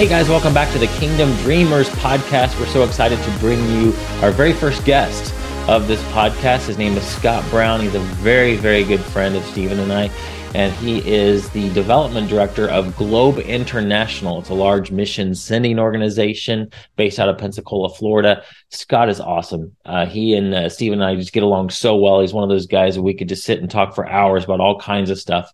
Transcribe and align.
Hey 0.00 0.08
guys, 0.08 0.30
welcome 0.30 0.54
back 0.54 0.72
to 0.72 0.78
the 0.78 0.86
Kingdom 0.98 1.30
Dreamers 1.42 1.90
podcast. 1.90 2.58
We're 2.58 2.64
so 2.64 2.84
excited 2.84 3.22
to 3.22 3.38
bring 3.38 3.62
you 3.68 3.92
our 4.22 4.30
very 4.30 4.54
first 4.54 4.82
guest 4.86 5.34
of 5.68 5.88
this 5.88 6.02
podcast. 6.04 6.68
His 6.68 6.78
name 6.78 6.96
is 6.96 7.06
Scott 7.06 7.44
Brown. 7.50 7.82
He's 7.82 7.94
a 7.94 8.00
very, 8.00 8.56
very 8.56 8.82
good 8.82 9.00
friend 9.00 9.36
of 9.36 9.44
Stephen 9.44 9.78
and 9.78 9.92
I, 9.92 10.10
and 10.54 10.72
he 10.76 11.06
is 11.06 11.50
the 11.50 11.68
development 11.74 12.30
director 12.30 12.66
of 12.70 12.96
Globe 12.96 13.40
International. 13.40 14.38
It's 14.38 14.48
a 14.48 14.54
large 14.54 14.90
mission 14.90 15.34
sending 15.34 15.78
organization 15.78 16.70
based 16.96 17.18
out 17.18 17.28
of 17.28 17.36
Pensacola, 17.36 17.90
Florida. 17.90 18.42
Scott 18.70 19.10
is 19.10 19.20
awesome. 19.20 19.76
Uh, 19.84 20.06
he 20.06 20.34
and 20.34 20.54
uh, 20.54 20.70
Stephen 20.70 21.02
and 21.02 21.10
I 21.10 21.14
just 21.14 21.34
get 21.34 21.42
along 21.42 21.68
so 21.68 21.94
well. 21.96 22.22
He's 22.22 22.32
one 22.32 22.42
of 22.42 22.48
those 22.48 22.66
guys 22.66 22.94
that 22.94 23.02
we 23.02 23.12
could 23.12 23.28
just 23.28 23.44
sit 23.44 23.60
and 23.60 23.70
talk 23.70 23.94
for 23.94 24.08
hours 24.08 24.44
about 24.44 24.60
all 24.60 24.80
kinds 24.80 25.10
of 25.10 25.18
stuff. 25.18 25.52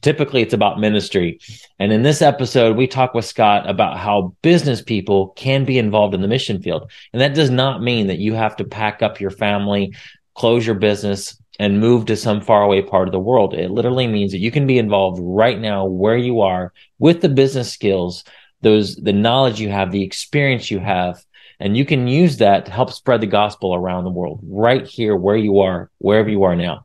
Typically, 0.00 0.42
it's 0.42 0.54
about 0.54 0.78
ministry. 0.78 1.40
And 1.78 1.92
in 1.92 2.02
this 2.02 2.22
episode, 2.22 2.76
we 2.76 2.86
talk 2.86 3.14
with 3.14 3.24
Scott 3.24 3.68
about 3.68 3.98
how 3.98 4.34
business 4.42 4.80
people 4.80 5.28
can 5.30 5.64
be 5.64 5.78
involved 5.78 6.14
in 6.14 6.22
the 6.22 6.28
mission 6.28 6.62
field. 6.62 6.90
And 7.12 7.20
that 7.20 7.34
does 7.34 7.50
not 7.50 7.82
mean 7.82 8.06
that 8.06 8.18
you 8.18 8.34
have 8.34 8.56
to 8.56 8.64
pack 8.64 9.02
up 9.02 9.20
your 9.20 9.30
family, 9.30 9.94
close 10.34 10.64
your 10.64 10.76
business, 10.76 11.40
and 11.58 11.80
move 11.80 12.06
to 12.06 12.16
some 12.16 12.40
faraway 12.40 12.80
part 12.80 13.08
of 13.08 13.12
the 13.12 13.18
world. 13.18 13.54
It 13.54 13.72
literally 13.72 14.06
means 14.06 14.30
that 14.30 14.38
you 14.38 14.52
can 14.52 14.68
be 14.68 14.78
involved 14.78 15.18
right 15.20 15.58
now 15.58 15.86
where 15.86 16.16
you 16.16 16.42
are 16.42 16.72
with 17.00 17.20
the 17.20 17.28
business 17.28 17.72
skills, 17.72 18.22
those, 18.60 18.94
the 18.94 19.12
knowledge 19.12 19.60
you 19.60 19.68
have, 19.68 19.90
the 19.90 20.04
experience 20.04 20.70
you 20.70 20.78
have, 20.78 21.24
and 21.58 21.76
you 21.76 21.84
can 21.84 22.06
use 22.06 22.36
that 22.36 22.66
to 22.66 22.70
help 22.70 22.92
spread 22.92 23.20
the 23.20 23.26
gospel 23.26 23.74
around 23.74 24.04
the 24.04 24.10
world 24.10 24.38
right 24.44 24.86
here 24.86 25.16
where 25.16 25.36
you 25.36 25.58
are, 25.58 25.90
wherever 25.98 26.28
you 26.28 26.44
are 26.44 26.54
now 26.54 26.84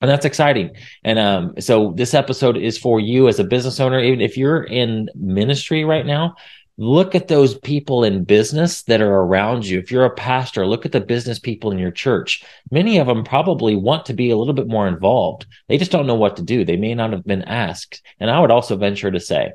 and 0.00 0.10
that's 0.10 0.24
exciting. 0.24 0.70
And 1.02 1.18
um, 1.18 1.54
so 1.58 1.92
this 1.96 2.14
episode 2.14 2.56
is 2.56 2.78
for 2.78 3.00
you 3.00 3.28
as 3.28 3.38
a 3.38 3.44
business 3.44 3.80
owner. 3.80 4.00
Even 4.00 4.20
if 4.20 4.36
you're 4.36 4.62
in 4.62 5.08
ministry 5.14 5.84
right 5.84 6.06
now, 6.06 6.36
look 6.76 7.16
at 7.16 7.26
those 7.26 7.58
people 7.58 8.04
in 8.04 8.22
business 8.22 8.82
that 8.84 9.00
are 9.00 9.14
around 9.22 9.66
you. 9.66 9.78
If 9.78 9.90
you're 9.90 10.04
a 10.04 10.14
pastor, 10.14 10.66
look 10.66 10.86
at 10.86 10.92
the 10.92 11.00
business 11.00 11.40
people 11.40 11.72
in 11.72 11.78
your 11.78 11.90
church. 11.90 12.44
Many 12.70 12.98
of 12.98 13.08
them 13.08 13.24
probably 13.24 13.74
want 13.74 14.06
to 14.06 14.14
be 14.14 14.30
a 14.30 14.36
little 14.36 14.54
bit 14.54 14.68
more 14.68 14.86
involved. 14.86 15.46
They 15.68 15.78
just 15.78 15.90
don't 15.90 16.06
know 16.06 16.14
what 16.14 16.36
to 16.36 16.42
do. 16.42 16.64
They 16.64 16.76
may 16.76 16.94
not 16.94 17.12
have 17.12 17.24
been 17.24 17.42
asked. 17.42 18.00
And 18.20 18.30
I 18.30 18.38
would 18.38 18.52
also 18.52 18.76
venture 18.76 19.10
to 19.10 19.20
say 19.20 19.52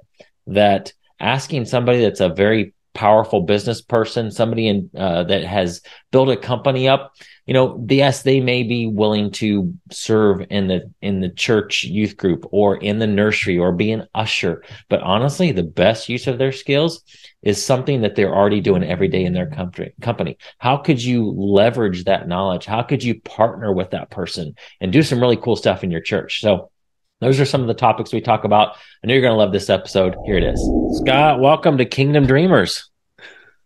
that 0.47 0.91
asking 1.22 1.63
somebody 1.66 2.02
that's 2.02 2.19
a 2.19 2.28
very 2.28 2.72
powerful 2.94 3.41
business 3.41 3.81
person, 3.81 4.31
somebody 4.31 4.67
in 4.67 4.89
uh, 4.97 5.23
that 5.23 5.44
has 5.44 5.81
built 6.11 6.30
a 6.30 6.38
company 6.38 6.88
up, 6.88 7.13
you 7.45 7.53
know, 7.53 7.85
yes, 7.89 8.23
they 8.23 8.39
may 8.39 8.63
be 8.63 8.88
willing 8.88 9.31
to 9.31 9.73
serve 9.91 10.45
in 10.50 10.67
the 10.67 10.89
in 11.02 11.19
the 11.19 11.30
church 11.30 11.83
youth 11.83 12.16
group 12.16 12.45
or 12.52 12.77
in 12.77 13.00
the 13.00 13.08
nursery 13.08 13.58
or 13.58 13.73
be 13.73 13.91
an 13.91 14.08
usher. 14.16 14.63
But 14.89 15.02
honestly, 15.02 15.52
the 15.52 15.63
best 15.63 16.08
use 16.08 16.27
of 16.27 16.38
their 16.38 16.53
skills 16.53 17.03
is 17.41 17.63
something 17.63 18.02
that 18.02 18.16
they're 18.16 18.33
already 18.33 18.61
doing 18.61 18.83
every 18.83 19.09
day 19.09 19.25
in 19.25 19.33
their 19.33 19.50
company. 19.50 19.91
Company. 20.02 20.38
How 20.59 20.78
could 20.78 21.03
you 21.03 21.31
leverage 21.31 22.05
that 22.05 22.30
knowledge? 22.30 22.66
How 22.66 22.81
could 22.81 23.03
you 23.03 23.19
partner 23.22 23.73
with 23.73 23.91
that 23.91 24.09
person 24.09 24.55
and 24.80 24.94
do 24.94 25.03
some 25.03 25.19
really 25.19 25.38
cool 25.38 25.57
stuff 25.57 25.83
in 25.83 25.91
your 25.91 26.02
church? 26.02 26.39
So 26.39 26.72
those 27.23 27.39
are 27.39 27.45
some 27.45 27.61
of 27.61 27.67
the 27.67 27.73
topics 27.73 28.13
we 28.13 28.21
talk 28.21 28.43
about. 28.43 28.75
I 29.03 29.07
know 29.07 29.13
you're 29.13 29.21
going 29.21 29.33
to 29.33 29.38
love 29.38 29.52
this 29.52 29.69
episode. 29.69 30.16
Here 30.25 30.38
it 30.38 30.43
is. 30.43 30.99
Scott, 31.02 31.39
welcome 31.39 31.77
to 31.77 31.85
Kingdom 31.85 32.25
Dreamers. 32.25 32.89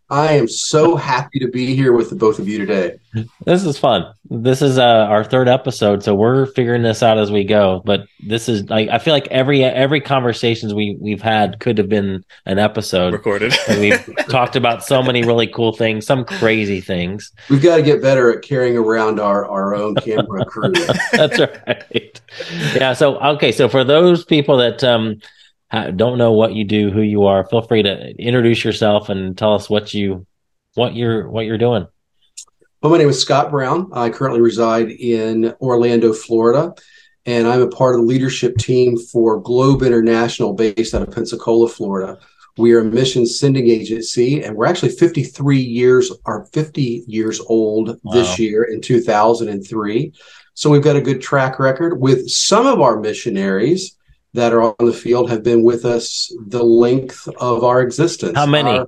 I 0.09 0.33
am 0.33 0.47
so 0.47 0.95
happy 0.95 1.37
to 1.39 1.49
be 1.49 1.75
here 1.75 1.91
with 1.91 2.09
the 2.09 2.15
both 2.15 2.39
of 2.39 2.47
you 2.47 2.57
today. 2.57 2.97
This 3.45 3.65
is 3.65 3.77
fun. 3.77 4.13
This 4.29 4.61
is 4.61 4.77
uh, 4.77 5.07
our 5.09 5.23
third 5.23 5.49
episode, 5.49 6.01
so 6.01 6.15
we're 6.15 6.45
figuring 6.45 6.81
this 6.81 7.03
out 7.03 7.17
as 7.17 7.29
we 7.29 7.43
go. 7.43 7.81
But 7.83 8.07
this 8.21 8.47
is 8.47 8.69
like 8.69 8.87
I 8.87 8.99
feel 8.99 9.13
like 9.13 9.27
every 9.27 9.65
every 9.65 9.99
conversations 9.99 10.73
we 10.73 10.97
we've 11.01 11.21
had 11.21 11.59
could 11.59 11.77
have 11.77 11.89
been 11.89 12.23
an 12.45 12.57
episode 12.57 13.11
recorded. 13.11 13.53
we've 13.79 14.01
talked 14.29 14.55
about 14.55 14.85
so 14.85 15.03
many 15.03 15.23
really 15.23 15.47
cool 15.47 15.73
things, 15.73 16.05
some 16.05 16.23
crazy 16.23 16.79
things. 16.79 17.33
We've 17.49 17.61
got 17.61 17.75
to 17.75 17.83
get 17.83 18.01
better 18.01 18.31
at 18.31 18.43
carrying 18.43 18.77
around 18.77 19.19
our 19.19 19.45
our 19.45 19.75
own 19.75 19.95
camera 19.95 20.45
crew. 20.45 20.71
That's 21.11 21.39
right. 21.39 22.21
Yeah. 22.75 22.93
So 22.93 23.17
okay. 23.19 23.51
So 23.51 23.67
for 23.67 23.83
those 23.83 24.23
people 24.23 24.55
that 24.57 24.85
um 24.85 25.19
don't 25.71 26.17
know 26.17 26.31
what 26.31 26.53
you 26.53 26.63
do, 26.63 26.91
who 26.91 27.01
you 27.01 27.25
are, 27.25 27.45
feel 27.47 27.61
free 27.61 27.83
to 27.83 28.15
introduce 28.17 28.63
yourself 28.63 29.09
and 29.09 29.37
tell 29.37 29.53
us 29.53 29.69
what 29.69 29.93
you 29.93 30.25
what 30.75 30.95
you're 30.95 31.29
what 31.29 31.45
you're 31.45 31.57
doing. 31.57 31.87
Well, 32.81 32.91
my 32.91 32.99
name 32.99 33.09
is 33.09 33.19
Scott 33.19 33.49
Brown. 33.49 33.89
I 33.91 34.09
currently 34.09 34.39
reside 34.39 34.89
in 34.89 35.53
Orlando, 35.59 36.13
Florida, 36.13 36.73
and 37.25 37.47
I'm 37.47 37.61
a 37.61 37.67
part 37.67 37.95
of 37.95 38.01
the 38.01 38.07
leadership 38.07 38.55
team 38.57 38.97
for 38.97 39.41
Globe 39.41 39.81
International, 39.81 40.53
based 40.53 40.93
out 40.93 41.01
of 41.01 41.11
Pensacola, 41.11 41.67
Florida. 41.67 42.19
We 42.57 42.73
are 42.73 42.79
a 42.79 42.85
mission 42.85 43.25
sending 43.25 43.67
agency, 43.67 44.43
and 44.43 44.55
we're 44.55 44.67
actually 44.67 44.89
53 44.89 45.59
years, 45.59 46.11
are 46.25 46.45
50 46.45 47.03
years 47.07 47.39
old 47.39 47.99
wow. 48.03 48.13
this 48.13 48.39
year 48.39 48.63
in 48.63 48.79
2003. 48.79 50.13
So 50.53 50.69
we've 50.69 50.83
got 50.83 50.95
a 50.95 51.01
good 51.01 51.21
track 51.21 51.59
record 51.59 51.99
with 51.99 52.29
some 52.29 52.65
of 52.65 52.79
our 52.79 52.99
missionaries 52.99 53.96
that 54.33 54.53
are 54.53 54.61
on 54.61 54.75
the 54.79 54.93
field 54.93 55.29
have 55.29 55.43
been 55.43 55.63
with 55.63 55.85
us 55.85 56.33
the 56.47 56.63
length 56.63 57.27
of 57.39 57.63
our 57.63 57.81
existence. 57.81 58.37
How 58.37 58.45
many? 58.45 58.79
Our, 58.79 58.87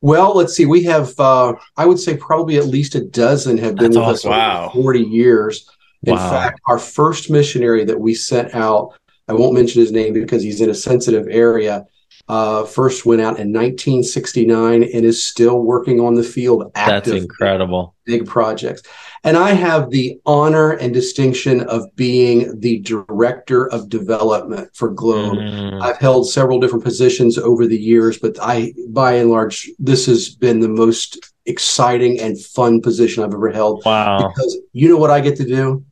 well, 0.00 0.36
let's 0.36 0.54
see. 0.54 0.66
We 0.66 0.84
have, 0.84 1.18
uh, 1.18 1.54
I 1.76 1.86
would 1.86 1.98
say, 1.98 2.16
probably 2.16 2.56
at 2.56 2.66
least 2.66 2.94
a 2.94 3.04
dozen 3.04 3.58
have 3.58 3.74
been 3.74 3.92
That's 3.92 3.96
with 3.96 4.04
awesome. 4.04 4.32
us 4.32 4.38
wow. 4.38 4.70
40 4.72 5.00
years. 5.00 5.68
In 6.04 6.14
wow. 6.14 6.30
fact, 6.30 6.60
our 6.66 6.78
first 6.78 7.30
missionary 7.30 7.84
that 7.84 7.98
we 7.98 8.14
sent 8.14 8.54
out, 8.54 8.94
I 9.26 9.32
won't 9.32 9.54
mention 9.54 9.80
his 9.80 9.90
name 9.90 10.12
because 10.12 10.42
he's 10.42 10.60
in 10.60 10.70
a 10.70 10.74
sensitive 10.74 11.26
area, 11.28 11.86
uh, 12.28 12.64
first 12.64 13.06
went 13.06 13.20
out 13.20 13.38
in 13.38 13.52
1969 13.52 14.82
and 14.82 15.04
is 15.04 15.22
still 15.22 15.60
working 15.62 16.00
on 16.00 16.14
the 16.14 16.22
field. 16.22 16.70
Active, 16.74 17.12
That's 17.12 17.22
incredible. 17.22 17.94
Big 18.04 18.26
projects. 18.26 18.82
And 19.24 19.36
I 19.36 19.50
have 19.50 19.90
the 19.90 20.20
honor 20.26 20.72
and 20.72 20.92
distinction 20.92 21.62
of 21.62 21.84
being 21.96 22.60
the 22.60 22.80
director 22.80 23.68
of 23.70 23.88
development 23.88 24.70
for 24.74 24.90
Globe. 24.90 25.38
Mm. 25.38 25.82
I've 25.82 25.98
held 25.98 26.30
several 26.30 26.60
different 26.60 26.84
positions 26.84 27.38
over 27.38 27.66
the 27.66 27.78
years, 27.78 28.18
but 28.18 28.36
I, 28.40 28.74
by 28.90 29.14
and 29.14 29.30
large, 29.30 29.70
this 29.78 30.06
has 30.06 30.28
been 30.28 30.60
the 30.60 30.68
most 30.68 31.18
exciting 31.46 32.20
and 32.20 32.38
fun 32.38 32.80
position 32.80 33.24
I've 33.24 33.34
ever 33.34 33.50
held. 33.50 33.82
Wow. 33.84 34.28
Because 34.28 34.58
you 34.72 34.88
know 34.88 34.98
what 34.98 35.10
I 35.10 35.20
get 35.20 35.36
to 35.36 35.46
do? 35.46 35.84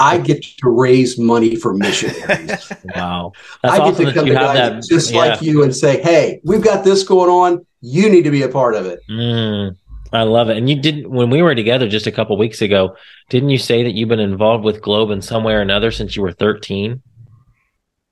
I 0.00 0.18
get 0.18 0.42
to 0.42 0.70
raise 0.70 1.18
money 1.18 1.56
for 1.56 1.74
missionaries. 1.74 2.72
wow. 2.94 3.32
That's 3.62 3.74
I 3.74 3.78
get 3.78 3.86
awesome 3.86 4.06
to 4.06 4.12
come 4.12 4.26
to 4.26 4.34
guys 4.34 4.54
that, 4.54 4.82
just 4.88 5.12
yeah. 5.12 5.18
like 5.18 5.42
you 5.42 5.62
and 5.62 5.74
say, 5.74 6.00
hey, 6.02 6.40
we've 6.44 6.62
got 6.62 6.84
this 6.84 7.02
going 7.02 7.30
on. 7.30 7.66
You 7.80 8.10
need 8.10 8.22
to 8.22 8.30
be 8.30 8.42
a 8.42 8.48
part 8.48 8.74
of 8.74 8.86
it. 8.86 9.00
Mm. 9.10 9.76
I 10.12 10.22
love 10.22 10.48
it. 10.48 10.56
And 10.56 10.68
you 10.68 10.80
didn't 10.80 11.10
when 11.10 11.30
we 11.30 11.42
were 11.42 11.54
together 11.54 11.88
just 11.88 12.06
a 12.06 12.12
couple 12.12 12.36
weeks 12.38 12.62
ago, 12.62 12.96
didn't 13.28 13.50
you 13.50 13.58
say 13.58 13.82
that 13.82 13.94
you've 13.94 14.08
been 14.08 14.20
involved 14.20 14.64
with 14.64 14.80
Globe 14.80 15.10
in 15.10 15.20
some 15.20 15.44
way 15.44 15.52
or 15.52 15.60
another 15.60 15.90
since 15.90 16.16
you 16.16 16.22
were 16.22 16.32
13? 16.32 17.02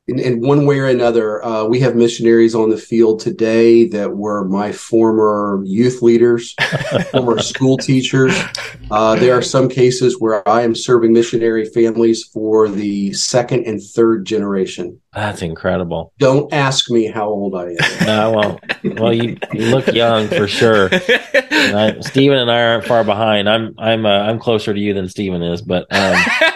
In, 0.09 0.21
in 0.21 0.41
one 0.41 0.67
way 0.67 0.79
or 0.79 0.87
another, 0.87 1.45
uh, 1.45 1.65
we 1.65 1.81
have 1.81 1.97
missionaries 1.97 2.55
on 2.55 2.71
the 2.71 2.77
field 2.77 3.19
today 3.19 3.89
that 3.89 4.17
were 4.17 4.45
my 4.45 4.71
former 4.71 5.61
youth 5.65 6.01
leaders, 6.01 6.55
former 7.11 7.41
school 7.43 7.77
teachers. 7.77 8.33
Uh, 8.91 9.17
there 9.17 9.37
are 9.37 9.43
some 9.43 9.69
cases 9.69 10.21
where 10.21 10.49
I 10.49 10.63
am 10.63 10.77
serving 10.77 11.13
missionary 11.13 11.65
families 11.65 12.23
for 12.23 12.69
the 12.69 13.13
second 13.15 13.67
and 13.67 13.83
third 13.83 14.25
generation. 14.25 15.01
That's 15.13 15.43
incredible. 15.43 16.13
Don't 16.19 16.53
ask 16.53 16.89
me 16.89 17.07
how 17.07 17.29
old 17.29 17.57
I 17.57 17.71
am. 17.71 18.07
No, 18.07 18.33
well, 18.33 18.61
well, 18.97 19.13
you, 19.13 19.37
you 19.53 19.67
look 19.67 19.89
young 19.89 20.29
for 20.29 20.47
sure. 20.47 20.89
I, 20.93 21.97
Stephen 22.01 22.39
and 22.39 22.51
I 22.51 22.63
aren't 22.63 22.85
far 22.85 23.03
behind. 23.03 23.49
I'm 23.49 23.75
I'm 23.79 24.07
uh, 24.07 24.21
I'm 24.21 24.39
closer 24.39 24.73
to 24.73 24.79
you 24.79 24.95
than 24.95 25.09
Stephen 25.09 25.43
is, 25.43 25.63
but. 25.63 25.87
Um, 25.91 26.15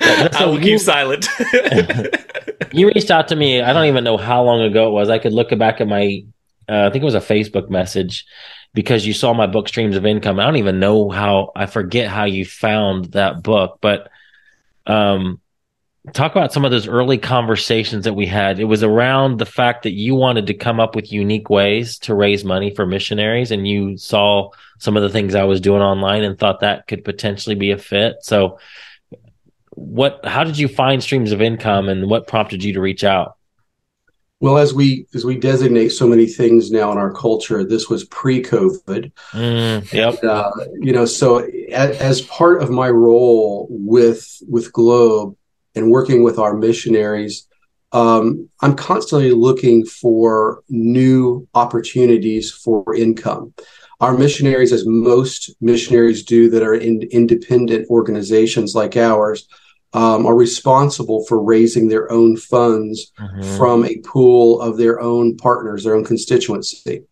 I 0.00 0.46
will 0.46 0.58
keep 0.58 0.80
silent. 0.80 1.28
you 2.72 2.88
reached 2.88 3.10
out 3.10 3.28
to 3.28 3.36
me. 3.36 3.60
I 3.62 3.72
don't 3.72 3.86
even 3.86 4.04
know 4.04 4.16
how 4.16 4.42
long 4.42 4.62
ago 4.62 4.88
it 4.88 4.92
was. 4.92 5.10
I 5.10 5.18
could 5.18 5.32
look 5.32 5.56
back 5.58 5.80
at 5.80 5.88
my, 5.88 6.24
uh, 6.68 6.86
I 6.86 6.90
think 6.90 7.02
it 7.02 7.04
was 7.04 7.14
a 7.14 7.20
Facebook 7.20 7.70
message 7.70 8.26
because 8.74 9.06
you 9.06 9.12
saw 9.12 9.32
my 9.32 9.46
book 9.46 9.68
Streams 9.68 9.96
of 9.96 10.06
Income. 10.06 10.38
I 10.38 10.44
don't 10.44 10.56
even 10.56 10.80
know 10.80 11.10
how. 11.10 11.52
I 11.56 11.66
forget 11.66 12.08
how 12.08 12.24
you 12.24 12.44
found 12.44 13.06
that 13.12 13.42
book, 13.42 13.78
but 13.80 14.10
um, 14.86 15.40
talk 16.12 16.32
about 16.32 16.52
some 16.52 16.64
of 16.64 16.70
those 16.70 16.88
early 16.88 17.18
conversations 17.18 18.04
that 18.04 18.14
we 18.14 18.26
had. 18.26 18.60
It 18.60 18.64
was 18.64 18.82
around 18.82 19.38
the 19.38 19.46
fact 19.46 19.82
that 19.82 19.92
you 19.92 20.14
wanted 20.14 20.46
to 20.46 20.54
come 20.54 20.80
up 20.80 20.94
with 20.94 21.12
unique 21.12 21.50
ways 21.50 21.98
to 22.00 22.14
raise 22.14 22.44
money 22.44 22.74
for 22.74 22.86
missionaries, 22.86 23.50
and 23.50 23.66
you 23.66 23.96
saw 23.96 24.50
some 24.78 24.96
of 24.96 25.02
the 25.02 25.10
things 25.10 25.34
I 25.34 25.44
was 25.44 25.60
doing 25.60 25.82
online 25.82 26.22
and 26.22 26.38
thought 26.38 26.60
that 26.60 26.86
could 26.86 27.04
potentially 27.04 27.54
be 27.54 27.70
a 27.70 27.78
fit. 27.78 28.16
So 28.22 28.58
what 29.78 30.24
how 30.24 30.44
did 30.44 30.58
you 30.58 30.68
find 30.68 31.02
streams 31.02 31.32
of 31.32 31.40
income 31.40 31.88
and 31.88 32.08
what 32.08 32.26
prompted 32.26 32.64
you 32.64 32.72
to 32.74 32.80
reach 32.80 33.04
out? 33.04 33.36
Well 34.40 34.58
as 34.58 34.72
we 34.72 35.06
as 35.14 35.24
we 35.24 35.36
designate 35.36 35.90
so 35.90 36.06
many 36.06 36.26
things 36.26 36.70
now 36.70 36.92
in 36.92 36.98
our 36.98 37.12
culture 37.12 37.64
this 37.64 37.88
was 37.88 38.04
pre-covid. 38.04 39.12
Mm, 39.32 39.92
yep. 39.92 40.22
And, 40.22 40.30
uh, 40.30 40.50
you 40.80 40.92
know 40.92 41.04
so 41.04 41.38
as, 41.72 41.96
as 41.98 42.20
part 42.22 42.62
of 42.62 42.70
my 42.70 42.90
role 42.90 43.66
with 43.70 44.42
with 44.48 44.72
globe 44.72 45.36
and 45.74 45.90
working 45.90 46.22
with 46.22 46.38
our 46.38 46.54
missionaries 46.54 47.48
um, 47.92 48.48
I'm 48.60 48.76
constantly 48.76 49.32
looking 49.32 49.84
for 49.86 50.62
new 50.68 51.48
opportunities 51.54 52.50
for 52.50 52.94
income. 52.94 53.54
Our 54.00 54.16
missionaries, 54.16 54.72
as 54.72 54.86
most 54.86 55.50
missionaries 55.60 56.22
do 56.22 56.50
that 56.50 56.62
are 56.62 56.74
in 56.74 57.02
independent 57.10 57.88
organizations 57.88 58.74
like 58.74 58.96
ours, 58.96 59.48
um, 59.92 60.26
are 60.26 60.36
responsible 60.36 61.24
for 61.26 61.42
raising 61.42 61.88
their 61.88 62.10
own 62.12 62.36
funds 62.36 63.12
mm-hmm. 63.18 63.56
from 63.56 63.84
a 63.84 63.98
pool 63.98 64.60
of 64.60 64.76
their 64.76 65.00
own 65.00 65.36
partners, 65.36 65.84
their 65.84 65.94
own 65.94 66.04
constituency. 66.04 67.04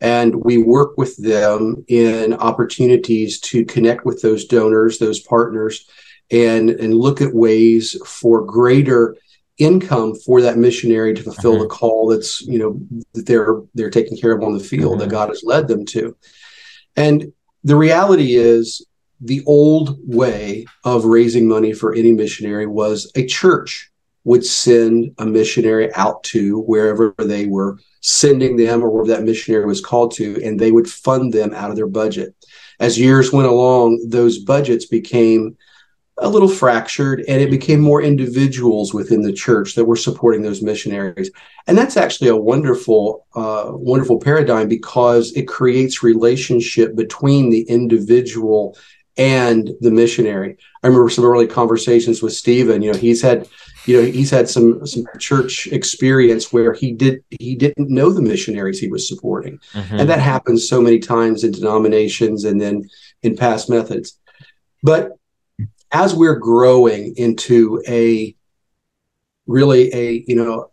And 0.00 0.34
we 0.34 0.58
work 0.58 0.96
with 0.96 1.16
them 1.16 1.84
in 1.88 2.34
opportunities 2.34 3.40
to 3.40 3.64
connect 3.64 4.04
with 4.04 4.20
those 4.22 4.46
donors, 4.46 4.98
those 4.98 5.20
partners, 5.20 5.88
and, 6.30 6.70
and 6.70 6.94
look 6.94 7.20
at 7.20 7.34
ways 7.34 7.96
for 8.04 8.44
greater 8.44 9.16
income 9.58 10.14
for 10.14 10.42
that 10.42 10.58
missionary 10.58 11.14
to 11.14 11.22
fulfill 11.22 11.54
mm-hmm. 11.54 11.62
the 11.62 11.68
call 11.68 12.08
that's 12.08 12.42
you 12.42 12.58
know 12.58 12.78
that 13.14 13.24
they're 13.24 13.62
they're 13.74 13.88
taking 13.88 14.16
care 14.18 14.32
of 14.32 14.42
on 14.42 14.52
the 14.52 14.62
field 14.62 14.92
mm-hmm. 14.92 15.00
that 15.00 15.10
God 15.10 15.30
has 15.30 15.42
led 15.44 15.66
them 15.66 15.86
to. 15.86 16.14
And 16.94 17.32
the 17.64 17.76
reality 17.76 18.36
is 18.36 18.86
the 19.20 19.42
old 19.46 19.98
way 20.02 20.66
of 20.84 21.04
raising 21.04 21.48
money 21.48 21.72
for 21.72 21.94
any 21.94 22.12
missionary 22.12 22.66
was 22.66 23.10
a 23.14 23.26
church 23.26 23.90
would 24.24 24.44
send 24.44 25.14
a 25.18 25.24
missionary 25.24 25.94
out 25.94 26.22
to 26.24 26.60
wherever 26.62 27.14
they 27.18 27.46
were 27.46 27.78
sending 28.00 28.56
them 28.56 28.82
or 28.82 28.90
wherever 28.90 29.08
that 29.08 29.24
missionary 29.24 29.64
was 29.64 29.80
called 29.80 30.12
to, 30.12 30.42
and 30.44 30.58
they 30.58 30.72
would 30.72 30.88
fund 30.88 31.32
them 31.32 31.54
out 31.54 31.70
of 31.70 31.76
their 31.76 31.86
budget. 31.86 32.34
As 32.80 32.98
years 32.98 33.32
went 33.32 33.48
along, 33.48 34.04
those 34.08 34.38
budgets 34.38 34.86
became 34.86 35.56
a 36.18 36.28
little 36.28 36.48
fractured 36.48 37.22
and 37.28 37.42
it 37.42 37.50
became 37.50 37.80
more 37.80 38.02
individuals 38.02 38.94
within 38.94 39.20
the 39.20 39.32
church 39.32 39.74
that 39.74 39.84
were 39.84 39.96
supporting 39.96 40.40
those 40.42 40.62
missionaries 40.62 41.30
and 41.66 41.76
that's 41.76 41.96
actually 41.96 42.28
a 42.28 42.36
wonderful 42.36 43.26
uh, 43.34 43.66
wonderful 43.72 44.18
paradigm 44.18 44.66
because 44.66 45.32
it 45.32 45.46
creates 45.46 46.02
relationship 46.02 46.96
between 46.96 47.50
the 47.50 47.62
individual 47.62 48.76
and 49.16 49.70
the 49.80 49.90
missionary. 49.90 50.56
I 50.82 50.86
remember 50.86 51.08
some 51.08 51.24
early 51.24 51.46
conversations 51.46 52.22
with 52.22 52.32
Stephen. 52.32 52.82
You 52.82 52.92
know, 52.92 52.98
he's 52.98 53.22
had, 53.22 53.48
you 53.86 54.00
know, 54.00 54.06
he's 54.06 54.30
had 54.30 54.48
some 54.48 54.86
some 54.86 55.04
church 55.18 55.66
experience 55.68 56.52
where 56.52 56.72
he 56.72 56.92
did 56.92 57.24
he 57.30 57.54
didn't 57.54 57.90
know 57.90 58.10
the 58.10 58.22
missionaries 58.22 58.78
he 58.78 58.88
was 58.88 59.08
supporting, 59.08 59.58
mm-hmm. 59.72 59.96
and 59.96 60.08
that 60.08 60.20
happens 60.20 60.68
so 60.68 60.80
many 60.80 60.98
times 60.98 61.44
in 61.44 61.52
denominations 61.52 62.44
and 62.44 62.60
then 62.60 62.88
in 63.22 63.36
past 63.36 63.70
methods. 63.70 64.18
But 64.82 65.12
as 65.92 66.14
we're 66.14 66.38
growing 66.38 67.14
into 67.16 67.82
a 67.88 68.36
really 69.46 69.92
a 69.94 70.24
you 70.26 70.36
know 70.36 70.70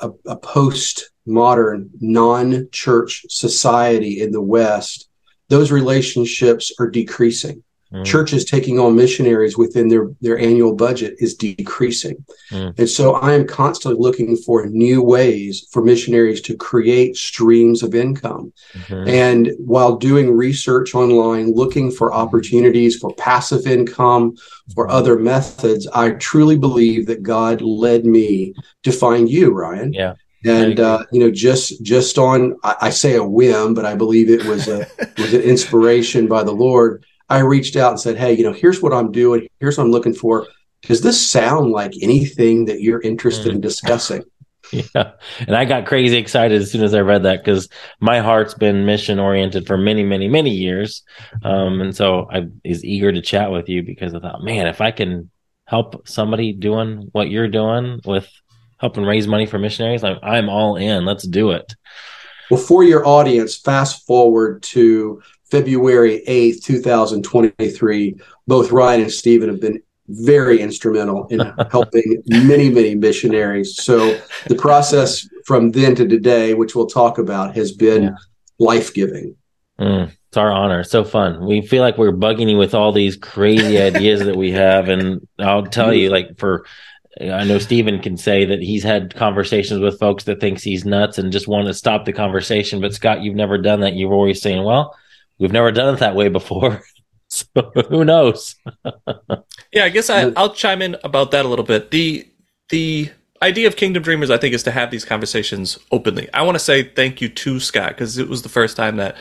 a, 0.00 0.10
a 0.26 0.36
post 0.36 1.10
modern 1.26 1.90
non 2.00 2.68
church 2.72 3.26
society 3.28 4.20
in 4.20 4.32
the 4.32 4.40
West 4.40 5.09
those 5.50 5.70
relationships 5.70 6.72
are 6.78 6.88
decreasing. 6.88 7.62
Mm. 7.92 8.04
Churches 8.04 8.44
taking 8.44 8.78
on 8.78 8.94
missionaries 8.94 9.58
within 9.58 9.88
their, 9.88 10.12
their 10.20 10.38
annual 10.38 10.76
budget 10.76 11.16
is 11.18 11.34
decreasing. 11.34 12.24
Mm. 12.52 12.78
And 12.78 12.88
so 12.88 13.16
I 13.16 13.34
am 13.34 13.48
constantly 13.48 14.00
looking 14.00 14.36
for 14.36 14.66
new 14.66 15.02
ways 15.02 15.66
for 15.72 15.82
missionaries 15.82 16.40
to 16.42 16.56
create 16.56 17.16
streams 17.16 17.82
of 17.82 17.96
income. 17.96 18.52
Mm-hmm. 18.74 19.08
And 19.08 19.52
while 19.58 19.96
doing 19.96 20.36
research 20.36 20.94
online, 20.94 21.52
looking 21.52 21.90
for 21.90 22.14
opportunities 22.14 22.96
for 22.96 23.12
passive 23.16 23.66
income, 23.66 24.36
for 24.72 24.86
mm-hmm. 24.86 24.96
other 24.96 25.18
methods, 25.18 25.88
I 25.88 26.10
truly 26.12 26.56
believe 26.56 27.06
that 27.06 27.24
God 27.24 27.60
led 27.60 28.04
me 28.04 28.54
to 28.84 28.92
find 28.92 29.28
you, 29.28 29.50
Ryan. 29.52 29.92
Yeah 29.92 30.14
and 30.44 30.80
uh, 30.80 31.04
you 31.12 31.20
know 31.20 31.30
just 31.30 31.82
just 31.82 32.18
on 32.18 32.56
I, 32.62 32.76
I, 32.82 32.90
say 32.90 33.16
a 33.16 33.24
whim 33.24 33.74
but 33.74 33.84
i 33.84 33.94
believe 33.94 34.30
it 34.30 34.44
was 34.46 34.68
a 34.68 34.86
was 35.18 35.34
an 35.34 35.42
inspiration 35.42 36.26
by 36.26 36.42
the 36.42 36.52
lord. 36.52 37.04
I 37.28 37.40
reached 37.40 37.76
out 37.76 37.92
and 37.92 38.00
said 38.00 38.16
hey 38.16 38.32
you 38.34 38.44
know 38.44 38.52
here's 38.52 38.82
what 38.82 38.92
i'm 38.92 39.12
doing. 39.12 39.48
Here's 39.60 39.78
what 39.78 39.84
i'm 39.84 39.90
looking 39.90 40.14
for. 40.14 40.46
Does 40.82 41.02
this 41.02 41.30
sound 41.30 41.72
like 41.72 41.92
anything 42.00 42.64
that 42.66 42.80
you're 42.80 43.02
interested 43.02 43.52
mm. 43.52 43.56
in 43.56 43.60
discussing? 43.60 44.24
Yeah. 44.72 45.14
And 45.40 45.56
i 45.56 45.64
got 45.64 45.86
crazy 45.86 46.16
excited 46.16 46.62
as 46.62 46.70
soon 46.70 46.84
as 46.84 46.94
i 46.94 47.00
read 47.00 47.24
that 47.24 47.42
because 47.42 47.68
my 47.98 48.20
heart's 48.20 48.54
been 48.54 48.86
mission 48.86 49.18
oriented 49.18 49.66
for 49.66 49.76
many 49.76 50.04
many 50.04 50.28
many 50.28 50.50
years. 50.50 51.02
Um, 51.42 51.80
and 51.80 51.96
so 51.96 52.28
i 52.30 52.46
is 52.62 52.84
eager 52.84 53.10
to 53.10 53.20
chat 53.20 53.50
with 53.50 53.68
you 53.68 53.82
because 53.82 54.14
i 54.14 54.20
thought 54.20 54.44
man 54.44 54.68
if 54.68 54.80
i 54.80 54.92
can 54.92 55.28
help 55.70 56.06
somebody 56.06 56.52
doing 56.52 57.08
what 57.12 57.30
you're 57.30 57.48
doing 57.48 58.00
with 58.04 58.28
helping 58.80 59.04
raise 59.04 59.28
money 59.28 59.46
for 59.46 59.58
missionaries, 59.58 60.02
I'm, 60.02 60.18
I'm 60.22 60.48
all 60.48 60.76
in. 60.76 61.04
Let's 61.04 61.26
do 61.26 61.50
it. 61.50 61.74
Well, 62.50 62.60
for 62.60 62.82
your 62.82 63.06
audience, 63.06 63.56
fast 63.56 64.06
forward 64.06 64.62
to 64.64 65.22
February 65.50 66.22
8th, 66.26 66.64
2023. 66.64 68.16
Both 68.46 68.72
Ryan 68.72 69.02
and 69.02 69.12
Stephen 69.12 69.48
have 69.48 69.60
been 69.60 69.82
very 70.08 70.60
instrumental 70.60 71.26
in 71.28 71.40
helping 71.70 72.22
many, 72.26 72.68
many 72.68 72.94
missionaries. 72.94 73.76
So 73.76 74.18
the 74.46 74.56
process 74.56 75.28
from 75.44 75.70
then 75.70 75.94
to 75.96 76.08
today, 76.08 76.54
which 76.54 76.74
we'll 76.74 76.86
talk 76.86 77.18
about, 77.18 77.54
has 77.54 77.72
been 77.72 78.04
yeah. 78.04 78.10
life 78.58 78.92
giving. 78.92 79.36
Mm, 79.78 80.12
it's 80.28 80.36
our 80.36 80.50
honor. 80.50 80.84
So 80.84 81.04
fun. 81.04 81.46
We 81.46 81.62
feel 81.62 81.82
like 81.82 81.96
we're 81.96 82.12
bugging 82.12 82.50
you 82.50 82.58
with 82.58 82.74
all 82.74 82.92
these 82.92 83.16
crazy 83.16 83.78
ideas 83.80 84.20
that 84.20 84.36
we 84.36 84.50
have. 84.52 84.88
And 84.88 85.26
I'll 85.38 85.66
tell 85.66 85.92
you, 85.92 86.10
like, 86.10 86.38
for 86.38 86.66
I 87.20 87.44
know 87.44 87.58
Stephen 87.58 88.00
can 88.00 88.16
say 88.16 88.46
that 88.46 88.62
he's 88.62 88.82
had 88.82 89.14
conversations 89.14 89.80
with 89.80 89.98
folks 89.98 90.24
that 90.24 90.40
thinks 90.40 90.62
he's 90.62 90.86
nuts 90.86 91.18
and 91.18 91.32
just 91.32 91.48
want 91.48 91.66
to 91.66 91.74
stop 91.74 92.04
the 92.04 92.12
conversation. 92.12 92.80
But 92.80 92.94
Scott, 92.94 93.22
you've 93.22 93.34
never 93.34 93.58
done 93.58 93.80
that. 93.80 93.94
You're 93.94 94.12
always 94.12 94.40
saying, 94.40 94.64
"Well, 94.64 94.96
we've 95.38 95.52
never 95.52 95.70
done 95.70 95.94
it 95.94 95.98
that 95.98 96.14
way 96.14 96.28
before." 96.28 96.82
so 97.28 97.44
who 97.88 98.04
knows? 98.04 98.56
yeah, 99.72 99.84
I 99.84 99.90
guess 99.90 100.08
I, 100.08 100.26
will 100.26 100.54
chime 100.54 100.80
in 100.80 100.96
about 101.04 101.30
that 101.32 101.44
a 101.44 101.48
little 101.48 101.64
bit. 101.64 101.90
The 101.90 102.26
the 102.70 103.10
idea 103.42 103.66
of 103.66 103.76
Kingdom 103.76 104.02
Dreamers, 104.02 104.30
I 104.30 104.38
think, 104.38 104.54
is 104.54 104.62
to 104.62 104.70
have 104.70 104.90
these 104.90 105.04
conversations 105.04 105.78
openly. 105.92 106.28
I 106.32 106.42
want 106.42 106.54
to 106.54 106.60
say 106.60 106.84
thank 106.84 107.20
you 107.20 107.28
to 107.28 107.60
Scott 107.60 107.90
because 107.90 108.16
it 108.16 108.28
was 108.28 108.42
the 108.42 108.48
first 108.48 108.76
time 108.76 108.96
that 108.96 109.16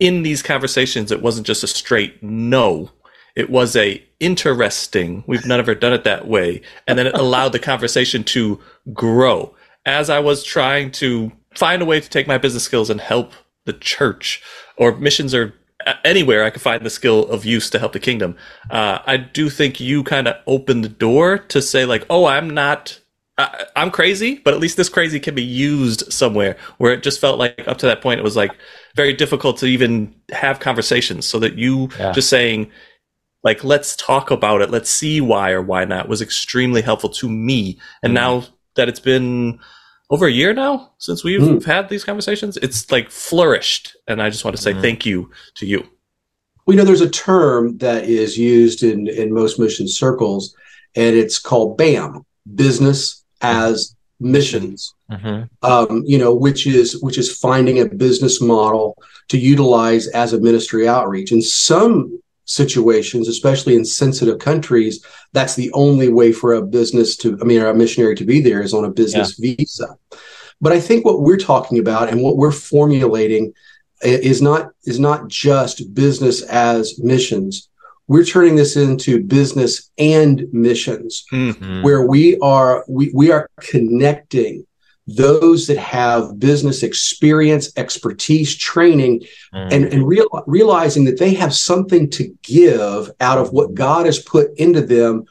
in 0.00 0.22
these 0.24 0.42
conversations 0.42 1.12
it 1.12 1.22
wasn't 1.22 1.46
just 1.46 1.62
a 1.62 1.68
straight 1.68 2.20
no 2.22 2.90
it 3.36 3.50
was 3.50 3.76
a 3.76 4.02
interesting. 4.20 5.24
We've 5.26 5.46
never 5.46 5.74
done 5.74 5.92
it 5.92 6.04
that 6.04 6.26
way, 6.26 6.62
and 6.86 6.98
then 6.98 7.06
it 7.06 7.16
allowed 7.16 7.52
the 7.52 7.58
conversation 7.58 8.24
to 8.24 8.60
grow. 8.92 9.54
As 9.84 10.10
I 10.10 10.20
was 10.20 10.44
trying 10.44 10.92
to 10.92 11.32
find 11.54 11.82
a 11.82 11.84
way 11.84 12.00
to 12.00 12.08
take 12.08 12.26
my 12.26 12.38
business 12.38 12.62
skills 12.62 12.90
and 12.90 13.00
help 13.00 13.32
the 13.64 13.72
church 13.72 14.42
or 14.76 14.96
missions 14.96 15.34
or 15.34 15.54
anywhere 16.04 16.44
I 16.44 16.50
could 16.50 16.62
find 16.62 16.84
the 16.84 16.90
skill 16.90 17.26
of 17.28 17.44
use 17.44 17.70
to 17.70 17.78
help 17.78 17.92
the 17.92 18.00
kingdom. 18.00 18.36
Uh, 18.70 18.98
I 19.06 19.16
do 19.16 19.50
think 19.50 19.80
you 19.80 20.04
kind 20.04 20.28
of 20.28 20.36
opened 20.46 20.84
the 20.84 20.88
door 20.88 21.38
to 21.38 21.62
say 21.62 21.84
like, 21.84 22.06
oh, 22.10 22.26
I'm 22.26 22.50
not. 22.50 22.98
I, 23.38 23.64
I'm 23.76 23.90
crazy, 23.90 24.40
but 24.44 24.52
at 24.52 24.60
least 24.60 24.76
this 24.76 24.90
crazy 24.90 25.18
can 25.18 25.34
be 25.34 25.42
used 25.42 26.12
somewhere. 26.12 26.56
Where 26.78 26.92
it 26.92 27.02
just 27.02 27.20
felt 27.20 27.38
like 27.38 27.66
up 27.66 27.78
to 27.78 27.86
that 27.86 28.02
point, 28.02 28.20
it 28.20 28.24
was 28.24 28.36
like 28.36 28.52
very 28.94 29.14
difficult 29.14 29.56
to 29.58 29.66
even 29.66 30.14
have 30.30 30.60
conversations. 30.60 31.26
So 31.26 31.38
that 31.38 31.56
you 31.56 31.88
yeah. 31.98 32.12
just 32.12 32.28
saying, 32.28 32.70
like 33.42 33.64
let's 33.64 33.96
talk 33.96 34.30
about 34.30 34.62
it 34.62 34.70
let's 34.70 34.90
see 34.90 35.20
why 35.20 35.50
or 35.50 35.62
why 35.62 35.84
not 35.84 36.08
was 36.08 36.22
extremely 36.22 36.82
helpful 36.82 37.10
to 37.10 37.28
me 37.28 37.78
and 38.02 38.12
mm. 38.12 38.14
now 38.14 38.44
that 38.74 38.88
it's 38.88 39.00
been 39.00 39.58
over 40.10 40.26
a 40.26 40.30
year 40.30 40.52
now 40.52 40.92
since 40.98 41.24
we've 41.24 41.40
mm. 41.40 41.64
had 41.64 41.88
these 41.88 42.04
conversations 42.04 42.56
it's 42.58 42.90
like 42.90 43.10
flourished 43.10 43.96
and 44.06 44.22
i 44.22 44.30
just 44.30 44.44
want 44.44 44.56
to 44.56 44.62
say 44.62 44.72
mm. 44.72 44.80
thank 44.80 45.06
you 45.06 45.30
to 45.54 45.66
you 45.66 45.86
we 46.66 46.76
know 46.76 46.84
there's 46.84 47.00
a 47.00 47.10
term 47.10 47.76
that 47.78 48.04
is 48.04 48.38
used 48.38 48.82
in 48.82 49.08
in 49.08 49.32
most 49.32 49.58
mission 49.58 49.88
circles 49.88 50.54
and 50.94 51.16
it's 51.16 51.38
called 51.38 51.76
bam 51.76 52.24
business 52.54 53.24
as 53.40 53.94
missions 54.20 54.94
mm-hmm. 55.10 55.42
um, 55.68 56.02
you 56.06 56.16
know 56.16 56.32
which 56.32 56.66
is 56.66 57.00
which 57.02 57.18
is 57.18 57.36
finding 57.36 57.80
a 57.80 57.86
business 57.86 58.40
model 58.40 58.96
to 59.28 59.36
utilize 59.36 60.06
as 60.08 60.32
a 60.32 60.40
ministry 60.40 60.86
outreach 60.86 61.32
and 61.32 61.42
some 61.42 62.20
situations, 62.44 63.28
especially 63.28 63.76
in 63.76 63.84
sensitive 63.84 64.38
countries, 64.38 65.04
that's 65.32 65.54
the 65.54 65.70
only 65.72 66.08
way 66.08 66.32
for 66.32 66.54
a 66.54 66.62
business 66.62 67.16
to, 67.18 67.38
I 67.40 67.44
mean, 67.44 67.60
a 67.60 67.74
missionary 67.74 68.14
to 68.16 68.24
be 68.24 68.40
there 68.40 68.62
is 68.62 68.74
on 68.74 68.84
a 68.84 68.90
business 68.90 69.38
yeah. 69.38 69.54
visa. 69.56 69.96
But 70.60 70.72
I 70.72 70.80
think 70.80 71.04
what 71.04 71.22
we're 71.22 71.36
talking 71.36 71.78
about 71.78 72.08
and 72.08 72.22
what 72.22 72.36
we're 72.36 72.52
formulating 72.52 73.52
is 74.02 74.42
not 74.42 74.70
is 74.84 74.98
not 74.98 75.28
just 75.28 75.94
business 75.94 76.42
as 76.42 76.98
missions. 76.98 77.68
We're 78.08 78.24
turning 78.24 78.56
this 78.56 78.76
into 78.76 79.22
business 79.22 79.90
and 79.98 80.46
missions, 80.52 81.24
mm-hmm. 81.32 81.82
where 81.82 82.06
we 82.06 82.38
are 82.38 82.84
we, 82.88 83.10
we 83.14 83.30
are 83.30 83.48
connecting 83.60 84.66
those 85.06 85.66
that 85.66 85.78
have 85.78 86.38
business 86.38 86.82
experience, 86.82 87.72
expertise, 87.76 88.56
training, 88.56 89.20
mm. 89.52 89.72
and, 89.72 89.86
and 89.86 90.06
real, 90.06 90.26
realizing 90.46 91.04
that 91.04 91.18
they 91.18 91.34
have 91.34 91.54
something 91.54 92.08
to 92.10 92.32
give 92.42 93.10
out 93.20 93.38
of 93.38 93.52
what 93.52 93.74
God 93.74 94.06
has 94.06 94.20
put 94.20 94.56
into 94.58 94.80
them, 94.80 95.24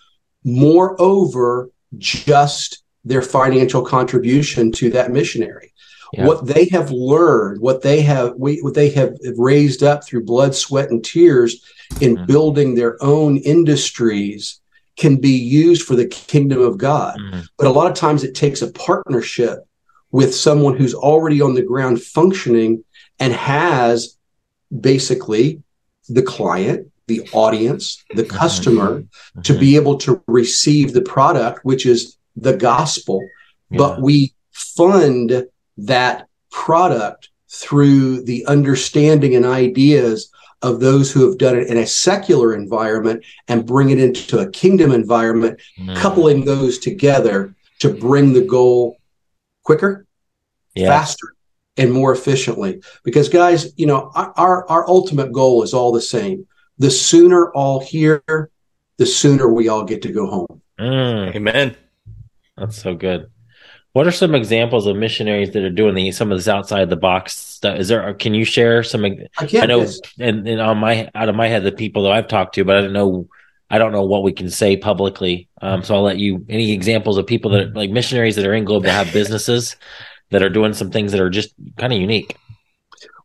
moreover, 0.44 1.70
just 1.98 2.84
their 3.06 3.22
financial 3.22 3.84
contribution 3.84 4.72
to 4.74 4.90
that 4.92 5.12
missionary. 5.12 5.74
Yeah. 6.14 6.26
What 6.26 6.46
they 6.46 6.66
have 6.70 6.92
learned, 6.92 7.62
what 7.62 7.82
they 7.82 8.02
have, 8.02 8.34
what 8.36 8.74
they 8.74 8.90
have 8.90 9.18
raised 9.38 9.82
up 9.82 10.04
through 10.06 10.26
blood, 10.26 10.54
sweat, 10.54 10.90
and 10.90 11.04
tears 11.04 11.64
in 12.02 12.16
mm-hmm. 12.16 12.26
building 12.26 12.76
their 12.76 13.02
own 13.02 13.38
industries 13.38 14.61
can 14.98 15.18
be 15.18 15.32
used 15.32 15.84
for 15.84 15.96
the 15.96 16.08
kingdom 16.08 16.62
of 16.62 16.78
God. 16.78 17.18
Mm-hmm. 17.18 17.42
But 17.58 17.68
a 17.68 17.72
lot 17.72 17.90
of 17.90 17.98
times 17.98 18.24
it 18.24 18.36
takes 18.36 18.62
a 18.62 18.72
partnership 18.72 19.60
with 20.12 20.36
someone 20.36 20.76
who's 20.76 20.94
already 20.94 21.42
on 21.42 21.54
the 21.54 21.62
ground 21.62 22.02
functioning 22.02 22.84
and 23.20 23.34
has 23.34 24.18
basically 24.78 25.64
the 26.10 26.22
client, 26.22 26.92
the 27.08 27.28
audience, 27.32 28.04
the 28.14 28.24
mm-hmm. 28.24 28.38
customer 28.38 29.02
mm-hmm. 29.02 29.42
to 29.42 29.58
be 29.58 29.76
able 29.76 29.98
to 30.00 30.22
receive 30.28 30.94
the 30.94 31.02
product, 31.02 31.64
which 31.64 31.86
is 31.86 32.18
the 32.36 32.56
gospel. 32.56 33.22
Yeah. 33.70 33.78
But 33.78 34.02
we 34.02 34.34
fund 34.52 35.46
that 35.78 36.28
product 36.52 37.30
through 37.50 38.24
the 38.24 38.46
understanding 38.46 39.36
and 39.36 39.46
ideas 39.46 40.32
of 40.62 40.80
those 40.80 41.12
who 41.12 41.28
have 41.28 41.38
done 41.38 41.58
it 41.58 41.68
in 41.68 41.78
a 41.78 41.88
secular 41.88 42.54
environment 42.54 43.24
and 43.48 43.66
bring 43.66 43.90
it 43.90 44.00
into 44.00 44.40
a 44.40 44.50
kingdom 44.50 44.92
environment, 44.92 45.60
mm. 45.80 45.96
coupling 45.96 46.46
those 46.46 46.78
together 46.78 47.56
to 47.80 47.90
bring 47.90 48.34
the 48.34 48.46
goal 48.46 48.98
quicker, 49.64 50.06
yeah. 50.76 50.88
faster, 50.88 51.34
and 51.78 51.92
more 51.92 52.14
efficiently. 52.14 52.82
Because 53.04 53.28
guys, 53.30 53.74
you 53.78 53.86
know, 53.86 54.12
our 54.16 54.70
our 54.70 54.88
ultimate 54.88 55.32
goal 55.32 55.64
is 55.64 55.74
all 55.74 55.92
the 55.92 56.02
same. 56.02 56.48
The 56.78 56.92
sooner 56.92 57.52
all 57.52 57.80
here, 57.80 58.24
the 58.98 59.06
sooner 59.06 59.52
we 59.52 59.68
all 59.68 59.84
get 59.84 60.02
to 60.04 60.12
go 60.12 60.28
home. 60.28 60.62
Mm. 60.80 61.36
Amen. 61.36 61.78
That's 62.58 62.82
so 62.82 62.96
good. 62.96 63.30
What 63.94 64.08
are 64.08 64.12
some 64.12 64.36
examples 64.36 64.88
of 64.88 64.96
missionaries 64.96 65.52
that 65.52 65.64
are 65.64 65.70
doing 65.70 65.96
the, 65.96 66.12
some 66.12 66.32
of 66.32 66.38
this 66.38 66.48
outside 66.48 66.90
the 66.90 66.96
box 66.96 67.36
stuff? 67.36 67.78
Is 67.78 67.90
there? 67.90 68.14
Can 68.14 68.34
you 68.34 68.46
share 68.46 68.84
some? 68.84 69.04
I, 69.04 69.28
I 69.38 69.66
know, 69.66 69.86
and, 70.18 70.48
and, 70.48 70.62
on 70.62 70.78
my 70.78 71.10
out 71.14 71.28
of 71.28 71.36
my 71.36 71.48
head, 71.48 71.64
the 71.64 71.74
people 71.74 72.04
that 72.04 72.14
I've 72.14 72.30
talked 72.30 72.56
to, 72.56 72.64
but 72.64 72.78
I 72.78 72.82
don't 72.82 72.94
know. 72.94 73.28
I 73.70 73.78
don't 73.78 73.92
know 73.92 74.04
what 74.04 74.24
we 74.24 74.34
can 74.34 74.50
say 74.50 74.76
publicly. 74.78 75.50
Um, 75.62 75.84
so 75.84 75.96
I'll 75.96 76.04
let 76.04 76.18
you. 76.18 76.46
Any 76.48 76.72
examples 76.72 77.18
of 77.18 77.28
people 77.28 77.52
that 77.52 77.74
like 77.74 77.90
missionaries 77.90 78.38
that 78.38 78.46
are 78.46 78.54
in 78.54 78.64
global 78.64 78.90
have 78.90 79.12
businesses 79.12 79.76
that 80.30 80.42
are 80.42 80.50
doing 80.50 80.74
some 80.74 80.90
things 80.90 81.12
that 81.12 81.22
are 81.22 81.30
just 81.30 81.54
kind 81.78 81.92
of 81.92 82.00
unique. 82.00 82.38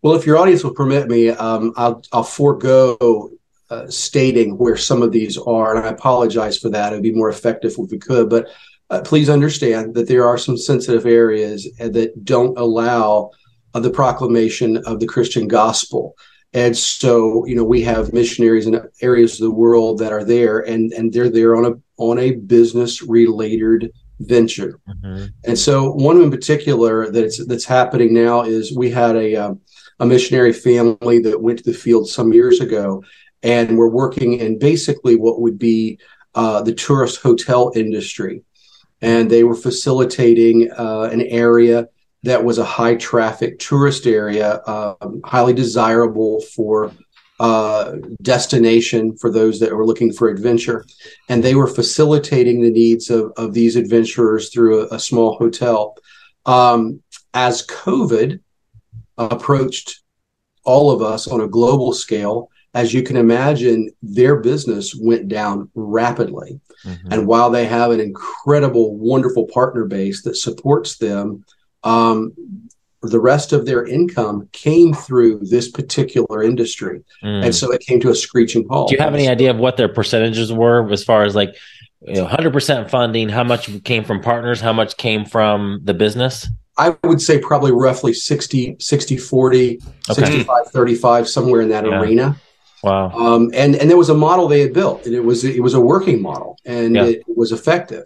Well, 0.02 0.14
if 0.14 0.26
your 0.26 0.36
audience 0.36 0.64
will 0.64 0.74
permit 0.74 1.08
me, 1.08 1.30
um, 1.30 1.72
I'll 1.76 2.02
I'll 2.12 2.24
forego 2.24 3.30
uh, 3.70 3.88
stating 3.88 4.58
where 4.58 4.76
some 4.76 5.02
of 5.02 5.12
these 5.12 5.38
are, 5.38 5.76
and 5.76 5.86
I 5.86 5.90
apologize 5.90 6.58
for 6.58 6.68
that. 6.70 6.92
It 6.92 6.96
would 6.96 7.02
be 7.02 7.12
more 7.12 7.30
effective 7.30 7.72
if 7.72 7.90
we 7.90 7.98
could, 7.98 8.28
but 8.28 8.48
uh, 8.90 9.00
please 9.02 9.28
understand 9.28 9.94
that 9.94 10.08
there 10.08 10.26
are 10.26 10.38
some 10.38 10.56
sensitive 10.56 11.06
areas 11.06 11.68
that 11.78 12.24
don't 12.24 12.56
allow 12.58 13.30
uh, 13.74 13.80
the 13.80 13.90
proclamation 13.90 14.78
of 14.78 15.00
the 15.00 15.06
Christian 15.06 15.48
gospel. 15.48 16.16
And 16.52 16.76
so, 16.76 17.44
you 17.46 17.54
know, 17.54 17.64
we 17.64 17.82
have 17.82 18.12
missionaries 18.12 18.66
in 18.66 18.80
areas 19.02 19.34
of 19.34 19.40
the 19.40 19.50
world 19.50 19.98
that 19.98 20.12
are 20.12 20.24
there, 20.24 20.60
and 20.60 20.92
and 20.92 21.12
they're 21.12 21.28
there 21.28 21.56
on 21.56 21.66
a 21.66 21.72
on 21.98 22.18
a 22.18 22.36
business 22.36 23.02
related 23.02 23.92
venture. 24.20 24.80
Mm-hmm. 24.88 25.26
And 25.44 25.58
so, 25.58 25.92
one 25.92 26.22
in 26.22 26.30
particular 26.30 27.10
that's 27.10 27.44
that's 27.46 27.64
happening 27.64 28.14
now 28.14 28.42
is 28.42 28.74
we 28.74 28.88
had 28.90 29.16
a 29.16 29.36
um, 29.36 29.60
a 29.98 30.06
missionary 30.06 30.52
family 30.52 31.18
that 31.20 31.42
went 31.42 31.58
to 31.58 31.70
the 31.70 31.76
field 31.76 32.08
some 32.08 32.32
years 32.32 32.60
ago, 32.60 33.02
and 33.42 33.76
we're 33.76 33.88
working 33.88 34.34
in 34.34 34.58
basically 34.58 35.16
what 35.16 35.40
would 35.40 35.58
be 35.58 35.98
uh, 36.34 36.62
the 36.62 36.74
tourist 36.74 37.20
hotel 37.20 37.72
industry 37.74 38.42
and 39.02 39.30
they 39.30 39.44
were 39.44 39.54
facilitating 39.54 40.70
uh, 40.72 41.08
an 41.12 41.22
area 41.22 41.88
that 42.22 42.44
was 42.44 42.58
a 42.58 42.64
high 42.64 42.96
traffic 42.96 43.58
tourist 43.58 44.06
area, 44.06 44.60
um, 44.66 45.20
highly 45.24 45.52
desirable 45.52 46.40
for 46.54 46.92
uh, 47.38 47.92
destination 48.22 49.16
for 49.16 49.30
those 49.30 49.60
that 49.60 49.74
were 49.74 49.86
looking 49.86 50.12
for 50.12 50.28
adventure. 50.28 50.84
And 51.28 51.42
they 51.42 51.54
were 51.54 51.66
facilitating 51.66 52.62
the 52.62 52.70
needs 52.70 53.10
of, 53.10 53.32
of 53.36 53.52
these 53.52 53.76
adventurers 53.76 54.48
through 54.50 54.88
a, 54.88 54.94
a 54.94 54.98
small 54.98 55.36
hotel. 55.36 55.96
Um, 56.46 57.02
as 57.34 57.66
COVID 57.66 58.40
approached 59.18 60.00
all 60.64 60.90
of 60.90 61.02
us 61.02 61.28
on 61.28 61.42
a 61.42 61.48
global 61.48 61.92
scale, 61.92 62.50
as 62.74 62.92
you 62.92 63.02
can 63.02 63.16
imagine, 63.16 63.90
their 64.02 64.36
business 64.36 64.94
went 64.94 65.28
down 65.28 65.70
rapidly. 65.74 66.60
Mm-hmm. 66.84 67.12
And 67.12 67.26
while 67.26 67.50
they 67.50 67.66
have 67.66 67.90
an 67.90 68.00
incredible, 68.00 68.96
wonderful 68.96 69.46
partner 69.46 69.84
base 69.84 70.22
that 70.22 70.36
supports 70.36 70.98
them, 70.98 71.44
um, 71.84 72.32
the 73.02 73.20
rest 73.20 73.52
of 73.52 73.66
their 73.66 73.86
income 73.86 74.48
came 74.52 74.92
through 74.92 75.40
this 75.42 75.70
particular 75.70 76.42
industry. 76.42 77.02
Mm. 77.22 77.46
And 77.46 77.54
so 77.54 77.72
it 77.72 77.80
came 77.80 78.00
to 78.00 78.10
a 78.10 78.14
screeching 78.14 78.66
halt. 78.68 78.88
Do 78.88 78.96
you 78.96 79.02
have 79.02 79.14
any 79.14 79.28
idea 79.28 79.50
of 79.50 79.58
what 79.58 79.76
their 79.76 79.88
percentages 79.88 80.52
were 80.52 80.90
as 80.90 81.04
far 81.04 81.24
as 81.24 81.34
like 81.34 81.56
you 82.02 82.14
know, 82.14 82.26
100% 82.26 82.90
funding? 82.90 83.28
How 83.28 83.44
much 83.44 83.82
came 83.84 84.04
from 84.04 84.20
partners? 84.20 84.60
How 84.60 84.72
much 84.72 84.96
came 84.96 85.24
from 85.24 85.80
the 85.84 85.94
business? 85.94 86.48
I 86.78 86.96
would 87.04 87.22
say 87.22 87.38
probably 87.38 87.72
roughly 87.72 88.12
60, 88.12 88.76
60, 88.78 89.16
40, 89.16 89.80
okay. 90.10 90.14
65, 90.14 90.66
35, 90.68 91.28
somewhere 91.28 91.62
in 91.62 91.70
that 91.70 91.86
yeah. 91.86 92.00
arena. 92.00 92.36
Wow. 92.86 93.10
Um, 93.10 93.50
and 93.52 93.74
and 93.74 93.90
there 93.90 93.96
was 93.96 94.10
a 94.10 94.14
model 94.14 94.46
they 94.46 94.60
had 94.60 94.72
built, 94.72 95.06
and 95.06 95.14
it 95.14 95.24
was 95.24 95.42
it 95.42 95.60
was 95.60 95.74
a 95.74 95.80
working 95.80 96.22
model, 96.22 96.56
and 96.64 96.94
yeah. 96.94 97.06
it 97.06 97.24
was 97.26 97.50
effective. 97.50 98.04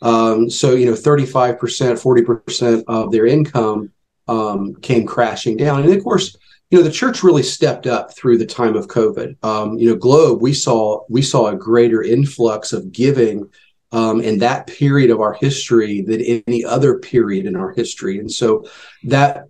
Um, 0.00 0.48
so 0.48 0.70
you 0.70 0.86
know, 0.86 0.96
thirty 0.96 1.26
five 1.26 1.58
percent, 1.58 1.98
forty 1.98 2.22
percent 2.22 2.82
of 2.88 3.12
their 3.12 3.26
income 3.26 3.92
um, 4.28 4.74
came 4.76 5.06
crashing 5.06 5.58
down, 5.58 5.82
and 5.82 5.92
of 5.92 6.02
course, 6.02 6.34
you 6.70 6.78
know, 6.78 6.82
the 6.82 6.90
church 6.90 7.22
really 7.22 7.42
stepped 7.42 7.86
up 7.86 8.16
through 8.16 8.38
the 8.38 8.46
time 8.46 8.74
of 8.74 8.88
COVID. 8.88 9.36
Um, 9.44 9.76
you 9.76 9.90
know, 9.90 9.96
Globe, 9.96 10.40
we 10.40 10.54
saw 10.54 11.04
we 11.10 11.20
saw 11.20 11.48
a 11.48 11.54
greater 11.54 12.02
influx 12.02 12.72
of 12.72 12.90
giving 12.90 13.50
um, 13.92 14.22
in 14.22 14.38
that 14.38 14.66
period 14.66 15.10
of 15.10 15.20
our 15.20 15.34
history 15.34 16.00
than 16.00 16.22
any 16.48 16.64
other 16.64 16.98
period 16.98 17.44
in 17.44 17.54
our 17.54 17.72
history, 17.72 18.18
and 18.18 18.32
so 18.32 18.66
that 19.04 19.48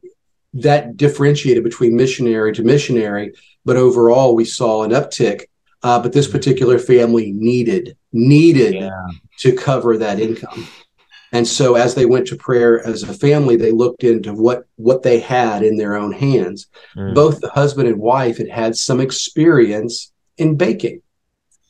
that 0.54 0.96
differentiated 0.96 1.62
between 1.62 1.94
missionary 1.94 2.52
to 2.52 2.64
missionary 2.64 3.32
but 3.64 3.76
overall 3.76 4.34
we 4.34 4.44
saw 4.44 4.82
an 4.82 4.90
uptick. 4.90 5.46
Uh, 5.84 6.00
but 6.00 6.12
this 6.12 6.28
particular 6.28 6.78
family 6.78 7.32
needed 7.32 7.96
needed 8.12 8.74
yeah. 8.74 8.90
to 9.38 9.52
cover 9.52 9.98
that 9.98 10.20
income. 10.20 10.66
And 11.32 11.48
so 11.48 11.76
as 11.76 11.94
they 11.94 12.04
went 12.04 12.26
to 12.28 12.36
prayer 12.36 12.86
as 12.86 13.02
a 13.02 13.14
family, 13.14 13.56
they 13.56 13.72
looked 13.72 14.04
into 14.04 14.34
what 14.34 14.66
what 14.76 15.02
they 15.02 15.18
had 15.18 15.62
in 15.62 15.76
their 15.76 15.96
own 15.96 16.12
hands. 16.12 16.68
Mm. 16.94 17.14
Both 17.14 17.40
the 17.40 17.50
husband 17.50 17.88
and 17.88 17.98
wife 17.98 18.36
had 18.36 18.48
had 18.48 18.76
some 18.76 19.00
experience 19.00 20.12
in 20.36 20.56
baking 20.56 21.00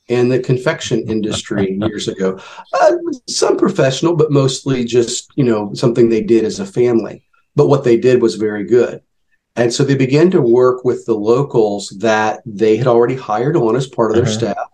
and 0.09 0.31
the 0.31 0.41
confection 0.41 1.01
industry 1.09 1.79
years 1.81 2.09
ago. 2.09 2.41
Uh, 2.75 2.93
some 3.29 3.57
professional, 3.57 4.17
but 4.17 4.33
mostly 4.33 4.85
just 4.85 5.31
you 5.37 5.45
know 5.45 5.73
something 5.75 6.09
they 6.09 6.23
did 6.23 6.45
as 6.45 6.59
a 6.59 6.67
family. 6.67 7.25
But 7.55 7.69
what 7.69 7.85
they 7.85 7.97
did 7.97 8.21
was 8.21 8.35
very 8.35 8.65
good. 8.65 9.01
And 9.57 9.73
so 9.73 9.85
they 9.85 9.95
began 9.95 10.31
to 10.31 10.41
work 10.41 10.85
with 10.85 11.05
the 11.05 11.15
locals 11.15 11.91
that 11.99 12.43
they 12.47 12.77
had 12.77 12.87
already 12.87 13.17
hired 13.17 13.57
on 13.57 13.77
as 13.77 13.87
part 13.87 14.11
of 14.11 14.17
their 14.17 14.25
uh-huh. 14.25 14.55
staff, 14.55 14.69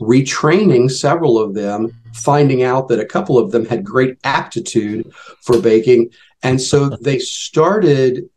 retraining 0.00 0.90
several 0.90 1.38
of 1.38 1.54
them, 1.54 1.92
finding 2.14 2.62
out 2.62 2.88
that 2.88 3.00
a 3.00 3.06
couple 3.06 3.38
of 3.38 3.50
them 3.50 3.66
had 3.66 3.84
great 3.84 4.18
aptitude 4.22 5.12
for 5.42 5.60
baking. 5.60 6.10
And 6.42 6.60
so 6.60 6.88
they 6.88 7.18
started 7.18 8.28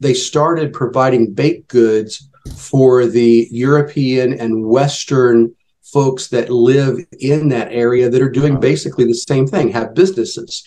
they 0.00 0.14
started 0.14 0.72
providing 0.72 1.34
baked 1.34 1.68
goods 1.68 2.28
for 2.56 3.06
the 3.06 3.48
European 3.50 4.38
and 4.38 4.64
Western 4.64 5.52
folks 5.82 6.28
that 6.28 6.50
live 6.50 6.98
in 7.18 7.48
that 7.48 7.72
area 7.72 8.08
that 8.08 8.22
are 8.22 8.30
doing 8.30 8.60
basically 8.60 9.04
the 9.04 9.14
same 9.14 9.46
thing, 9.46 9.70
have 9.70 9.94
businesses. 9.94 10.62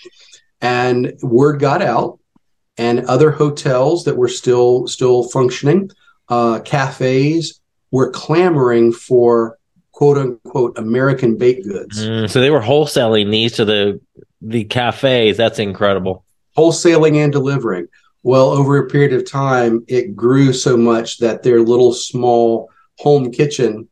And 0.59 1.13
word 1.21 1.59
got 1.59 1.81
out 1.81 2.19
and 2.77 3.05
other 3.05 3.31
hotels 3.31 4.05
that 4.05 4.17
were 4.17 4.27
still 4.27 4.87
still 4.87 5.23
functioning, 5.23 5.91
uh, 6.29 6.59
cafes 6.59 7.59
were 7.91 8.09
clamoring 8.09 8.91
for 8.93 9.57
quote 9.91 10.17
unquote 10.17 10.77
American 10.77 11.37
baked 11.37 11.67
goods. 11.67 12.05
Mm, 12.05 12.29
so 12.29 12.39
they 12.41 12.49
were 12.49 12.61
wholesaling 12.61 13.31
these 13.31 13.53
to 13.53 13.65
the 13.65 13.99
the 14.41 14.63
cafes. 14.63 15.37
That's 15.37 15.59
incredible. 15.59 16.25
Wholesaling 16.57 17.17
and 17.17 17.31
delivering. 17.31 17.87
Well, 18.23 18.49
over 18.51 18.77
a 18.77 18.87
period 18.87 19.13
of 19.13 19.29
time, 19.29 19.83
it 19.87 20.15
grew 20.15 20.53
so 20.53 20.77
much 20.77 21.17
that 21.19 21.43
their 21.43 21.61
little 21.61 21.93
small 21.93 22.69
home 22.99 23.31
kitchen 23.31 23.87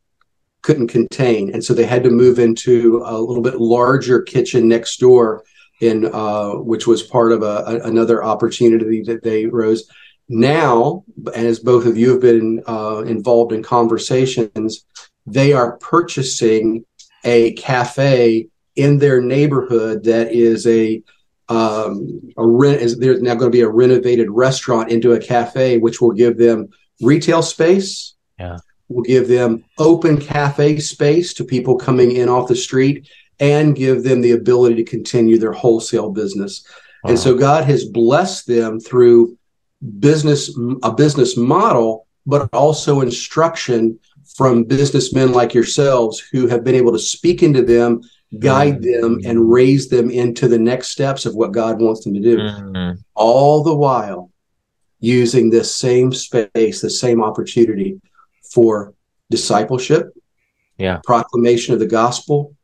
couldn't 0.62 0.88
contain, 0.88 1.52
and 1.52 1.64
so 1.64 1.74
they 1.74 1.86
had 1.86 2.04
to 2.04 2.10
move 2.10 2.38
into 2.38 3.02
a 3.04 3.18
little 3.18 3.42
bit 3.42 3.60
larger 3.60 4.20
kitchen 4.20 4.68
next 4.68 5.00
door 5.00 5.42
in 5.80 6.06
uh, 6.12 6.52
which 6.52 6.86
was 6.86 7.02
part 7.02 7.32
of 7.32 7.42
a, 7.42 7.64
a, 7.66 7.80
another 7.88 8.22
opportunity 8.22 9.02
that 9.02 9.22
they 9.22 9.46
rose. 9.46 9.88
Now, 10.28 11.04
as 11.34 11.58
both 11.58 11.86
of 11.86 11.96
you 11.96 12.10
have 12.10 12.20
been 12.20 12.62
uh, 12.68 13.02
involved 13.06 13.52
in 13.52 13.62
conversations, 13.62 14.84
they 15.26 15.52
are 15.52 15.76
purchasing 15.78 16.84
a 17.24 17.52
cafe 17.54 18.48
in 18.76 18.98
their 18.98 19.20
neighborhood 19.20 20.04
that 20.04 20.32
is 20.32 20.66
a 20.66 21.02
um, 21.48 22.32
a 22.36 22.46
rent 22.46 22.80
is 22.80 22.96
there's 22.98 23.20
now 23.20 23.34
going 23.34 23.50
to 23.50 23.56
be 23.56 23.62
a 23.62 23.68
renovated 23.68 24.30
restaurant 24.30 24.90
into 24.90 25.12
a 25.12 25.18
cafe, 25.18 25.78
which 25.78 26.00
will 26.00 26.12
give 26.12 26.38
them 26.38 26.68
retail 27.00 27.42
space. 27.42 28.14
Yeah. 28.38 28.58
Will 28.88 29.02
give 29.02 29.26
them 29.28 29.64
open 29.78 30.20
cafe 30.20 30.78
space 30.78 31.34
to 31.34 31.44
people 31.44 31.76
coming 31.76 32.12
in 32.12 32.28
off 32.28 32.48
the 32.48 32.56
street 32.56 33.08
and 33.40 33.74
give 33.74 34.04
them 34.04 34.20
the 34.20 34.32
ability 34.32 34.76
to 34.76 34.84
continue 34.84 35.38
their 35.38 35.52
wholesale 35.52 36.10
business. 36.10 36.64
Wow. 37.02 37.10
And 37.10 37.18
so 37.18 37.34
God 37.34 37.64
has 37.64 37.84
blessed 37.84 38.46
them 38.46 38.78
through 38.78 39.36
business 39.98 40.56
a 40.82 40.92
business 40.92 41.36
model, 41.36 42.06
but 42.26 42.48
also 42.52 43.00
instruction 43.00 43.98
from 44.36 44.64
businessmen 44.64 45.32
like 45.32 45.54
yourselves 45.54 46.20
who 46.20 46.46
have 46.46 46.62
been 46.62 46.74
able 46.74 46.92
to 46.92 46.98
speak 46.98 47.42
into 47.42 47.62
them 47.62 48.02
guide 48.38 48.80
mm-hmm. 48.80 49.00
them 49.00 49.20
and 49.24 49.50
raise 49.50 49.88
them 49.88 50.10
into 50.10 50.46
the 50.46 50.58
next 50.58 50.88
steps 50.88 51.26
of 51.26 51.34
what 51.34 51.52
God 51.52 51.80
wants 51.80 52.04
them 52.04 52.14
to 52.14 52.20
do. 52.20 52.36
Mm-hmm. 52.36 53.00
All 53.14 53.64
the 53.64 53.74
while 53.74 54.30
using 55.00 55.50
this 55.50 55.74
same 55.74 56.12
space, 56.12 56.80
the 56.80 56.90
same 56.90 57.22
opportunity 57.24 58.00
for 58.52 58.94
discipleship, 59.30 60.12
yeah, 60.78 61.00
proclamation 61.04 61.74
of 61.74 61.80
the 61.80 61.86
gospel, 61.86 62.54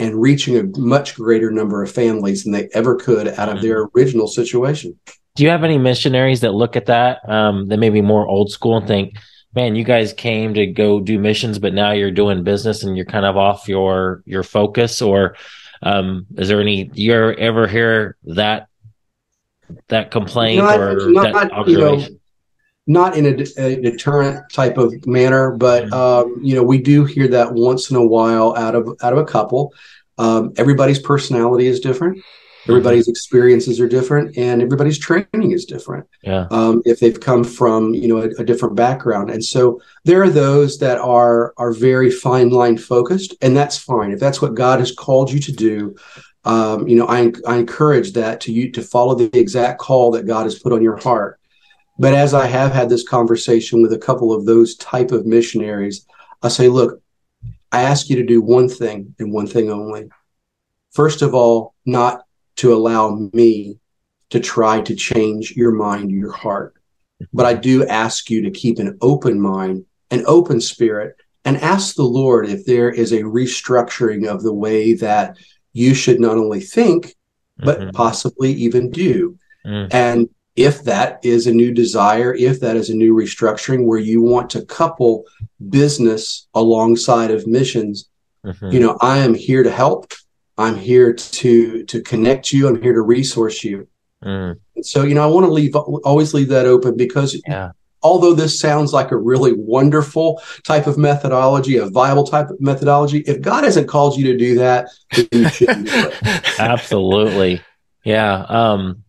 and 0.00 0.20
reaching 0.20 0.56
a 0.56 0.64
much 0.78 1.14
greater 1.14 1.50
number 1.50 1.82
of 1.82 1.90
families 1.92 2.42
than 2.42 2.52
they 2.52 2.68
ever 2.72 2.96
could 2.96 3.28
out 3.28 3.48
of 3.48 3.62
their 3.62 3.86
mm-hmm. 3.86 3.98
original 3.98 4.26
situation. 4.26 4.98
Do 5.36 5.44
you 5.44 5.50
have 5.50 5.62
any 5.62 5.78
missionaries 5.78 6.40
that 6.40 6.54
look 6.54 6.74
at 6.74 6.86
that 6.86 7.28
um, 7.28 7.68
that 7.68 7.76
may 7.78 7.90
be 7.90 8.00
more 8.00 8.26
old 8.26 8.50
school 8.50 8.78
and 8.78 8.86
think, 8.86 9.14
man, 9.54 9.76
you 9.76 9.84
guys 9.84 10.12
came 10.12 10.54
to 10.54 10.66
go 10.66 11.00
do 11.00 11.18
missions, 11.18 11.58
but 11.58 11.74
now 11.74 11.92
you're 11.92 12.10
doing 12.10 12.42
business 12.42 12.82
and 12.82 12.96
you're 12.96 13.06
kind 13.06 13.26
of 13.26 13.36
off 13.36 13.68
your 13.68 14.22
your 14.26 14.42
focus? 14.42 15.00
Or 15.00 15.36
um, 15.82 16.26
is 16.36 16.48
there 16.48 16.60
any? 16.60 16.90
You 16.94 17.14
ever 17.14 17.68
hear 17.68 18.16
that 18.24 18.68
that 19.88 20.10
complaint 20.10 20.64
not, 20.64 20.80
or 20.80 21.10
not, 21.10 21.32
that 21.32 21.52
observation? 21.52 22.00
You 22.00 22.08
know, 22.10 22.19
not 22.86 23.16
in 23.16 23.26
a, 23.26 23.62
a, 23.62 23.80
deterrent 23.80 24.50
type 24.52 24.78
of 24.78 25.06
manner, 25.06 25.52
but 25.52 25.84
mm-hmm. 25.84 25.94
um, 25.94 26.36
you 26.42 26.54
know 26.54 26.62
we 26.62 26.78
do 26.78 27.04
hear 27.04 27.28
that 27.28 27.52
once 27.52 27.90
in 27.90 27.96
a 27.96 28.04
while 28.04 28.56
out 28.56 28.74
of 28.74 28.96
out 29.02 29.12
of 29.12 29.18
a 29.18 29.24
couple. 29.24 29.74
Um, 30.18 30.52
everybody's 30.56 30.98
personality 30.98 31.66
is 31.66 31.80
different. 31.80 32.22
Everybody's 32.68 33.08
experiences 33.08 33.80
are 33.80 33.88
different, 33.88 34.36
and 34.36 34.62
everybody's 34.62 34.98
training 34.98 35.52
is 35.52 35.64
different. 35.64 36.06
Yeah. 36.22 36.46
Um, 36.50 36.82
if 36.84 37.00
they've 37.00 37.18
come 37.18 37.42
from 37.42 37.94
you 37.94 38.08
know 38.08 38.18
a, 38.18 38.28
a, 38.40 38.44
different 38.44 38.76
background, 38.76 39.30
and 39.30 39.42
so 39.42 39.80
there 40.04 40.22
are 40.22 40.30
those 40.30 40.78
that 40.78 40.98
are 40.98 41.54
are 41.56 41.72
very 41.72 42.10
fine 42.10 42.50
line 42.50 42.76
focused, 42.76 43.34
and 43.40 43.56
that's 43.56 43.78
fine. 43.78 44.12
If 44.12 44.20
that's 44.20 44.42
what 44.42 44.54
God 44.54 44.78
has 44.78 44.92
called 44.92 45.32
you 45.32 45.40
to 45.40 45.52
do, 45.52 45.96
um, 46.44 46.86
you 46.86 46.96
know, 46.96 47.06
I, 47.06 47.32
I 47.46 47.56
encourage 47.56 48.12
that 48.12 48.40
to 48.42 48.52
you 48.52 48.70
to 48.72 48.82
follow 48.82 49.14
the 49.14 49.36
exact 49.38 49.78
call 49.78 50.10
that 50.12 50.26
God 50.26 50.44
has 50.44 50.58
put 50.58 50.72
on 50.72 50.82
your 50.82 50.96
heart. 50.96 51.39
But 52.00 52.14
as 52.14 52.32
I 52.32 52.46
have 52.46 52.72
had 52.72 52.88
this 52.88 53.06
conversation 53.06 53.82
with 53.82 53.92
a 53.92 53.98
couple 53.98 54.32
of 54.32 54.46
those 54.46 54.74
type 54.76 55.12
of 55.12 55.26
missionaries, 55.26 56.06
I 56.42 56.48
say, 56.48 56.68
look, 56.68 57.02
I 57.70 57.82
ask 57.82 58.08
you 58.08 58.16
to 58.16 58.24
do 58.24 58.40
one 58.40 58.70
thing 58.70 59.14
and 59.18 59.30
one 59.30 59.46
thing 59.46 59.70
only. 59.70 60.08
First 60.92 61.20
of 61.20 61.34
all, 61.34 61.74
not 61.84 62.24
to 62.56 62.72
allow 62.72 63.28
me 63.34 63.80
to 64.30 64.40
try 64.40 64.80
to 64.80 64.94
change 64.94 65.52
your 65.54 65.72
mind, 65.72 66.10
your 66.10 66.32
heart. 66.32 66.72
But 67.34 67.44
I 67.44 67.52
do 67.52 67.86
ask 67.86 68.30
you 68.30 68.40
to 68.44 68.50
keep 68.50 68.78
an 68.78 68.96
open 69.02 69.38
mind, 69.38 69.84
an 70.10 70.24
open 70.26 70.62
spirit, 70.62 71.16
and 71.44 71.58
ask 71.58 71.96
the 71.96 72.02
Lord 72.02 72.48
if 72.48 72.64
there 72.64 72.90
is 72.90 73.12
a 73.12 73.24
restructuring 73.24 74.26
of 74.26 74.42
the 74.42 74.54
way 74.54 74.94
that 74.94 75.36
you 75.74 75.92
should 75.92 76.18
not 76.18 76.38
only 76.38 76.60
think, 76.60 77.14
but 77.58 77.78
mm-hmm. 77.78 77.90
possibly 77.90 78.52
even 78.52 78.90
do. 78.90 79.36
Mm. 79.66 79.92
And 79.92 80.28
if 80.56 80.82
that 80.84 81.24
is 81.24 81.46
a 81.46 81.52
new 81.52 81.72
desire, 81.72 82.34
if 82.34 82.60
that 82.60 82.76
is 82.76 82.90
a 82.90 82.94
new 82.94 83.14
restructuring 83.14 83.84
where 83.84 83.98
you 83.98 84.20
want 84.20 84.50
to 84.50 84.64
couple 84.66 85.24
business 85.68 86.48
alongside 86.54 87.30
of 87.30 87.46
missions, 87.46 88.08
mm-hmm. 88.44 88.70
you 88.70 88.80
know, 88.80 88.98
I 89.00 89.18
am 89.18 89.34
here 89.34 89.62
to 89.62 89.70
help. 89.70 90.12
I'm 90.58 90.76
here 90.76 91.12
to 91.14 91.84
to 91.84 92.02
connect 92.02 92.52
you. 92.52 92.68
I'm 92.68 92.82
here 92.82 92.92
to 92.92 93.00
resource 93.00 93.64
you. 93.64 93.88
Mm. 94.22 94.58
So 94.82 95.04
you 95.04 95.14
know, 95.14 95.22
I 95.22 95.32
want 95.32 95.46
to 95.46 95.52
leave 95.52 95.74
always 95.74 96.34
leave 96.34 96.48
that 96.48 96.66
open 96.66 96.96
because 96.96 97.40
yeah. 97.48 97.70
although 98.02 98.34
this 98.34 98.58
sounds 98.58 98.92
like 98.92 99.10
a 99.10 99.16
really 99.16 99.54
wonderful 99.54 100.42
type 100.64 100.86
of 100.86 100.98
methodology, 100.98 101.78
a 101.78 101.86
viable 101.86 102.24
type 102.24 102.50
of 102.50 102.60
methodology, 102.60 103.20
if 103.20 103.40
God 103.40 103.64
hasn't 103.64 103.88
called 103.88 104.18
you 104.18 104.24
to 104.24 104.36
do 104.36 104.56
that, 104.56 104.88
you 105.32 105.48
shouldn't 105.48 105.86
do 105.86 106.08
it. 106.08 106.50
Absolutely, 106.58 107.62
yeah. 108.04 108.44
Um, 108.48 109.02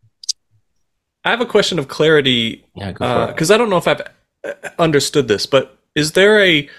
I 1.24 1.30
have 1.30 1.42
a 1.42 1.46
question 1.46 1.80
of 1.80 1.88
clarity. 1.88 2.66
Yeah, 2.76 2.92
because 2.92 3.52
uh, 3.52 3.54
I 3.54 3.58
don't 3.58 3.70
know 3.70 3.78
if 3.78 3.88
I've 3.88 4.02
uh, 4.44 4.54
understood 4.80 5.28
this, 5.28 5.46
but 5.46 5.78
is 5.96 6.14
there 6.14 6.44
a 6.44 6.70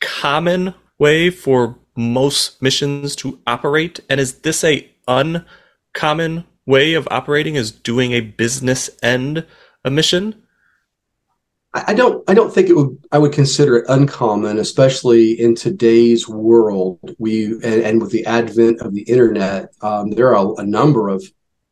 common 0.00 0.74
way 0.98 1.30
for 1.30 1.76
most 1.96 2.60
missions 2.62 3.14
to 3.16 3.38
operate? 3.46 4.00
And 4.08 4.20
is 4.20 4.38
this 4.40 4.64
a 4.64 4.90
uncommon 5.06 6.44
way 6.66 6.94
of 6.94 7.06
operating? 7.10 7.56
Is 7.56 7.70
doing 7.70 8.12
a 8.12 8.20
business 8.20 8.88
end 9.02 9.46
a 9.84 9.90
mission? 9.90 10.42
I 11.72 11.94
don't. 11.94 12.28
I 12.28 12.34
don't 12.34 12.52
think 12.52 12.68
it 12.68 12.74
would. 12.74 12.98
I 13.12 13.18
would 13.18 13.32
consider 13.32 13.76
it 13.76 13.84
uncommon, 13.88 14.58
especially 14.58 15.40
in 15.40 15.54
today's 15.54 16.28
world. 16.28 16.98
We 17.18 17.52
and, 17.52 17.64
and 17.64 18.02
with 18.02 18.10
the 18.10 18.26
advent 18.26 18.80
of 18.80 18.92
the 18.92 19.02
internet, 19.02 19.72
um, 19.80 20.10
there 20.10 20.34
are 20.34 20.46
a, 20.46 20.54
a 20.54 20.66
number 20.66 21.08
of 21.08 21.22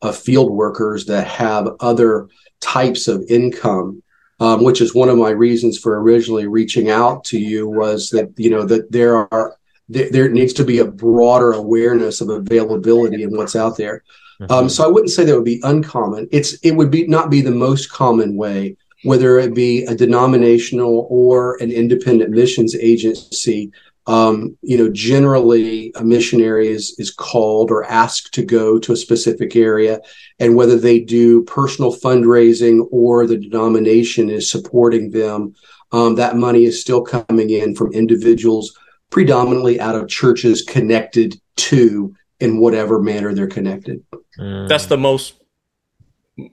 of 0.02 0.16
field 0.16 0.50
workers 0.50 1.06
that 1.06 1.26
have 1.26 1.68
other 1.80 2.28
types 2.60 3.08
of 3.08 3.22
income 3.28 4.02
um, 4.40 4.62
which 4.62 4.80
is 4.80 4.94
one 4.94 5.08
of 5.08 5.18
my 5.18 5.30
reasons 5.30 5.78
for 5.78 6.00
originally 6.00 6.46
reaching 6.46 6.90
out 6.90 7.24
to 7.24 7.38
you 7.38 7.66
was 7.68 8.10
that 8.10 8.32
you 8.36 8.50
know 8.50 8.64
that 8.64 8.90
there 8.92 9.16
are 9.16 9.56
there, 9.88 10.10
there 10.10 10.28
needs 10.28 10.52
to 10.54 10.64
be 10.64 10.78
a 10.78 10.84
broader 10.84 11.52
awareness 11.52 12.20
of 12.20 12.28
availability 12.28 13.22
and 13.22 13.36
what's 13.36 13.56
out 13.56 13.76
there. 13.76 14.04
Mm-hmm. 14.40 14.52
Um, 14.52 14.68
so 14.68 14.84
I 14.84 14.88
wouldn't 14.88 15.10
say 15.10 15.24
that 15.24 15.34
would 15.34 15.44
be 15.44 15.60
uncommon. 15.64 16.28
It's 16.30 16.54
it 16.60 16.72
would 16.72 16.90
be 16.90 17.06
not 17.06 17.30
be 17.30 17.40
the 17.40 17.50
most 17.50 17.90
common 17.90 18.36
way, 18.36 18.76
whether 19.02 19.38
it 19.38 19.54
be 19.54 19.84
a 19.84 19.94
denominational 19.94 21.08
or 21.10 21.56
an 21.56 21.72
independent 21.72 22.30
missions 22.30 22.76
agency. 22.76 23.72
Um, 24.08 24.56
you 24.62 24.78
know, 24.78 24.88
generally 24.90 25.92
a 25.94 26.02
missionary 26.02 26.68
is 26.68 26.94
is 26.98 27.10
called 27.10 27.70
or 27.70 27.84
asked 27.84 28.32
to 28.34 28.42
go 28.42 28.78
to 28.78 28.92
a 28.92 28.96
specific 28.96 29.54
area, 29.54 30.00
and 30.40 30.56
whether 30.56 30.78
they 30.78 30.98
do 30.98 31.44
personal 31.44 31.94
fundraising 31.94 32.86
or 32.90 33.26
the 33.26 33.36
denomination 33.36 34.30
is 34.30 34.50
supporting 34.50 35.10
them, 35.10 35.54
um, 35.92 36.14
that 36.14 36.36
money 36.36 36.64
is 36.64 36.80
still 36.80 37.02
coming 37.02 37.50
in 37.50 37.74
from 37.74 37.92
individuals 37.92 38.76
predominantly 39.10 39.78
out 39.78 39.94
of 39.94 40.08
churches 40.08 40.62
connected 40.62 41.40
to 41.56 42.14
in 42.40 42.60
whatever 42.60 43.02
manner 43.02 43.34
they're 43.34 43.46
connected. 43.46 44.02
Mm. 44.38 44.68
That's 44.68 44.86
the 44.86 44.96
most 44.96 45.34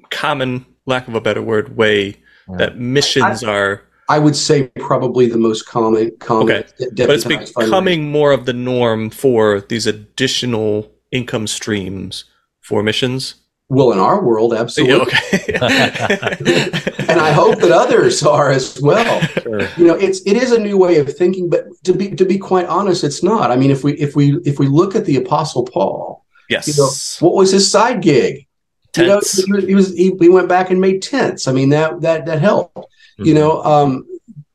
common, 0.10 0.66
lack 0.86 1.08
of 1.08 1.16
a 1.16 1.22
better 1.22 1.42
word, 1.42 1.78
way 1.78 2.18
that 2.58 2.78
missions 2.78 3.44
I, 3.44 3.54
are. 3.54 3.82
I 4.08 4.20
would 4.20 4.36
say 4.36 4.68
probably 4.80 5.28
the 5.28 5.38
most 5.38 5.68
common. 5.68 6.16
common 6.20 6.54
okay, 6.54 6.68
but 6.96 7.10
it's 7.10 7.26
becoming 7.26 8.12
more 8.12 8.32
of 8.32 8.46
the 8.46 8.54
norm 8.54 9.10
for 9.10 9.62
these 9.62 9.88
additional 9.88 10.92
income 11.12 11.48
streams 11.48 12.26
for 12.62 12.84
missions. 12.84 13.36
Well, 13.68 13.92
in 13.92 14.00
our 14.00 14.24
world, 14.24 14.54
absolutely. 14.54 15.12
Okay. 15.12 15.54
and 15.56 17.20
I 17.20 17.32
hope 17.32 17.60
that 17.62 17.72
others 17.72 18.22
are 18.22 18.52
as 18.52 18.80
well. 18.80 19.22
Sure. 19.22 19.68
You 19.76 19.88
know, 19.88 19.96
it's 19.96 20.22
it 20.22 20.38
is 20.38 20.52
a 20.52 20.60
new 20.60 20.78
way 20.78 21.00
of 21.00 21.12
thinking, 21.12 21.50
but 21.50 21.66
to 21.84 21.94
be 21.94 22.12
to 22.12 22.26
be 22.26 22.38
quite 22.38 22.68
honest, 22.68 23.04
it's 23.04 23.24
not. 23.24 23.50
I 23.50 23.56
mean, 23.56 23.72
if 23.72 23.84
we 23.84 23.94
if 23.94 24.16
we 24.16 24.38
if 24.46 24.60
we 24.60 24.68
look 24.68 24.96
at 24.96 25.06
the 25.06 25.16
Apostle 25.18 25.64
Paul, 25.64 26.24
yes, 26.48 26.68
you 26.68 26.76
know, 26.78 26.92
what 27.28 27.36
was 27.36 27.52
his 27.52 27.70
side 27.70 28.04
gig? 28.04 28.46
Tents. 28.94 29.40
You 29.40 29.54
know, 29.54 29.60
he 29.60 29.74
was 29.74 29.94
he, 29.96 30.16
he, 30.20 30.30
went 30.30 30.48
back 30.48 30.70
and 30.70 30.80
made 30.80 31.02
tents. 31.02 31.48
I 31.48 31.52
mean, 31.52 31.70
that 31.70 32.02
that 32.02 32.28
that 32.28 32.40
helped. 32.40 32.78
Mm-hmm. 33.18 33.26
You 33.26 33.34
know, 33.34 33.64
um, 33.64 34.08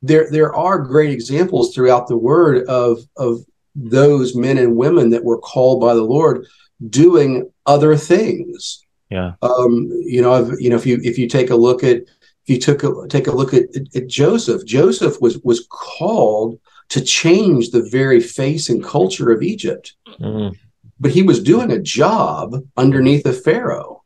there 0.02 0.30
there 0.30 0.54
are 0.54 0.78
great 0.78 1.10
examples 1.10 1.74
throughout 1.74 2.08
the 2.08 2.16
Word 2.16 2.66
of 2.66 3.00
of 3.16 3.44
those 3.74 4.34
men 4.34 4.58
and 4.58 4.76
women 4.76 5.10
that 5.10 5.24
were 5.24 5.38
called 5.38 5.80
by 5.80 5.94
the 5.94 6.02
Lord 6.02 6.46
doing 6.88 7.50
other 7.66 7.96
things 7.96 8.84
yeah. 9.10 9.32
Um, 9.42 9.90
you 10.04 10.22
know, 10.22 10.32
I've, 10.32 10.60
you 10.60 10.70
know, 10.70 10.76
if 10.76 10.86
you 10.86 11.00
if 11.02 11.18
you 11.18 11.28
take 11.28 11.50
a 11.50 11.56
look 11.56 11.82
at 11.82 11.96
if 11.96 12.46
you 12.46 12.58
took 12.58 12.84
a, 12.84 13.08
take 13.08 13.26
a 13.26 13.32
look 13.32 13.52
at, 13.52 13.64
at 13.94 14.06
Joseph, 14.06 14.64
Joseph 14.64 15.20
was 15.20 15.38
was 15.40 15.66
called 15.68 16.58
to 16.90 17.00
change 17.00 17.70
the 17.70 17.82
very 17.82 18.20
face 18.20 18.68
and 18.68 18.82
culture 18.82 19.30
of 19.30 19.42
Egypt, 19.42 19.94
mm. 20.20 20.56
but 20.98 21.10
he 21.10 21.22
was 21.22 21.42
doing 21.42 21.72
a 21.72 21.78
job 21.78 22.56
underneath 22.76 23.26
a 23.26 23.32
pharaoh. 23.32 24.02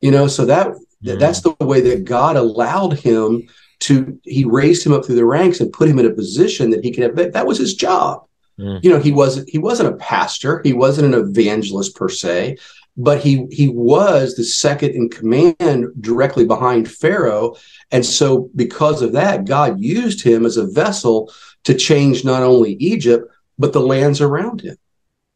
You 0.00 0.10
know, 0.10 0.26
so 0.26 0.44
that 0.46 0.72
mm. 1.04 1.18
that's 1.18 1.42
the 1.42 1.54
way 1.60 1.80
that 1.82 2.04
God 2.04 2.36
allowed 2.36 2.98
him 2.98 3.48
to. 3.80 4.18
He 4.24 4.44
raised 4.44 4.84
him 4.84 4.92
up 4.92 5.04
through 5.04 5.16
the 5.16 5.24
ranks 5.24 5.60
and 5.60 5.72
put 5.72 5.88
him 5.88 5.98
in 5.98 6.06
a 6.06 6.10
position 6.10 6.70
that 6.70 6.84
he 6.84 6.90
could 6.90 7.04
have. 7.04 7.16
That, 7.16 7.32
that 7.32 7.46
was 7.46 7.58
his 7.58 7.74
job. 7.74 8.26
Mm. 8.58 8.82
You 8.84 8.90
know, 8.90 8.98
he 8.98 9.12
wasn't 9.12 9.48
he 9.48 9.58
wasn't 9.58 9.94
a 9.94 9.96
pastor, 9.96 10.60
he 10.64 10.72
wasn't 10.72 11.14
an 11.14 11.20
evangelist 11.20 11.96
per 11.96 12.08
se, 12.08 12.58
but 12.96 13.20
he 13.20 13.46
he 13.50 13.68
was 13.68 14.34
the 14.34 14.44
second 14.44 14.90
in 14.90 15.08
command 15.08 15.86
directly 16.00 16.44
behind 16.44 16.90
Pharaoh. 16.90 17.56
And 17.90 18.04
so 18.04 18.50
because 18.54 19.02
of 19.02 19.12
that, 19.12 19.46
God 19.46 19.80
used 19.80 20.22
him 20.22 20.44
as 20.44 20.56
a 20.56 20.66
vessel 20.66 21.32
to 21.64 21.74
change 21.74 22.24
not 22.24 22.42
only 22.42 22.74
Egypt, 22.74 23.30
but 23.58 23.72
the 23.72 23.80
lands 23.80 24.20
around 24.20 24.60
him. 24.60 24.76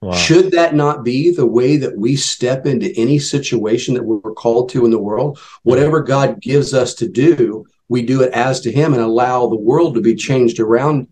Wow. 0.00 0.12
Should 0.12 0.50
that 0.50 0.74
not 0.74 1.02
be 1.02 1.30
the 1.30 1.46
way 1.46 1.78
that 1.78 1.96
we 1.96 2.14
step 2.14 2.66
into 2.66 2.92
any 2.94 3.18
situation 3.18 3.94
that 3.94 4.04
we're 4.04 4.20
called 4.34 4.68
to 4.70 4.84
in 4.84 4.90
the 4.90 4.98
world? 4.98 5.38
Whatever 5.62 6.02
God 6.02 6.40
gives 6.42 6.74
us 6.74 6.92
to 6.96 7.08
do, 7.08 7.64
we 7.94 8.02
do 8.02 8.22
it 8.22 8.32
as 8.32 8.60
to 8.62 8.72
Him 8.72 8.92
and 8.92 9.00
allow 9.00 9.46
the 9.46 9.56
world 9.56 9.94
to 9.94 10.00
be 10.00 10.16
changed 10.16 10.58
around 10.58 11.06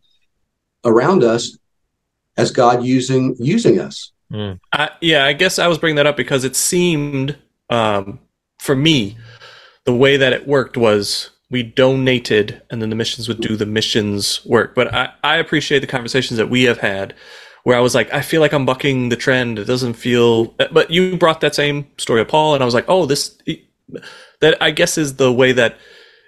around 0.85 1.23
us 1.23 1.57
as 2.37 2.51
God 2.51 2.85
using 2.85 3.37
using 3.39 3.79
us. 3.79 4.11
Mm. 4.33 4.59
I, 4.73 4.91
yeah, 5.01 5.25
I 5.25 5.33
guess 5.33 5.61
I 5.61 5.69
was 5.69 5.79
bringing 5.79 5.97
that 5.97 6.09
up 6.09 6.17
because 6.17 6.43
it 6.43 6.57
seemed 6.57 7.39
um, 7.71 8.19
for 8.59 8.75
me 8.75 9.17
the 9.85 9.95
way 9.95 10.17
that 10.17 10.33
it 10.33 10.49
worked 10.49 10.77
was 10.77 11.31
we 11.51 11.63
donated 11.63 12.61
and 12.69 12.83
then 12.83 12.91
the 12.91 12.97
missions 12.97 13.29
would 13.29 13.41
do 13.41 13.57
the 13.57 13.67
missions 13.67 14.45
work. 14.45 14.75
But 14.75 14.93
I, 14.93 15.13
I 15.23 15.37
appreciate 15.37 15.81
the 15.81 15.87
conversations 15.87 16.39
that 16.39 16.51
we 16.51 16.65
have 16.65 16.79
had 16.79 17.15
where 17.63 17.77
I 17.77 17.81
was 17.81 17.95
like, 17.95 18.13
I 18.13 18.23
feel 18.23 18.41
like 18.41 18.53
I'm 18.53 18.67
bucking 18.67 19.11
the 19.11 19.17
trend. 19.17 19.61
It 19.61 19.67
doesn't 19.67 19.95
feel, 19.95 20.47
but 20.73 20.91
you 20.91 21.17
brought 21.17 21.43
that 21.43 21.55
same 21.55 21.87
story 21.97 22.21
of 22.21 22.27
Paul, 22.27 22.55
and 22.55 22.63
I 22.63 22.65
was 22.65 22.75
like, 22.75 22.87
oh, 22.89 23.07
this, 23.07 23.39
that 24.41 24.61
I 24.61 24.73
guess 24.73 24.99
is 24.99 25.15
the 25.15 25.33
way 25.33 25.53
that 25.53 25.77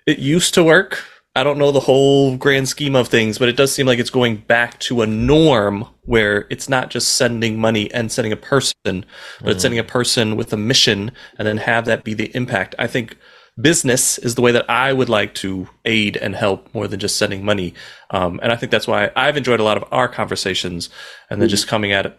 it 0.06 0.18
used 0.18 0.54
to 0.54 0.64
work. 0.64 1.04
I 1.36 1.42
don't 1.42 1.58
know 1.58 1.72
the 1.72 1.80
whole 1.80 2.36
grand 2.36 2.68
scheme 2.68 2.94
of 2.94 3.08
things, 3.08 3.38
but 3.38 3.48
it 3.48 3.56
does 3.56 3.72
seem 3.72 3.86
like 3.86 3.98
it's 3.98 4.10
going 4.10 4.36
back 4.36 4.78
to 4.80 5.02
a 5.02 5.06
norm 5.06 5.88
where 6.02 6.46
it's 6.48 6.68
not 6.68 6.90
just 6.90 7.16
sending 7.16 7.58
money 7.58 7.92
and 7.92 8.12
sending 8.12 8.32
a 8.32 8.36
person, 8.36 8.74
but 8.84 9.02
mm. 9.40 9.50
it's 9.50 9.62
sending 9.62 9.80
a 9.80 9.84
person 9.84 10.36
with 10.36 10.52
a 10.52 10.56
mission 10.56 11.10
and 11.36 11.48
then 11.48 11.56
have 11.56 11.86
that 11.86 12.04
be 12.04 12.14
the 12.14 12.34
impact. 12.36 12.76
I 12.78 12.86
think 12.86 13.16
business 13.60 14.18
is 14.18 14.36
the 14.36 14.42
way 14.42 14.52
that 14.52 14.68
I 14.70 14.92
would 14.92 15.08
like 15.08 15.34
to 15.36 15.68
aid 15.84 16.16
and 16.16 16.36
help 16.36 16.72
more 16.72 16.86
than 16.86 17.00
just 17.00 17.16
sending 17.16 17.44
money. 17.44 17.74
Um, 18.10 18.38
and 18.42 18.52
I 18.52 18.56
think 18.56 18.70
that's 18.70 18.86
why 18.86 19.10
I've 19.16 19.36
enjoyed 19.36 19.60
a 19.60 19.64
lot 19.64 19.76
of 19.76 19.84
our 19.90 20.08
conversations 20.08 20.88
and 21.30 21.40
then 21.40 21.48
mm-hmm. 21.48 21.52
just 21.52 21.66
coming 21.66 21.90
at 21.90 22.06
it. 22.06 22.18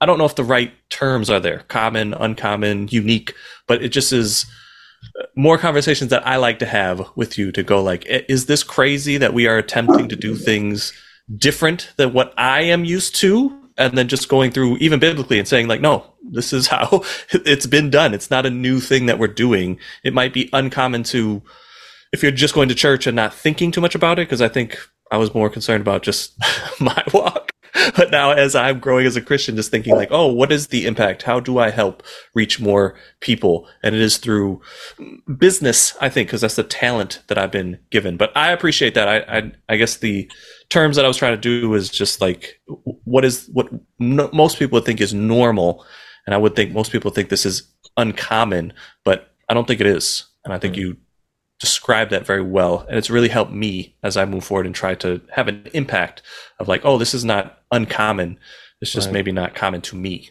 I 0.00 0.06
don't 0.06 0.18
know 0.18 0.24
if 0.24 0.34
the 0.36 0.44
right 0.44 0.72
terms 0.90 1.30
are 1.30 1.40
there 1.40 1.60
common, 1.68 2.14
uncommon, 2.14 2.88
unique, 2.88 3.34
but 3.66 3.82
it 3.82 3.88
just 3.88 4.12
is 4.12 4.46
more 5.36 5.58
conversations 5.58 6.10
that 6.10 6.26
I 6.26 6.36
like 6.36 6.58
to 6.60 6.66
have 6.66 7.08
with 7.16 7.38
you 7.38 7.52
to 7.52 7.62
go 7.62 7.82
like, 7.82 8.04
is 8.06 8.46
this 8.46 8.62
crazy 8.62 9.16
that 9.18 9.34
we 9.34 9.46
are 9.46 9.58
attempting 9.58 10.08
to 10.08 10.16
do 10.16 10.34
things 10.34 10.92
different 11.36 11.92
than 11.96 12.12
what 12.12 12.34
I 12.36 12.62
am 12.62 12.84
used 12.84 13.14
to? 13.16 13.60
and 13.76 13.98
then 13.98 14.08
just 14.08 14.28
going 14.28 14.50
through 14.50 14.76
even 14.78 15.00
biblically 15.00 15.38
and 15.38 15.48
saying 15.48 15.66
like 15.66 15.80
no 15.80 16.04
this 16.22 16.52
is 16.52 16.66
how 16.68 17.02
it's 17.32 17.66
been 17.66 17.90
done 17.90 18.14
it's 18.14 18.30
not 18.30 18.46
a 18.46 18.50
new 18.50 18.80
thing 18.80 19.06
that 19.06 19.18
we're 19.18 19.26
doing 19.26 19.78
it 20.02 20.14
might 20.14 20.32
be 20.32 20.48
uncommon 20.52 21.02
to 21.02 21.42
if 22.12 22.22
you're 22.22 22.32
just 22.32 22.54
going 22.54 22.68
to 22.68 22.74
church 22.74 23.06
and 23.06 23.16
not 23.16 23.34
thinking 23.34 23.70
too 23.70 23.80
much 23.80 23.94
about 23.94 24.18
it 24.18 24.28
because 24.28 24.40
i 24.40 24.48
think 24.48 24.78
i 25.10 25.16
was 25.16 25.34
more 25.34 25.50
concerned 25.50 25.80
about 25.80 26.02
just 26.02 26.34
my 26.80 27.02
walk 27.12 27.43
but 27.96 28.10
now 28.10 28.30
as 28.30 28.54
i'm 28.54 28.78
growing 28.78 29.06
as 29.06 29.16
a 29.16 29.20
christian 29.22 29.56
just 29.56 29.70
thinking 29.70 29.94
like 29.94 30.10
oh 30.10 30.32
what 30.32 30.52
is 30.52 30.68
the 30.68 30.86
impact? 30.86 31.22
How 31.22 31.40
do 31.40 31.58
i 31.58 31.70
help 31.70 32.02
reach 32.34 32.60
more 32.60 32.94
people? 33.20 33.68
And 33.82 33.94
it 33.94 34.00
is 34.00 34.18
through 34.18 34.60
business 35.38 35.96
i 36.00 36.08
think 36.08 36.28
because 36.28 36.42
that's 36.42 36.56
the 36.56 36.64
talent 36.64 37.22
that 37.28 37.38
i've 37.38 37.52
been 37.52 37.78
given. 37.90 38.16
But 38.16 38.36
i 38.36 38.50
appreciate 38.50 38.94
that. 38.94 39.08
I 39.08 39.38
i, 39.38 39.52
I 39.68 39.76
guess 39.76 39.96
the 39.96 40.30
terms 40.68 40.96
that 40.96 41.04
I 41.04 41.08
was 41.08 41.16
trying 41.16 41.34
to 41.34 41.40
do 41.40 41.68
was 41.68 41.88
just 41.88 42.20
like 42.20 42.60
what 43.04 43.24
is 43.24 43.48
what 43.52 43.68
most 43.98 44.58
people 44.58 44.76
would 44.76 44.84
think 44.84 45.00
is 45.00 45.14
normal, 45.14 45.84
and 46.26 46.34
I 46.34 46.38
would 46.38 46.56
think 46.56 46.72
most 46.72 46.92
people 46.92 47.10
think 47.10 47.28
this 47.28 47.46
is 47.46 47.62
uncommon, 47.96 48.72
but 49.04 49.32
I 49.48 49.54
don't 49.54 49.66
think 49.66 49.80
it 49.80 49.86
is, 49.86 50.24
and 50.44 50.52
I 50.52 50.58
think 50.58 50.74
mm-hmm. 50.74 50.88
you 50.88 50.96
describe 51.60 52.10
that 52.10 52.26
very 52.26 52.42
well, 52.42 52.84
and 52.88 52.98
it's 52.98 53.10
really 53.10 53.28
helped 53.28 53.52
me 53.52 53.94
as 54.02 54.16
I 54.16 54.24
move 54.24 54.44
forward 54.44 54.66
and 54.66 54.74
try 54.74 54.94
to 54.96 55.20
have 55.30 55.48
an 55.48 55.68
impact 55.72 56.22
of 56.58 56.68
like, 56.68 56.84
oh, 56.84 56.98
this 56.98 57.14
is 57.14 57.24
not 57.24 57.60
uncommon. 57.70 58.38
It's 58.80 58.92
just 58.92 59.06
right. 59.06 59.14
maybe 59.14 59.32
not 59.32 59.54
common 59.54 59.80
to 59.82 59.96
me. 59.96 60.30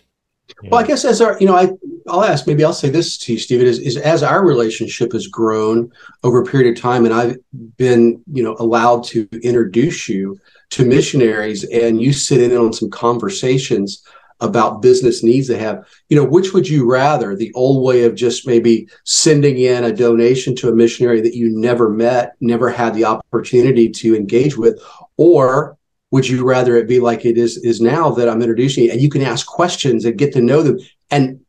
Well, 0.63 0.81
I 0.81 0.85
guess 0.85 1.05
as 1.05 1.21
our, 1.21 1.37
you 1.39 1.47
know, 1.47 1.55
I, 1.55 1.69
I'll 2.07 2.23
ask, 2.23 2.45
maybe 2.45 2.63
I'll 2.63 2.73
say 2.73 2.89
this 2.89 3.17
to 3.19 3.33
you, 3.33 3.39
Stephen, 3.39 3.65
is, 3.65 3.79
is 3.79 3.97
as 3.97 4.21
our 4.21 4.45
relationship 4.45 5.13
has 5.13 5.27
grown 5.27 5.91
over 6.23 6.41
a 6.41 6.45
period 6.45 6.75
of 6.75 6.81
time, 6.81 7.05
and 7.05 7.13
I've 7.13 7.37
been, 7.77 8.21
you 8.31 8.43
know, 8.43 8.55
allowed 8.59 9.05
to 9.05 9.27
introduce 9.41 10.09
you 10.09 10.39
to 10.71 10.85
missionaries, 10.85 11.63
and 11.63 12.01
you 12.01 12.11
sit 12.13 12.41
in 12.41 12.55
on 12.57 12.73
some 12.73 12.89
conversations 12.89 14.03
about 14.39 14.81
business 14.81 15.23
needs 15.23 15.47
they 15.47 15.57
have, 15.57 15.87
you 16.09 16.17
know, 16.17 16.25
which 16.25 16.53
would 16.53 16.67
you 16.67 16.89
rather, 16.89 17.35
the 17.35 17.53
old 17.53 17.85
way 17.85 18.03
of 18.03 18.15
just 18.15 18.47
maybe 18.47 18.87
sending 19.03 19.57
in 19.57 19.83
a 19.83 19.93
donation 19.93 20.55
to 20.55 20.69
a 20.69 20.75
missionary 20.75 21.21
that 21.21 21.35
you 21.35 21.49
never 21.49 21.89
met, 21.89 22.33
never 22.41 22.69
had 22.69 22.93
the 22.93 23.05
opportunity 23.05 23.89
to 23.89 24.15
engage 24.15 24.57
with, 24.57 24.81
or 25.17 25.77
would 26.11 26.27
you 26.27 26.45
rather 26.45 26.75
it 26.75 26.87
be 26.87 26.99
like 26.99 27.25
it 27.25 27.39
is 27.39 27.57
is 27.57 27.81
now 27.81 28.11
that 28.11 28.29
I'm 28.29 28.41
introducing 28.41 28.83
you 28.83 28.91
and 28.91 29.01
you 29.01 29.09
can 29.09 29.23
ask 29.23 29.47
questions 29.47 30.05
and 30.05 30.17
get 30.17 30.33
to 30.33 30.41
know 30.41 30.61
them 30.61 30.77
and 31.09 31.39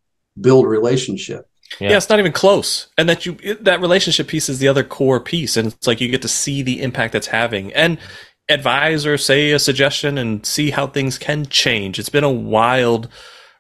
build 0.41 0.67
relationship? 0.67 1.47
Yeah. 1.81 1.91
yeah. 1.91 1.97
it's 1.97 2.09
not 2.09 2.19
even 2.19 2.33
close. 2.33 2.89
And 2.97 3.09
that 3.09 3.27
you 3.27 3.35
that 3.61 3.81
relationship 3.83 4.27
piece 4.27 4.49
is 4.49 4.61
the 4.61 4.69
other 4.69 4.83
core 4.83 5.21
piece. 5.21 5.59
And 5.59 5.69
it's 5.69 5.87
like 5.87 6.01
you 6.01 6.09
get 6.09 6.23
to 6.23 6.29
see 6.29 6.63
the 6.63 6.81
impact 6.81 7.13
that's 7.13 7.27
having 7.27 7.75
and 7.75 7.99
advise 8.49 9.07
or 9.07 9.17
say 9.17 9.53
a 9.53 9.59
suggestion 9.59 10.19
and 10.19 10.45
see 10.45 10.71
how 10.71 10.87
things 10.87 11.19
can 11.19 11.47
change. 11.47 11.99
It's 11.99 12.09
been 12.09 12.25
a 12.25 12.31
wild 12.31 13.09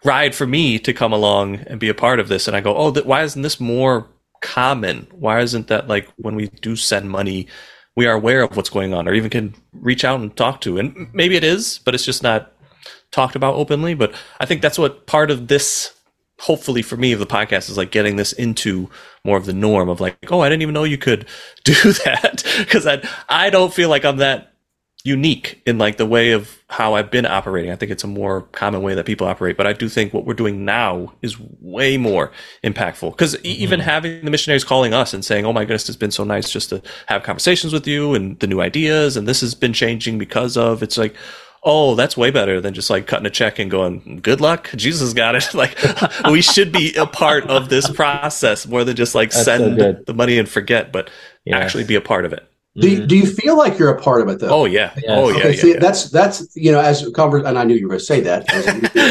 ride 0.04 0.34
for 0.34 0.46
me 0.46 0.78
to 0.80 0.92
come 0.92 1.12
along 1.12 1.56
and 1.66 1.80
be 1.80 1.88
a 1.88 1.94
part 1.94 2.20
of 2.20 2.28
this. 2.28 2.46
And 2.46 2.56
I 2.56 2.60
go, 2.60 2.76
oh, 2.76 2.92
th- 2.92 3.06
why 3.06 3.22
isn't 3.22 3.42
this 3.42 3.58
more 3.58 4.06
common? 4.42 5.06
Why 5.12 5.40
isn't 5.40 5.68
that 5.68 5.88
like 5.88 6.08
when 6.16 6.34
we 6.34 6.48
do 6.48 6.76
send 6.76 7.10
money 7.10 7.48
we 7.96 8.06
are 8.06 8.14
aware 8.14 8.42
of 8.42 8.56
what's 8.56 8.70
going 8.70 8.92
on 8.92 9.06
or 9.06 9.14
even 9.14 9.30
can 9.30 9.54
reach 9.72 10.04
out 10.04 10.20
and 10.20 10.34
talk 10.36 10.60
to. 10.62 10.78
And 10.78 11.08
maybe 11.12 11.36
it 11.36 11.44
is, 11.44 11.78
but 11.84 11.94
it's 11.94 12.04
just 12.04 12.22
not 12.22 12.52
talked 13.12 13.36
about 13.36 13.54
openly. 13.54 13.94
But 13.94 14.14
I 14.40 14.46
think 14.46 14.62
that's 14.62 14.78
what 14.78 15.06
part 15.06 15.30
of 15.30 15.48
this, 15.48 15.92
hopefully 16.40 16.82
for 16.82 16.96
me, 16.96 17.12
of 17.12 17.20
the 17.20 17.26
podcast 17.26 17.70
is 17.70 17.76
like 17.76 17.92
getting 17.92 18.16
this 18.16 18.32
into 18.32 18.90
more 19.24 19.36
of 19.36 19.46
the 19.46 19.52
norm 19.52 19.88
of 19.88 20.00
like, 20.00 20.16
oh, 20.30 20.40
I 20.40 20.48
didn't 20.48 20.62
even 20.62 20.74
know 20.74 20.84
you 20.84 20.98
could 20.98 21.26
do 21.64 21.74
that. 21.74 22.42
Cause 22.68 22.86
I, 22.86 23.06
I 23.28 23.50
don't 23.50 23.72
feel 23.72 23.88
like 23.88 24.04
I'm 24.04 24.16
that 24.18 24.53
unique 25.04 25.60
in 25.66 25.76
like 25.76 25.98
the 25.98 26.06
way 26.06 26.30
of 26.30 26.58
how 26.68 26.94
I've 26.94 27.10
been 27.10 27.26
operating. 27.26 27.70
I 27.70 27.76
think 27.76 27.92
it's 27.92 28.04
a 28.04 28.08
more 28.08 28.42
common 28.52 28.80
way 28.80 28.94
that 28.94 29.04
people 29.04 29.26
operate, 29.26 29.56
but 29.56 29.66
I 29.66 29.74
do 29.74 29.88
think 29.88 30.14
what 30.14 30.24
we're 30.24 30.32
doing 30.32 30.64
now 30.64 31.12
is 31.20 31.38
way 31.60 31.98
more 31.98 32.32
impactful. 32.64 33.10
Because 33.10 33.34
mm-hmm. 33.36 33.46
even 33.46 33.80
having 33.80 34.24
the 34.24 34.30
missionaries 34.30 34.64
calling 34.64 34.94
us 34.94 35.12
and 35.12 35.22
saying, 35.22 35.44
"Oh 35.44 35.52
my 35.52 35.64
goodness, 35.64 35.88
it's 35.88 35.98
been 35.98 36.10
so 36.10 36.24
nice 36.24 36.50
just 36.50 36.70
to 36.70 36.82
have 37.06 37.22
conversations 37.22 37.72
with 37.72 37.86
you 37.86 38.14
and 38.14 38.38
the 38.40 38.46
new 38.46 38.62
ideas, 38.62 39.16
and 39.16 39.28
this 39.28 39.42
has 39.42 39.54
been 39.54 39.74
changing 39.74 40.18
because 40.18 40.56
of," 40.56 40.82
it's 40.82 40.98
like. 40.98 41.14
Oh, 41.66 41.94
that's 41.94 42.14
way 42.14 42.30
better 42.30 42.60
than 42.60 42.74
just 42.74 42.90
like 42.90 43.06
cutting 43.06 43.24
a 43.24 43.30
check 43.30 43.58
and 43.58 43.70
going, 43.70 44.20
good 44.22 44.38
luck. 44.38 44.70
Jesus 44.76 45.14
got 45.14 45.34
it. 45.34 45.54
like 45.54 45.78
we 46.30 46.42
should 46.42 46.72
be 46.72 46.94
a 46.94 47.06
part 47.06 47.46
of 47.46 47.70
this 47.70 47.90
process 47.90 48.66
more 48.66 48.84
than 48.84 48.94
just 48.94 49.14
like 49.14 49.30
that's 49.30 49.46
send 49.46 49.80
so 49.80 49.92
the 50.06 50.12
money 50.12 50.38
and 50.38 50.46
forget, 50.46 50.92
but 50.92 51.08
yes. 51.46 51.62
actually 51.62 51.84
be 51.84 51.94
a 51.94 52.02
part 52.02 52.26
of 52.26 52.34
it. 52.34 52.46
Do 52.76 52.90
you, 52.90 52.98
mm-hmm. 52.98 53.06
do 53.06 53.16
you 53.16 53.26
feel 53.26 53.56
like 53.56 53.78
you're 53.78 53.90
a 53.90 54.00
part 54.00 54.20
of 54.20 54.28
it 54.28 54.40
though? 54.40 54.48
Oh 54.48 54.64
yeah. 54.64 54.92
Yes. 54.96 55.04
Oh 55.06 55.28
yeah. 55.28 55.36
Okay, 55.36 55.54
yeah, 55.54 55.60
see, 55.60 55.72
yeah, 55.74 55.78
That's 55.78 56.10
that's 56.10 56.56
you 56.56 56.72
know 56.72 56.80
as 56.80 57.08
convers 57.14 57.44
and 57.44 57.56
I 57.56 57.62
knew 57.62 57.74
you 57.74 57.86
were 57.86 57.90
going 57.90 58.00
to 58.00 58.04
say 58.04 58.20
that. 58.22 58.48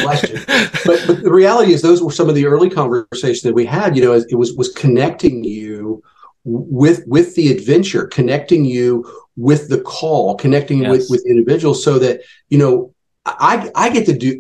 question. 0.04 0.42
But 0.86 1.04
but 1.08 1.24
the 1.24 1.32
reality 1.32 1.72
is 1.72 1.82
those 1.82 2.04
were 2.04 2.12
some 2.12 2.28
of 2.28 2.36
the 2.36 2.46
early 2.46 2.70
conversations 2.70 3.42
that 3.44 3.54
we 3.54 3.66
had. 3.66 3.96
You 3.96 4.04
know, 4.04 4.14
it 4.14 4.36
was 4.36 4.54
was 4.54 4.70
connecting 4.74 5.46
you 5.46 6.04
with 6.44 7.04
with 7.08 7.36
the 7.36 7.52
adventure, 7.52 8.08
connecting 8.08 8.66
you 8.66 9.06
with 9.38 9.70
the 9.70 9.80
call, 9.82 10.36
connecting 10.36 10.80
yes. 10.82 10.92
with 10.92 11.08
with 11.10 11.26
individuals, 11.26 11.82
so 11.82 11.98
that 12.00 12.20
you 12.50 12.58
know 12.58 12.94
I 13.26 13.72
I 13.76 13.90
get 13.90 14.06
to 14.08 14.18
do 14.18 14.40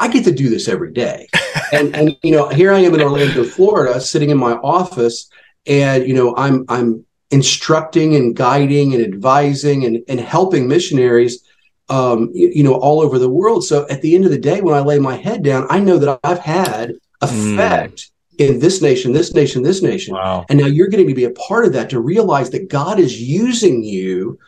I 0.00 0.08
get 0.08 0.24
to 0.24 0.32
do 0.32 0.48
this 0.48 0.66
every 0.66 0.92
day, 0.92 1.28
and 1.72 1.94
and 1.94 2.16
you 2.24 2.32
know 2.32 2.48
here 2.48 2.72
I 2.72 2.80
am 2.80 2.94
in 2.94 3.02
Orlando, 3.02 3.44
Florida, 3.44 4.00
sitting 4.00 4.30
in 4.30 4.38
my 4.38 4.54
office, 4.54 5.30
and 5.64 6.08
you 6.08 6.14
know 6.14 6.34
I'm 6.36 6.64
I'm 6.68 7.04
instructing 7.30 8.14
and 8.16 8.36
guiding 8.36 8.94
and 8.94 9.02
advising 9.02 9.84
and, 9.84 10.02
and 10.08 10.20
helping 10.20 10.68
missionaries 10.68 11.44
um, 11.88 12.30
you, 12.32 12.50
you, 12.54 12.62
know 12.62 12.74
all 12.74 13.00
over 13.00 13.18
the 13.18 13.28
world 13.28 13.64
so 13.64 13.86
at 13.88 14.00
the 14.02 14.14
end 14.14 14.24
of 14.24 14.30
the 14.30 14.38
day 14.38 14.60
when 14.60 14.74
i 14.74 14.80
lay 14.80 14.98
my 14.98 15.16
head 15.16 15.42
down 15.42 15.66
i 15.68 15.78
know 15.78 15.98
that 15.98 16.18
i've 16.24 16.38
had 16.38 16.92
effect 17.20 17.96
mm. 17.96 18.10
in 18.38 18.58
this 18.58 18.80
nation 18.80 19.12
this 19.12 19.34
nation 19.34 19.62
this 19.62 19.82
nation 19.82 20.14
wow. 20.14 20.46
and 20.48 20.58
now 20.58 20.66
you're 20.66 20.88
getting 20.88 21.08
to 21.08 21.14
be 21.14 21.24
a 21.24 21.30
part 21.30 21.66
of 21.66 21.72
that 21.72 21.90
to 21.90 22.00
realize 22.00 22.50
that 22.50 22.70
god 22.70 22.98
is 22.98 23.20
using 23.20 23.82
you 23.82 24.38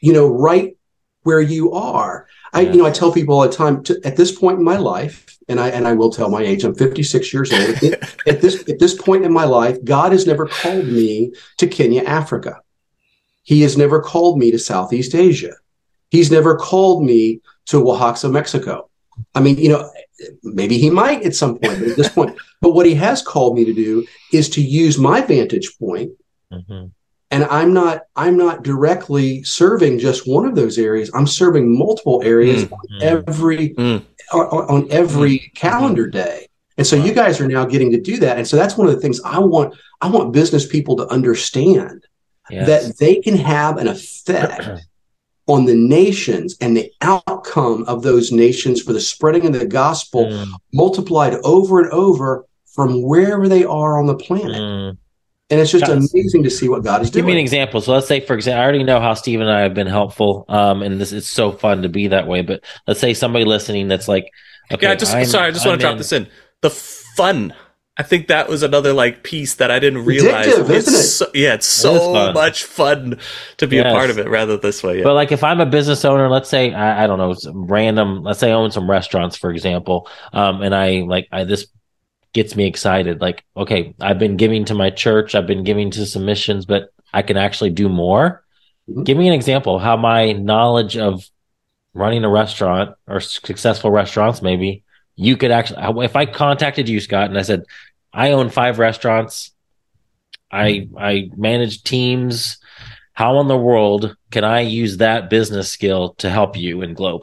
you 0.00 0.12
know 0.12 0.26
right 0.26 0.76
where 1.22 1.40
you 1.40 1.72
are 1.72 2.26
i 2.52 2.60
you 2.60 2.76
know 2.76 2.86
i 2.86 2.90
tell 2.90 3.12
people 3.12 3.34
all 3.34 3.42
the 3.42 3.52
time 3.52 3.82
to, 3.82 4.00
at 4.04 4.16
this 4.16 4.32
point 4.32 4.58
in 4.58 4.64
my 4.64 4.76
life 4.76 5.30
and 5.50 5.58
I 5.58 5.68
and 5.70 5.86
I 5.86 5.94
will 5.94 6.10
tell 6.10 6.30
my 6.30 6.42
age. 6.42 6.64
I'm 6.64 6.74
56 6.74 7.34
years 7.34 7.52
old. 7.52 7.82
at 8.26 8.40
this 8.40 8.66
at 8.68 8.78
this 8.78 8.94
point 8.94 9.24
in 9.24 9.32
my 9.32 9.44
life, 9.44 9.82
God 9.84 10.12
has 10.12 10.26
never 10.26 10.46
called 10.46 10.86
me 10.86 11.32
to 11.58 11.66
Kenya, 11.66 12.02
Africa. 12.04 12.60
He 13.42 13.62
has 13.62 13.76
never 13.76 14.00
called 14.00 14.38
me 14.38 14.52
to 14.52 14.58
Southeast 14.58 15.14
Asia. 15.14 15.54
He's 16.10 16.30
never 16.30 16.56
called 16.56 17.04
me 17.04 17.40
to 17.66 17.88
Oaxaca, 17.90 18.32
Mexico. 18.32 18.90
I 19.34 19.40
mean, 19.40 19.58
you 19.58 19.70
know, 19.70 19.90
maybe 20.42 20.78
he 20.78 20.88
might 20.88 21.22
at 21.24 21.34
some 21.34 21.58
point, 21.58 21.80
but 21.80 21.88
at 21.88 21.96
this 21.96 22.08
point, 22.08 22.36
but 22.60 22.70
what 22.70 22.86
he 22.86 22.94
has 22.94 23.20
called 23.20 23.56
me 23.56 23.64
to 23.64 23.74
do 23.74 24.06
is 24.32 24.48
to 24.50 24.62
use 24.62 24.98
my 24.98 25.20
vantage 25.20 25.76
point. 25.78 26.12
Mm-hmm. 26.52 26.86
And 27.30 27.44
I'm 27.44 27.72
not 27.72 28.02
I'm 28.16 28.36
not 28.36 28.64
directly 28.64 29.42
serving 29.44 29.98
just 29.98 30.28
one 30.28 30.46
of 30.46 30.54
those 30.54 30.78
areas. 30.78 31.10
I'm 31.14 31.26
serving 31.26 31.76
multiple 31.76 32.22
areas 32.24 32.64
mm-hmm. 32.64 32.74
on 32.74 33.02
every 33.02 33.70
mm. 33.70 34.04
on, 34.32 34.46
on, 34.46 34.90
every 34.90 35.38
mm-hmm. 35.38 35.54
calendar 35.54 36.08
day. 36.08 36.48
And 36.76 36.86
so 36.86 36.96
you 36.96 37.12
guys 37.12 37.40
are 37.40 37.46
now 37.46 37.64
getting 37.64 37.92
to 37.92 38.00
do 38.00 38.16
that. 38.18 38.38
And 38.38 38.48
so 38.48 38.56
that's 38.56 38.76
one 38.76 38.88
of 38.88 38.94
the 38.94 39.00
things 39.00 39.20
I 39.24 39.38
want 39.38 39.74
I 40.00 40.08
want 40.08 40.32
business 40.32 40.66
people 40.66 40.96
to 40.96 41.06
understand 41.08 42.04
yes. 42.50 42.66
that 42.66 42.98
they 42.98 43.16
can 43.16 43.36
have 43.36 43.76
an 43.76 43.86
effect 43.86 44.68
on 45.46 45.66
the 45.66 45.74
nations 45.74 46.56
and 46.60 46.76
the 46.76 46.90
outcome 47.00 47.84
of 47.86 48.02
those 48.02 48.32
nations 48.32 48.82
for 48.82 48.92
the 48.92 49.00
spreading 49.00 49.46
of 49.46 49.52
the 49.52 49.66
gospel 49.66 50.26
mm. 50.26 50.48
multiplied 50.72 51.34
over 51.44 51.80
and 51.80 51.90
over 51.92 52.44
from 52.66 53.02
wherever 53.02 53.48
they 53.48 53.64
are 53.64 53.98
on 53.98 54.06
the 54.06 54.16
planet. 54.16 54.96
And 55.50 55.60
it's 55.60 55.72
just 55.72 55.88
amazing 55.88 56.44
to 56.44 56.50
see 56.50 56.68
what 56.68 56.84
God 56.84 57.02
is 57.02 57.10
doing. 57.10 57.22
Give 57.22 57.26
me 57.26 57.32
an 57.32 57.38
example. 57.38 57.80
So 57.80 57.92
let's 57.92 58.06
say, 58.06 58.20
for 58.20 58.34
example, 58.34 58.60
I 58.60 58.62
already 58.62 58.84
know 58.84 59.00
how 59.00 59.14
Steve 59.14 59.40
and 59.40 59.50
I 59.50 59.60
have 59.60 59.74
been 59.74 59.88
helpful, 59.88 60.44
um, 60.48 60.82
and 60.82 61.00
this 61.00 61.12
is 61.12 61.26
so 61.26 61.50
fun 61.50 61.82
to 61.82 61.88
be 61.88 62.08
that 62.08 62.26
way. 62.28 62.42
But 62.42 62.62
let's 62.86 63.00
say 63.00 63.14
somebody 63.14 63.44
listening 63.44 63.88
that's 63.88 64.06
like, 64.06 64.30
okay, 64.72 64.86
yeah, 64.86 64.94
just 64.94 65.14
I'm, 65.14 65.26
sorry, 65.26 65.48
I 65.48 65.50
just 65.50 65.66
I'm 65.66 65.70
want 65.70 65.80
to 65.80 65.86
drop 65.86 65.98
this 65.98 66.12
in. 66.12 66.28
The 66.60 66.70
fun 66.70 67.52
I 68.00 68.02
think 68.02 68.28
that 68.28 68.48
was 68.48 68.62
another 68.62 68.94
like 68.94 69.24
piece 69.24 69.56
that 69.56 69.70
I 69.70 69.78
didn't 69.78 70.06
realize. 70.06 70.46
Addictive, 70.46 70.70
isn't 70.70 70.94
it? 70.94 70.96
So, 70.96 71.26
yeah, 71.34 71.52
it's 71.52 71.66
so 71.66 72.30
it 72.30 72.32
much 72.32 72.64
fun 72.64 73.18
to 73.58 73.66
be 73.66 73.76
yes. 73.76 73.92
a 73.92 73.94
part 73.94 74.08
of 74.08 74.18
it 74.18 74.26
rather 74.26 74.56
this 74.56 74.82
way. 74.82 74.96
Yeah. 74.96 75.04
But 75.04 75.12
like 75.12 75.32
if 75.32 75.44
I'm 75.44 75.60
a 75.60 75.66
business 75.66 76.02
owner, 76.06 76.30
let's 76.30 76.48
say 76.48 76.72
I, 76.72 77.04
I 77.04 77.06
don't 77.06 77.18
know, 77.18 77.34
random, 77.52 78.22
let's 78.22 78.38
say 78.38 78.50
I 78.50 78.54
own 78.54 78.70
some 78.70 78.88
restaurants, 78.88 79.36
for 79.36 79.50
example, 79.50 80.08
um, 80.32 80.62
and 80.62 80.74
I 80.74 81.02
like 81.06 81.28
I 81.30 81.44
this 81.44 81.66
gets 82.32 82.56
me 82.56 82.66
excited. 82.66 83.20
Like, 83.20 83.44
okay, 83.56 83.94
I've 84.00 84.18
been 84.18 84.36
giving 84.36 84.64
to 84.66 84.74
my 84.74 84.90
church, 84.90 85.34
I've 85.34 85.46
been 85.46 85.64
giving 85.64 85.90
to 85.92 86.06
some 86.06 86.24
missions, 86.24 86.66
but 86.66 86.92
I 87.12 87.22
can 87.22 87.36
actually 87.36 87.70
do 87.70 87.88
more. 87.88 88.44
Mm-hmm. 88.88 89.02
Give 89.04 89.18
me 89.18 89.28
an 89.28 89.34
example 89.34 89.78
how 89.78 89.96
my 89.96 90.32
knowledge 90.32 90.96
of 90.96 91.24
running 91.94 92.24
a 92.24 92.30
restaurant 92.30 92.94
or 93.06 93.20
successful 93.20 93.90
restaurants, 93.90 94.42
maybe 94.42 94.84
you 95.16 95.36
could 95.36 95.50
actually, 95.50 96.04
if 96.04 96.16
I 96.16 96.26
contacted 96.26 96.88
you, 96.88 97.00
Scott, 97.00 97.28
and 97.28 97.38
I 97.38 97.42
said, 97.42 97.64
I 98.12 98.32
own 98.32 98.50
five 98.50 98.78
restaurants. 98.78 99.52
I 100.50 100.88
I 100.98 101.30
manage 101.36 101.84
teams. 101.84 102.58
How 103.12 103.40
in 103.40 103.48
the 103.48 103.56
world 103.56 104.16
can 104.30 104.44
I 104.44 104.60
use 104.60 104.96
that 104.96 105.30
business 105.30 105.70
skill 105.70 106.14
to 106.18 106.30
help 106.30 106.56
you 106.56 106.82
in 106.82 106.94
Globe? 106.94 107.22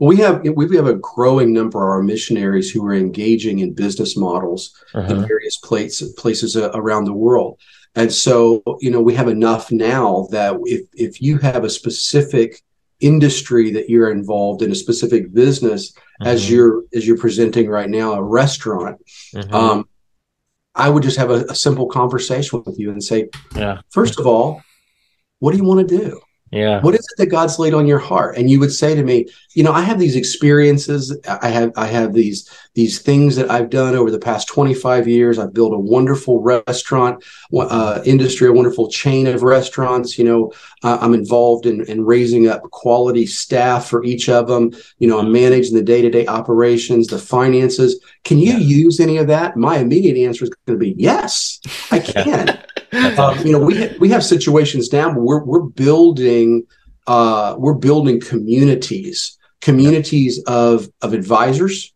We 0.00 0.16
have 0.16 0.42
we 0.54 0.76
have 0.76 0.86
a 0.86 0.94
growing 0.94 1.52
number 1.52 1.78
of 1.78 1.90
our 1.90 2.02
missionaries 2.02 2.70
who 2.70 2.84
are 2.86 2.94
engaging 2.94 3.58
in 3.58 3.74
business 3.74 4.16
models 4.16 4.74
uh-huh. 4.94 5.12
in 5.12 5.28
various 5.28 5.58
places 5.58 6.14
places 6.14 6.56
around 6.56 7.04
the 7.04 7.12
world, 7.12 7.60
and 7.94 8.12
so 8.12 8.62
you 8.80 8.90
know 8.90 9.00
we 9.00 9.14
have 9.14 9.28
enough 9.28 9.70
now 9.70 10.26
that 10.30 10.58
if 10.64 10.88
if 10.94 11.20
you 11.20 11.38
have 11.38 11.64
a 11.64 11.70
specific 11.70 12.62
industry 13.00 13.70
that 13.72 13.88
you're 13.88 14.10
involved 14.10 14.62
in 14.62 14.70
a 14.70 14.74
specific 14.74 15.32
business 15.32 15.92
mm-hmm. 15.92 16.26
as 16.26 16.50
you're 16.50 16.84
as 16.94 17.06
you're 17.06 17.18
presenting 17.18 17.68
right 17.68 17.88
now 17.88 18.12
a 18.12 18.22
restaurant 18.22 19.00
mm-hmm. 19.34 19.54
um, 19.54 19.88
i 20.74 20.88
would 20.88 21.02
just 21.02 21.16
have 21.16 21.30
a, 21.30 21.44
a, 21.48 21.54
simple 21.54 21.86
conversation 21.86 22.62
with 22.64 22.78
you 22.78 22.90
and 22.90 23.02
say 23.02 23.28
yeah 23.56 23.80
first 23.88 24.20
of 24.20 24.26
all 24.26 24.62
what 25.38 25.52
do 25.52 25.56
you 25.56 25.64
want 25.64 25.86
to 25.86 25.98
do 25.98 26.20
yeah. 26.50 26.80
What 26.80 26.94
is 26.94 27.00
it 27.00 27.18
that 27.18 27.26
god's 27.26 27.58
laid 27.58 27.74
on 27.74 27.86
your 27.86 28.00
heart? 28.00 28.36
And 28.36 28.50
you 28.50 28.58
would 28.58 28.72
say 28.72 28.94
to 28.94 29.02
me 29.04 29.26
you 29.54 29.62
know 29.62 29.72
i 29.72 29.82
have 29.82 29.98
these 29.98 30.16
experiences. 30.16 31.16
I 31.26 31.48
have 31.48 31.72
i 31.76 31.86
have 31.86 32.12
these 32.12 32.50
these 32.74 33.00
things 33.00 33.36
that 33.36 33.50
i've 33.50 33.70
done 33.70 33.94
over 33.94 34.10
the 34.10 34.18
past 34.18 34.48
25 34.48 35.06
years. 35.06 35.38
I've 35.38 35.54
built 35.54 35.72
a 35.72 35.78
wonderful 35.78 36.42
restaurant 36.42 37.24
uh, 37.56 38.00
industry 38.04 38.48
a 38.48 38.52
wonderful 38.52 38.88
chain 38.88 39.26
of 39.26 39.42
restaurants. 39.42 40.18
You 40.18 40.24
know 40.24 40.52
uh, 40.82 40.98
i'm 41.00 41.14
involved 41.14 41.66
in, 41.66 41.84
in 41.86 42.04
raising 42.04 42.48
up 42.48 42.62
quality 42.70 43.26
staff 43.26 43.88
for 43.88 44.02
each 44.04 44.28
of 44.28 44.48
them. 44.48 44.72
You 44.98 45.08
know 45.08 45.20
i'm 45.20 45.30
managing 45.30 45.74
the 45.74 45.82
day-to-day 45.82 46.26
operations 46.26 47.06
the 47.06 47.18
finances. 47.18 48.02
Can 48.24 48.38
you 48.38 48.52
yeah. 48.52 48.58
use 48.58 48.98
any 48.98 49.18
of 49.18 49.28
that? 49.28 49.56
My 49.56 49.78
immediate 49.78 50.16
answer 50.16 50.44
is 50.44 50.50
going 50.66 50.78
to 50.78 50.84
be 50.84 50.94
yes. 50.96 51.60
I 51.90 51.98
can 52.00 52.60
um, 52.92 53.38
you 53.46 53.52
know, 53.52 53.58
we 53.58 53.76
ha- 53.78 53.94
we 53.98 54.08
have 54.08 54.24
situations 54.24 54.92
now 54.92 55.10
where 55.10 55.38
we're, 55.38 55.44
we're 55.44 55.62
building 55.62 56.66
uh, 57.06 57.54
we're 57.58 57.74
building 57.74 58.20
communities, 58.20 59.38
communities 59.60 60.42
of 60.46 60.88
of 61.02 61.12
advisors, 61.12 61.92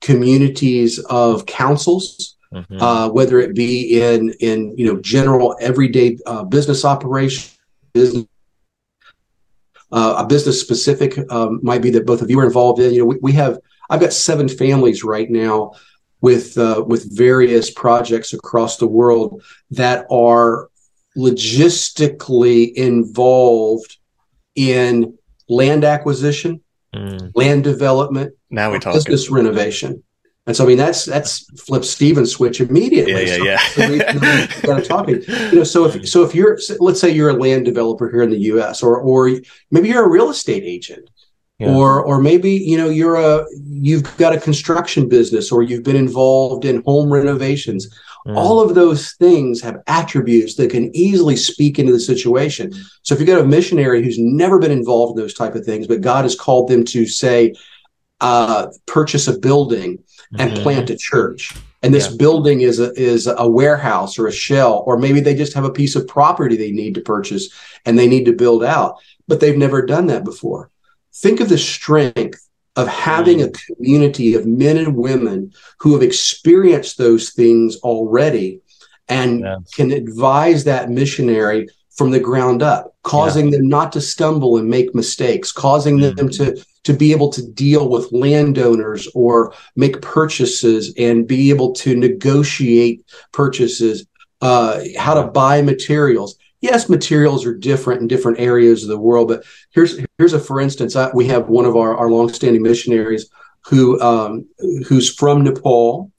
communities 0.00 0.98
of 0.98 1.46
councils, 1.46 2.36
mm-hmm. 2.52 2.80
uh, 2.80 3.08
whether 3.08 3.40
it 3.40 3.54
be 3.54 4.00
in 4.00 4.32
in 4.40 4.76
you 4.76 4.86
know 4.86 5.00
general 5.00 5.56
everyday 5.60 6.18
uh, 6.26 6.44
business 6.44 6.84
operation, 6.84 7.50
business. 7.92 8.26
Uh, 9.90 10.14
a 10.24 10.26
business 10.26 10.58
specific 10.58 11.18
um, 11.30 11.60
might 11.62 11.82
be 11.82 11.90
that 11.90 12.06
both 12.06 12.22
of 12.22 12.30
you 12.30 12.40
are 12.40 12.46
involved 12.46 12.80
in. 12.80 12.94
You 12.94 13.00
know, 13.00 13.04
we, 13.04 13.18
we 13.20 13.32
have 13.32 13.58
I've 13.90 14.00
got 14.00 14.14
seven 14.14 14.48
families 14.48 15.04
right 15.04 15.28
now 15.28 15.72
with 16.22 16.56
uh, 16.56 16.82
with 16.86 17.14
various 17.14 17.70
projects 17.70 18.32
across 18.32 18.78
the 18.78 18.86
world 18.86 19.42
that 19.70 20.06
are 20.10 20.70
logistically 21.16 22.72
involved 22.72 23.98
in 24.54 25.18
land 25.48 25.84
acquisition, 25.84 26.62
mm. 26.94 27.30
land 27.34 27.64
development, 27.64 28.34
now 28.48 28.72
we 28.72 28.78
talk 28.78 28.94
business 28.94 29.28
renovation. 29.28 30.02
And 30.44 30.56
so, 30.56 30.64
I 30.64 30.66
mean, 30.66 30.78
that's 30.78 31.04
that's 31.04 31.44
flip 31.60 31.84
Stephen's 31.84 32.32
switch 32.32 32.60
immediately. 32.60 33.26
Yeah, 33.26 33.36
yeah, 33.36 33.60
yeah. 33.76 34.46
so 34.48 34.80
talking, 34.80 35.22
you 35.28 35.58
know. 35.58 35.64
So 35.64 35.84
if 35.84 36.08
so, 36.08 36.24
if 36.24 36.34
you're 36.34 36.58
let's 36.80 37.00
say 37.00 37.10
you're 37.10 37.30
a 37.30 37.34
land 37.34 37.64
developer 37.64 38.10
here 38.10 38.22
in 38.22 38.30
the 38.30 38.38
U.S. 38.38 38.82
or 38.82 38.98
or 38.98 39.30
maybe 39.70 39.88
you're 39.88 40.04
a 40.04 40.08
real 40.08 40.30
estate 40.30 40.64
agent, 40.64 41.08
yeah. 41.62 41.74
or 41.74 42.02
or 42.02 42.20
maybe 42.20 42.50
you 42.50 42.76
know 42.76 42.88
you're 42.88 43.16
a 43.16 43.46
you've 43.64 44.16
got 44.16 44.34
a 44.34 44.40
construction 44.40 45.08
business 45.08 45.52
or 45.52 45.62
you've 45.62 45.82
been 45.82 45.96
involved 45.96 46.64
in 46.64 46.82
home 46.82 47.12
renovations 47.12 47.88
mm. 48.26 48.36
all 48.36 48.60
of 48.60 48.74
those 48.74 49.12
things 49.12 49.60
have 49.60 49.82
attributes 49.86 50.56
that 50.56 50.70
can 50.70 50.94
easily 50.94 51.36
speak 51.36 51.78
into 51.78 51.92
the 51.92 52.00
situation 52.00 52.72
so 53.02 53.14
if 53.14 53.20
you've 53.20 53.28
got 53.28 53.40
a 53.40 53.46
missionary 53.46 54.02
who's 54.02 54.18
never 54.18 54.58
been 54.58 54.70
involved 54.72 55.16
in 55.16 55.22
those 55.22 55.34
type 55.34 55.54
of 55.54 55.64
things 55.64 55.86
but 55.86 56.00
god 56.00 56.24
has 56.24 56.34
called 56.34 56.68
them 56.68 56.84
to 56.84 57.06
say 57.06 57.54
uh, 58.20 58.68
purchase 58.86 59.26
a 59.26 59.36
building 59.36 59.98
and 60.38 60.52
mm-hmm. 60.52 60.62
plant 60.62 60.90
a 60.90 60.96
church 60.96 61.52
and 61.82 61.92
this 61.92 62.08
yeah. 62.08 62.16
building 62.16 62.60
is 62.60 62.78
a, 62.78 62.92
is 62.92 63.26
a 63.26 63.48
warehouse 63.48 64.16
or 64.16 64.28
a 64.28 64.32
shell 64.32 64.84
or 64.86 64.96
maybe 64.96 65.20
they 65.20 65.34
just 65.34 65.54
have 65.54 65.64
a 65.64 65.72
piece 65.72 65.96
of 65.96 66.06
property 66.06 66.56
they 66.56 66.70
need 66.70 66.94
to 66.94 67.00
purchase 67.00 67.48
and 67.84 67.98
they 67.98 68.06
need 68.06 68.24
to 68.24 68.32
build 68.32 68.62
out 68.62 68.96
but 69.26 69.40
they've 69.40 69.58
never 69.58 69.84
done 69.84 70.06
that 70.06 70.24
before 70.24 70.70
think 71.14 71.40
of 71.40 71.48
the 71.48 71.58
strength 71.58 72.48
of 72.76 72.88
having 72.88 73.38
mm. 73.38 73.48
a 73.48 73.74
community 73.74 74.34
of 74.34 74.46
men 74.46 74.76
and 74.78 74.96
women 74.96 75.52
who 75.78 75.92
have 75.92 76.02
experienced 76.02 76.96
those 76.96 77.30
things 77.30 77.76
already 77.78 78.60
and 79.08 79.40
yes. 79.40 79.70
can 79.74 79.90
advise 79.90 80.64
that 80.64 80.90
missionary 80.90 81.68
from 81.96 82.10
the 82.10 82.20
ground 82.20 82.62
up, 82.62 82.96
causing 83.02 83.46
yeah. 83.46 83.58
them 83.58 83.68
not 83.68 83.92
to 83.92 84.00
stumble 84.00 84.56
and 84.56 84.68
make 84.68 84.94
mistakes, 84.94 85.52
causing 85.52 85.98
mm. 85.98 86.16
them 86.16 86.28
to 86.30 86.64
to 86.84 86.92
be 86.92 87.12
able 87.12 87.30
to 87.30 87.46
deal 87.46 87.88
with 87.88 88.10
landowners 88.10 89.06
or 89.14 89.54
make 89.76 90.02
purchases 90.02 90.92
and 90.98 91.28
be 91.28 91.50
able 91.50 91.72
to 91.72 91.94
negotiate 91.94 93.04
purchases, 93.30 94.04
uh, 94.40 94.80
how 94.98 95.14
to 95.14 95.28
buy 95.28 95.62
materials 95.62 96.36
yes, 96.62 96.88
materials 96.88 97.44
are 97.44 97.54
different 97.54 98.00
in 98.00 98.08
different 98.08 98.40
areas 98.40 98.82
of 98.82 98.88
the 98.88 98.98
world, 98.98 99.28
but 99.28 99.44
here's 99.70 100.00
here's 100.16 100.32
a 100.32 100.40
for 100.40 100.60
instance. 100.60 100.96
I, 100.96 101.10
we 101.12 101.26
have 101.26 101.50
one 101.50 101.66
of 101.66 101.76
our 101.76 101.94
our 101.94 102.10
longstanding 102.10 102.62
missionaries 102.62 103.28
who 103.66 104.00
um, 104.00 104.46
who's 104.86 105.14
from 105.14 105.44
Nepal, 105.44 106.10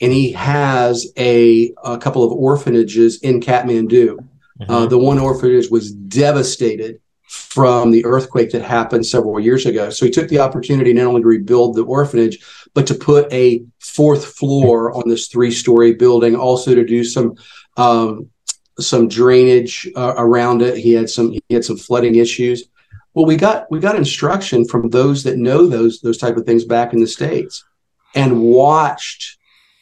and 0.00 0.12
he 0.12 0.32
has 0.32 1.08
a, 1.18 1.72
a 1.82 1.98
couple 1.98 2.22
of 2.22 2.30
orphanages 2.30 3.20
in 3.22 3.40
Kathmandu. 3.40 4.16
Mm-hmm. 4.60 4.70
Uh, 4.70 4.86
the 4.86 4.98
one 4.98 5.18
orphanage 5.18 5.68
was 5.70 5.92
devastated 5.92 7.00
from 7.28 7.90
the 7.90 8.04
earthquake 8.04 8.50
that 8.52 8.62
happened 8.62 9.04
several 9.04 9.40
years 9.40 9.66
ago. 9.66 9.90
So 9.90 10.06
he 10.06 10.12
took 10.12 10.28
the 10.28 10.38
opportunity 10.38 10.92
not 10.92 11.06
only 11.06 11.22
to 11.22 11.26
rebuild 11.26 11.74
the 11.74 11.84
orphanage, 11.84 12.38
but 12.72 12.86
to 12.86 12.94
put 12.94 13.30
a 13.32 13.64
fourth 13.80 14.24
floor 14.24 14.94
on 14.96 15.08
this 15.08 15.26
three 15.28 15.50
story 15.50 15.92
building, 15.92 16.36
also 16.36 16.74
to 16.74 16.84
do 16.84 17.02
some 17.02 17.34
um, 17.76 18.30
some 18.78 19.08
drainage 19.08 19.88
uh, 19.96 20.14
around 20.16 20.62
it. 20.62 20.76
He 20.76 20.92
had 20.92 21.08
some 21.08 21.32
he 21.32 21.42
had 21.50 21.64
some 21.64 21.76
flooding 21.76 22.16
issues. 22.16 22.68
Well, 23.14 23.26
we 23.26 23.36
got 23.36 23.70
we 23.70 23.80
got 23.80 23.96
instruction 23.96 24.66
from 24.66 24.90
those 24.90 25.22
that 25.24 25.38
know 25.38 25.66
those 25.66 26.00
those 26.00 26.18
type 26.18 26.36
of 26.36 26.44
things 26.44 26.64
back 26.64 26.92
in 26.92 27.00
the 27.00 27.06
states, 27.06 27.64
and 28.14 28.42
watched 28.42 29.38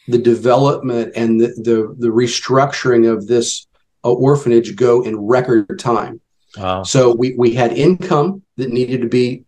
the 0.07 0.17
development 0.17 1.13
and 1.15 1.39
the 1.39 1.47
the, 1.47 1.95
the 1.97 2.07
restructuring 2.07 3.11
of 3.11 3.27
this 3.27 3.67
uh, 4.03 4.11
orphanage 4.11 4.75
go 4.75 5.03
in 5.03 5.17
record 5.17 5.79
time. 5.79 6.21
Wow. 6.57 6.83
So 6.83 7.13
we 7.13 7.35
we 7.37 7.53
had 7.53 7.73
income 7.73 8.43
that 8.57 8.69
needed 8.69 9.01
to 9.01 9.09
be 9.09 9.43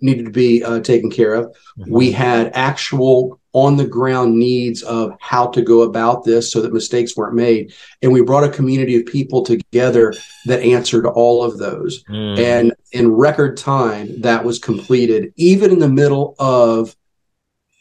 needed 0.00 0.24
to 0.24 0.30
be 0.30 0.62
uh, 0.62 0.80
taken 0.80 1.10
care 1.10 1.34
of. 1.34 1.46
Mm-hmm. 1.78 1.92
We 1.92 2.12
had 2.12 2.50
actual 2.54 3.40
on 3.52 3.76
the 3.76 3.86
ground 3.86 4.38
needs 4.38 4.82
of 4.82 5.16
how 5.20 5.46
to 5.48 5.62
go 5.62 5.82
about 5.82 6.24
this 6.24 6.52
so 6.52 6.60
that 6.60 6.72
mistakes 6.72 7.16
weren't 7.16 7.34
made. 7.34 7.72
And 8.02 8.12
we 8.12 8.22
brought 8.22 8.44
a 8.44 8.50
community 8.50 8.96
of 8.96 9.06
people 9.06 9.42
together 9.42 10.14
that 10.46 10.62
answered 10.62 11.06
all 11.06 11.42
of 11.42 11.58
those. 11.58 12.04
Mm. 12.04 12.38
And 12.38 12.74
in 12.92 13.10
record 13.10 13.56
time, 13.56 14.20
that 14.20 14.44
was 14.44 14.58
completed, 14.58 15.32
even 15.36 15.70
in 15.70 15.78
the 15.78 15.88
middle 15.88 16.34
of 16.38 16.94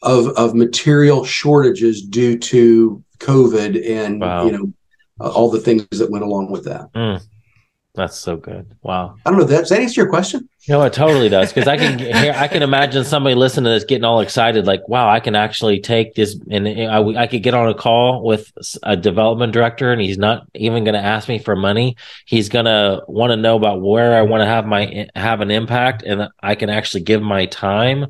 of, 0.03 0.27
of 0.37 0.53
material 0.53 1.25
shortages 1.25 2.03
due 2.03 2.37
to 2.37 3.03
COVID 3.17 3.83
and 3.89 4.21
wow. 4.21 4.45
you 4.45 4.51
know 4.51 4.73
uh, 5.19 5.31
all 5.31 5.49
the 5.49 5.59
things 5.59 5.87
that 5.89 6.11
went 6.11 6.23
along 6.23 6.51
with 6.51 6.65
that. 6.65 6.91
Mm. 6.93 7.21
That's 7.97 8.15
so 8.15 8.37
good. 8.37 8.75
Wow. 8.83 9.15
I 9.25 9.31
don't 9.31 9.39
know. 9.39 9.47
Does 9.47 9.69
that 9.69 9.79
answer 9.79 10.01
your 10.01 10.09
question? 10.09 10.47
No, 10.69 10.83
it 10.83 10.93
totally 10.93 11.29
does. 11.29 11.51
Because 11.51 11.67
I 11.67 11.77
can 11.77 11.97
hear, 12.21 12.31
I 12.31 12.47
can 12.47 12.61
imagine 12.61 13.03
somebody 13.03 13.33
listening 13.33 13.63
to 13.63 13.71
this 13.71 13.85
getting 13.85 14.03
all 14.03 14.19
excited, 14.19 14.67
like, 14.67 14.87
"Wow, 14.87 15.09
I 15.09 15.19
can 15.19 15.33
actually 15.33 15.79
take 15.79 16.13
this, 16.13 16.39
and 16.51 16.67
I, 16.67 17.23
I 17.23 17.25
could 17.25 17.41
get 17.41 17.55
on 17.55 17.69
a 17.69 17.73
call 17.73 18.23
with 18.23 18.51
a 18.83 18.95
development 18.95 19.51
director, 19.51 19.91
and 19.91 19.99
he's 19.99 20.19
not 20.19 20.45
even 20.53 20.83
going 20.83 20.93
to 20.93 21.03
ask 21.03 21.27
me 21.27 21.39
for 21.39 21.55
money. 21.55 21.97
He's 22.27 22.49
going 22.49 22.65
to 22.65 23.01
want 23.07 23.31
to 23.31 23.35
know 23.35 23.55
about 23.55 23.81
where 23.81 24.15
I 24.15 24.21
want 24.21 24.41
to 24.41 24.45
have 24.47 24.67
my 24.67 25.07
have 25.15 25.41
an 25.41 25.49
impact, 25.49 26.03
and 26.03 26.29
I 26.43 26.53
can 26.53 26.69
actually 26.69 27.01
give 27.01 27.23
my 27.23 27.47
time 27.47 28.05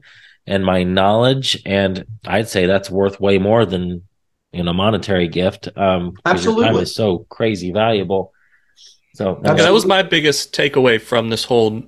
and 0.45 0.65
my 0.65 0.84
knowledge, 0.84 1.62
and 1.65 2.04
I'd 2.26 2.50
say 2.50 2.65
that's 2.65 2.89
worth 2.89 3.21
way 3.21 3.38
more 3.38 3.65
than 3.65 4.04
you 4.52 4.63
know 4.63 4.73
monetary 4.73 5.30
gift. 5.30 5.69
Um, 5.78 6.12
Absolutely, 6.26 6.65
time 6.65 6.76
is 6.76 6.93
so 6.93 7.26
crazy 7.30 7.71
valuable. 7.71 8.34
So 9.18 9.42
yeah, 9.44 9.54
that 9.56 9.74
was 9.74 9.88
my 9.88 10.04
biggest 10.04 10.54
takeaway 10.54 11.02
from 11.02 11.32
this 11.32 11.46
whole 11.46 11.82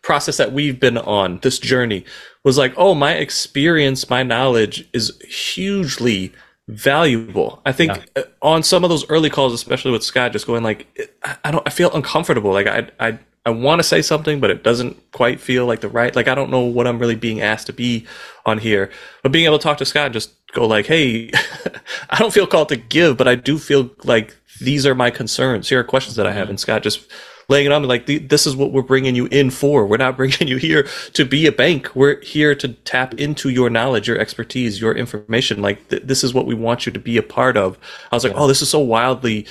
process 0.00 0.38
that 0.38 0.54
we've 0.54 0.80
been 0.80 0.96
on, 0.96 1.38
this 1.40 1.58
journey, 1.58 2.06
was 2.42 2.56
like, 2.56 2.72
oh, 2.78 2.94
my 2.94 3.12
experience, 3.12 4.08
my 4.08 4.22
knowledge 4.22 4.88
is 4.94 5.12
hugely 5.28 6.32
valuable. 6.66 7.60
I 7.66 7.72
think 7.72 7.92
yeah. 8.16 8.22
Uh, 8.22 8.26
on 8.40 8.62
some 8.62 8.82
of 8.82 8.88
those 8.88 9.06
early 9.10 9.28
calls, 9.28 9.52
especially 9.52 9.92
with 9.92 10.02
Scott, 10.02 10.32
just 10.32 10.46
going 10.46 10.62
like, 10.62 11.14
I 11.44 11.50
don't, 11.50 11.66
I 11.66 11.70
feel 11.70 11.92
uncomfortable. 11.92 12.52
Like 12.52 12.66
I, 12.66 12.88
I, 12.98 13.18
I 13.44 13.50
want 13.50 13.80
to 13.80 13.82
say 13.82 14.00
something, 14.00 14.40
but 14.40 14.50
it 14.50 14.64
doesn't 14.64 15.12
quite 15.12 15.40
feel 15.40 15.66
like 15.66 15.82
the 15.82 15.90
right. 15.90 16.16
Like 16.16 16.28
I 16.28 16.34
don't 16.34 16.50
know 16.50 16.60
what 16.60 16.86
I'm 16.86 16.98
really 16.98 17.14
being 17.14 17.42
asked 17.42 17.66
to 17.66 17.74
be 17.74 18.06
on 18.46 18.56
here. 18.56 18.90
But 19.22 19.32
being 19.32 19.44
able 19.44 19.58
to 19.58 19.62
talk 19.62 19.76
to 19.78 19.84
Scott, 19.84 20.06
and 20.06 20.14
just 20.14 20.30
go 20.52 20.66
like, 20.66 20.86
hey, 20.86 21.30
I 22.10 22.18
don't 22.18 22.32
feel 22.32 22.46
called 22.46 22.70
to 22.70 22.76
give, 22.76 23.18
but 23.18 23.28
I 23.28 23.34
do 23.34 23.58
feel 23.58 23.90
like 24.02 24.34
these 24.60 24.86
are 24.86 24.94
my 24.94 25.10
concerns. 25.10 25.68
Here 25.68 25.80
are 25.80 25.84
questions 25.84 26.16
that 26.16 26.26
I 26.26 26.32
have. 26.32 26.48
And 26.48 26.58
Scott 26.58 26.82
just 26.82 27.10
laying 27.48 27.66
it 27.66 27.72
on 27.72 27.82
me 27.82 27.88
like, 27.88 28.06
this 28.06 28.46
is 28.46 28.56
what 28.56 28.72
we're 28.72 28.82
bringing 28.82 29.14
you 29.14 29.26
in 29.26 29.50
for. 29.50 29.86
We're 29.86 29.96
not 29.96 30.16
bringing 30.16 30.48
you 30.48 30.56
here 30.56 30.86
to 31.12 31.24
be 31.24 31.46
a 31.46 31.52
bank. 31.52 31.94
We're 31.94 32.20
here 32.20 32.54
to 32.56 32.68
tap 32.68 33.14
into 33.14 33.48
your 33.48 33.70
knowledge, 33.70 34.08
your 34.08 34.18
expertise, 34.18 34.80
your 34.80 34.94
information. 34.94 35.62
Like, 35.62 35.88
th- 35.88 36.02
this 36.04 36.24
is 36.24 36.34
what 36.34 36.46
we 36.46 36.54
want 36.54 36.86
you 36.86 36.92
to 36.92 37.00
be 37.00 37.16
a 37.16 37.22
part 37.22 37.56
of. 37.56 37.78
I 38.10 38.16
was 38.16 38.24
like, 38.24 38.34
oh, 38.36 38.46
this 38.46 38.62
is 38.62 38.68
so 38.68 38.80
wildly 38.80 39.46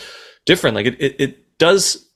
different. 0.45 0.75
Like, 0.75 0.87
it, 0.87 1.01
it, 1.01 1.15
it 1.19 1.57
does 1.57 2.09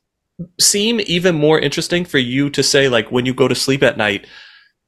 seem 0.60 1.02
even 1.06 1.36
more 1.36 1.60
interesting 1.60 2.06
for 2.06 2.20
you 2.20 2.50
to 2.52 2.64
say, 2.64 2.90
like, 2.90 3.12
when 3.12 3.26
you 3.26 3.34
go 3.34 3.48
to 3.48 3.56
sleep 3.56 3.84
at 3.84 3.98
night, 3.98 4.28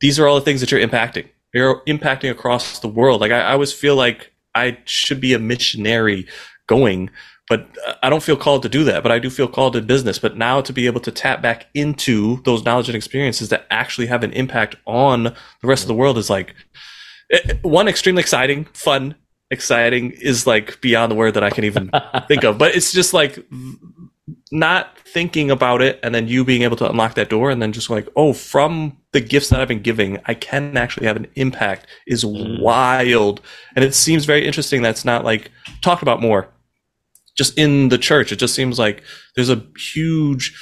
these 0.02 0.20
are 0.20 0.28
all 0.28 0.36
the 0.36 0.42
things 0.42 0.62
that 0.62 0.72
you're 0.72 0.86
impacting. 0.86 1.28
You're 1.54 1.82
impacting 1.86 2.30
across 2.30 2.80
the 2.80 2.88
world. 2.88 3.22
Like, 3.22 3.32
I, 3.32 3.42
I 3.42 3.52
always 3.54 3.74
feel 3.74 3.96
like 3.96 4.32
I 4.56 4.78
should 4.86 5.20
be 5.20 5.34
a 5.34 5.40
missionary 5.40 6.28
going 6.68 7.10
but 7.50 7.68
I 8.04 8.10
don't 8.12 8.22
feel 8.22 8.38
called 8.38 8.62
to 8.62 8.70
do 8.70 8.84
that. 8.84 9.02
But 9.02 9.12
I 9.12 9.18
do 9.18 9.30
feel 9.30 9.48
called 9.48 9.74
to 9.74 9.82
business. 9.82 10.20
But 10.20 10.38
now 10.38 10.62
to 10.62 10.72
be 10.72 10.86
able 10.86 11.02
to 11.02 11.12
tap 11.12 11.42
back 11.42 11.66
into 11.74 12.42
those 12.44 12.64
knowledge 12.64 12.88
and 12.88 12.96
experiences 12.96 13.50
that 13.50 13.66
actually 13.72 14.08
have 14.08 14.24
an 14.24 14.32
impact 14.34 14.76
on 14.86 15.24
the 15.24 15.68
rest 15.68 15.84
of 15.84 15.88
the 15.88 15.96
world 15.96 16.18
is 16.20 16.30
like 16.30 16.54
one 17.64 17.88
extremely 17.88 18.22
exciting, 18.22 18.66
fun, 18.74 19.16
exciting 19.50 20.12
is 20.12 20.46
like 20.46 20.80
beyond 20.80 21.12
the 21.12 21.16
word 21.16 21.34
that 21.34 21.44
I 21.44 21.50
can 21.50 21.64
even 21.64 21.90
think 22.28 22.44
of. 22.44 22.60
But 22.60 22.76
it's 22.76 22.94
just 22.94 23.16
like 23.16 23.44
not 24.52 24.96
thinking 25.00 25.50
about 25.50 25.82
it 25.82 26.00
and 26.04 26.14
then 26.14 26.28
you 26.28 26.46
being 26.46 26.62
able 26.62 26.78
to 26.78 26.88
unlock 26.88 27.16
that 27.16 27.30
door 27.30 27.50
and 27.50 27.60
then 27.60 27.72
just 27.72 27.90
like, 27.90 28.08
oh, 28.16 28.32
from 28.32 28.96
the 29.12 29.22
gifts 29.22 29.50
that 29.50 29.60
I've 29.60 29.68
been 29.68 29.82
giving, 29.82 30.20
I 30.26 30.36
can 30.36 30.78
actually 30.78 31.08
have 31.08 31.16
an 31.16 31.28
impact 31.34 31.88
is 32.06 32.24
mm. 32.24 32.62
wild. 32.62 33.42
And 33.76 33.84
it 33.84 33.96
seems 33.96 34.26
very 34.26 34.46
interesting 34.46 34.84
that's 34.84 35.04
not 35.04 35.26
like 35.26 35.50
talked 35.82 36.04
about 36.04 36.22
more 36.22 36.50
just 37.40 37.58
in 37.58 37.88
the 37.88 37.98
church. 37.98 38.34
It 38.34 38.36
just 38.36 38.54
seems 38.54 38.78
like 38.78 39.02
there's 39.36 39.50
a 39.50 39.66
huge 39.78 40.54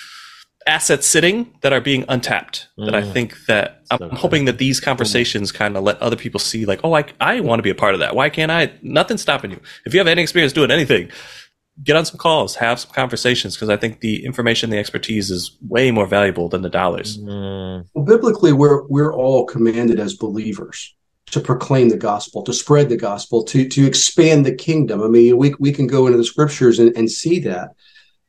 assets 0.67 1.07
sitting 1.07 1.51
that 1.61 1.73
are 1.73 1.81
being 1.81 2.05
untapped 2.07 2.67
mm. 2.77 2.85
that 2.85 2.93
I 2.93 3.01
mm. 3.01 3.11
think 3.13 3.35
that 3.47 3.81
I'm 3.89 4.03
okay. 4.03 4.15
hoping 4.15 4.45
that 4.45 4.59
these 4.59 4.79
conversations 4.79 5.51
kind 5.51 5.75
of 5.75 5.83
let 5.83 5.99
other 6.03 6.15
people 6.15 6.39
see 6.39 6.65
like, 6.65 6.79
oh, 6.83 6.93
I, 6.93 7.05
I 7.19 7.39
want 7.39 7.57
to 7.57 7.63
be 7.63 7.71
a 7.71 7.75
part 7.75 7.95
of 7.95 7.99
that. 8.01 8.15
Why 8.15 8.29
can't 8.29 8.51
I? 8.51 8.71
Nothing's 8.83 9.23
stopping 9.23 9.49
you. 9.49 9.59
If 9.87 9.93
you 9.95 9.99
have 9.99 10.07
any 10.07 10.21
experience 10.21 10.53
doing 10.53 10.69
anything, 10.69 11.09
get 11.83 11.95
on 11.95 12.05
some 12.05 12.19
calls, 12.19 12.55
have 12.57 12.79
some 12.79 12.91
conversations 12.91 13.55
because 13.55 13.69
I 13.69 13.77
think 13.77 14.01
the 14.01 14.23
information, 14.23 14.69
the 14.69 14.77
expertise 14.77 15.31
is 15.31 15.57
way 15.67 15.89
more 15.89 16.05
valuable 16.05 16.47
than 16.47 16.61
the 16.61 16.69
dollars. 16.69 17.17
Mm. 17.17 17.87
Well, 17.95 18.05
biblically, 18.05 18.53
we're 18.53 18.83
we're 18.83 19.15
all 19.15 19.45
commanded 19.45 19.99
as 19.99 20.13
believers 20.13 20.93
to 21.31 21.39
proclaim 21.39 21.89
the 21.89 21.97
gospel, 21.97 22.41
to 22.43 22.53
spread 22.53 22.89
the 22.89 22.97
gospel, 22.97 23.43
to 23.43 23.67
to 23.67 23.85
expand 23.85 24.45
the 24.45 24.55
kingdom. 24.55 25.01
I 25.01 25.07
mean, 25.07 25.37
we 25.37 25.53
we 25.59 25.71
can 25.71 25.87
go 25.87 26.07
into 26.07 26.17
the 26.17 26.23
scriptures 26.23 26.79
and, 26.79 26.95
and 26.95 27.09
see 27.09 27.39
that. 27.41 27.71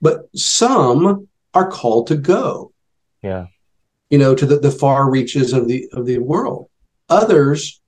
But 0.01 0.29
some 0.35 1.29
are 1.55 1.71
called 1.71 2.07
to 2.09 2.17
go. 2.17 2.73
Yeah. 3.23 3.47
You 4.11 4.19
know, 4.19 4.35
to 4.35 4.47
the, 4.47 4.59
the 4.59 4.71
far 4.71 5.11
reaches 5.11 5.53
of 5.53 5.69
the 5.69 5.89
of 5.93 6.07
the 6.07 6.19
world. 6.19 6.69
Others 7.09 7.81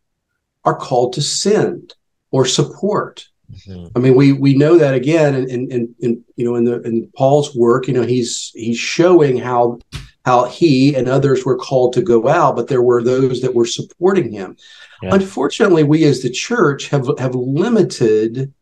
are 0.64 0.76
called 0.76 1.14
to 1.14 1.22
send 1.22 1.94
or 2.30 2.44
support. 2.44 3.26
Mm-hmm. 3.52 3.86
I 3.96 3.98
mean, 3.98 4.14
we 4.14 4.32
we 4.32 4.54
know 4.54 4.78
that 4.78 4.94
again, 4.94 5.34
and 5.34 5.50
in, 5.50 5.70
in, 5.70 5.94
in, 5.98 6.24
you 6.36 6.44
know, 6.44 6.54
in 6.54 6.64
the 6.64 6.80
in 6.82 7.10
Paul's 7.16 7.54
work, 7.56 7.88
you 7.88 7.94
know, 7.94 8.02
he's 8.02 8.52
he's 8.54 8.78
showing 8.78 9.38
how 9.38 9.80
how 10.24 10.44
he 10.44 10.94
and 10.94 11.08
others 11.08 11.44
were 11.44 11.56
called 11.56 11.94
to 11.94 12.02
go 12.02 12.28
out, 12.28 12.56
but 12.56 12.68
there 12.68 12.82
were 12.82 13.02
those 13.02 13.40
that 13.40 13.54
were 13.54 13.66
supporting 13.66 14.32
him. 14.32 14.56
Yeah. 15.02 15.14
Unfortunately, 15.14 15.82
we 15.82 16.04
as 16.04 16.22
the 16.22 16.30
church 16.30 16.88
have 16.88 17.08
have 17.18 17.34
limited 17.34 18.52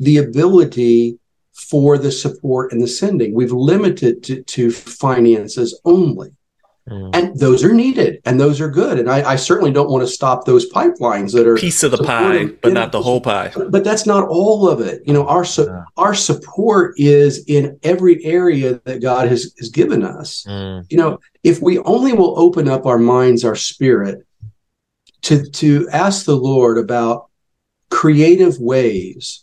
the 0.00 0.18
ability 0.18 1.18
for 1.52 1.98
the 1.98 2.10
support 2.10 2.72
and 2.72 2.82
the 2.82 2.88
sending. 2.88 3.32
We've 3.32 3.52
limited 3.52 4.24
to, 4.24 4.42
to 4.42 4.70
finances 4.70 5.80
only. 5.84 6.32
Mm. 6.88 7.10
And 7.14 7.38
those 7.38 7.64
are 7.64 7.72
needed 7.72 8.20
and 8.26 8.38
those 8.38 8.60
are 8.60 8.68
good. 8.68 8.98
And 8.98 9.10
I, 9.10 9.32
I, 9.32 9.36
certainly 9.36 9.72
don't 9.72 9.88
want 9.88 10.02
to 10.02 10.06
stop 10.06 10.44
those 10.44 10.70
pipelines 10.70 11.32
that 11.32 11.46
are 11.46 11.56
piece 11.56 11.82
of 11.82 11.92
the 11.92 12.04
pie, 12.04 12.44
but 12.60 12.74
not 12.74 12.92
the 12.92 13.00
whole 13.00 13.22
pie. 13.22 13.52
But 13.56 13.84
that's 13.84 14.04
not 14.04 14.28
all 14.28 14.68
of 14.68 14.80
it. 14.80 15.00
You 15.06 15.14
know, 15.14 15.26
our 15.26 15.46
su- 15.46 15.64
yeah. 15.64 15.84
our 15.96 16.12
support 16.12 16.92
is 16.98 17.42
in 17.46 17.78
every 17.82 18.22
area 18.22 18.82
that 18.84 19.00
God 19.00 19.28
has, 19.28 19.54
has 19.58 19.70
given 19.70 20.02
us. 20.02 20.44
Mm. 20.46 20.84
You 20.90 20.98
know, 20.98 21.18
if 21.42 21.62
we 21.62 21.78
only 21.78 22.12
will 22.12 22.38
open 22.38 22.68
up 22.68 22.84
our 22.84 22.98
minds, 22.98 23.44
our 23.44 23.56
spirit 23.56 24.26
to 25.22 25.42
to 25.52 25.88
ask 25.90 26.26
the 26.26 26.36
Lord 26.36 26.76
about 26.76 27.30
creative 27.88 28.58
ways 28.58 29.42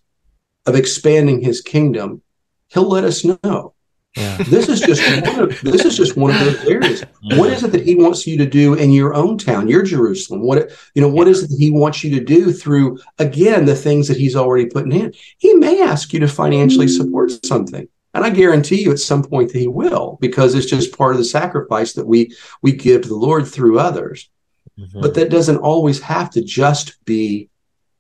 of 0.68 0.76
expanding 0.76 1.42
his 1.42 1.60
kingdom, 1.60 2.22
he'll 2.68 2.88
let 2.88 3.04
us 3.04 3.26
know. 3.26 3.74
Yeah. 4.16 4.38
This 4.44 4.68
is 4.68 4.82
just 4.82 5.02
one 5.26 5.40
of 5.40 5.62
this 5.62 5.86
is 5.86 5.96
just 5.96 6.18
one 6.18 6.32
of 6.32 6.40
those 6.40 6.66
areas. 6.66 7.04
What 7.22 7.50
is 7.50 7.64
it 7.64 7.72
that 7.72 7.86
he 7.86 7.96
wants 7.96 8.28
you 8.28 8.38
to 8.40 8.46
do 8.46 8.74
in 8.74 8.92
your 8.92 9.14
own 9.14 9.38
town, 9.38 9.70
your 9.70 9.84
Jerusalem? 9.84 10.42
What 10.42 10.70
you 10.96 11.02
know, 11.02 11.08
what 11.08 11.30
is 11.30 11.44
it 11.44 11.50
that 11.50 11.58
he 11.58 11.72
wants 11.72 12.04
you 12.04 12.20
to 12.20 12.24
do 12.24 12.52
through 12.52 13.00
again 13.20 13.64
the 13.64 13.76
things 13.76 14.10
that 14.10 14.18
he's 14.18 14.36
already 14.36 14.66
put 14.66 14.84
in 14.84 14.92
hand? 14.92 15.16
He 15.38 15.54
may 15.54 15.82
ask 15.82 16.12
you 16.12 16.20
to 16.20 16.28
financially 16.28 16.90
support 16.90 17.32
something. 17.46 17.88
And 18.14 18.26
I 18.26 18.32
guarantee 18.32 18.84
you 18.84 18.92
at 18.92 19.00
some 19.00 19.24
point 19.24 19.54
that 19.54 19.60
he 19.60 19.68
will, 19.68 20.18
because 20.20 20.56
it's 20.56 20.66
just 20.66 20.98
part 20.98 21.14
of 21.14 21.18
the 21.18 21.24
sacrifice 21.24 21.94
that 21.94 22.06
we 22.06 22.36
we 22.62 22.74
give 22.74 23.04
to 23.04 23.08
the 23.08 23.16
Lord 23.16 23.48
through 23.48 23.80
others. 23.80 24.30
Mm-hmm. 24.78 25.00
But 25.00 25.14
that 25.14 25.30
doesn't 25.30 25.58
always 25.58 26.02
have 26.02 26.30
to 26.32 26.44
just 26.44 27.04
be 27.06 27.50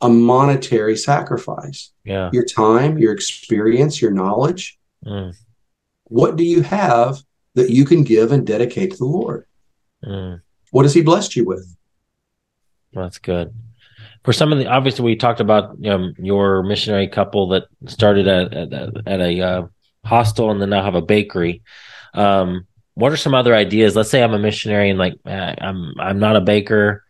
a 0.02 0.10
monetary 0.10 0.98
sacrifice. 0.98 1.94
Yeah. 2.04 2.32
Your 2.34 2.44
time, 2.44 2.98
your 2.98 3.14
experience, 3.14 4.02
your 4.02 4.12
knowledge. 4.12 4.78
Mm 5.06 5.36
what 6.12 6.36
do 6.36 6.44
you 6.44 6.62
have 6.62 7.20
that 7.56 7.70
you 7.70 7.86
can 7.86 8.04
give 8.04 8.34
and 8.34 8.46
dedicate 8.46 8.92
to 8.92 8.98
the 8.98 9.06
Lord? 9.06 9.46
Mm. 10.06 10.42
What 10.72 10.84
has 10.84 10.94
He 10.94 11.02
blessed 11.02 11.36
you 11.38 11.46
with? 11.46 11.76
That's 12.92 13.18
good. 13.18 13.54
For 14.24 14.34
some 14.34 14.52
of 14.52 14.60
the, 14.60 14.68
obviously, 14.68 15.06
we 15.06 15.16
talked 15.16 15.40
about 15.40 15.80
know, 15.80 16.12
your 16.18 16.64
missionary 16.64 17.08
couple 17.08 17.48
that 17.50 17.64
started 17.88 18.28
at 18.28 18.54
at, 18.54 19.08
at 19.08 19.22
a 19.22 19.42
uh, 19.42 19.68
hostel 20.04 20.52
and 20.52 20.62
then 20.62 20.70
now 20.70 20.84
have 20.84 20.96
a 20.96 21.02
bakery. 21.02 21.62
Um, 22.14 22.68
what 22.94 23.14
are 23.14 23.18
some 23.18 23.34
other 23.34 23.56
ideas? 23.56 23.96
Let's 23.96 24.10
say 24.10 24.22
I'm 24.22 24.34
a 24.34 24.40
missionary 24.40 24.90
and 24.90 25.00
like 25.00 25.16
I'm 25.26 25.94
I'm 25.98 26.20
not 26.20 26.36
a 26.36 26.42
baker. 26.42 27.04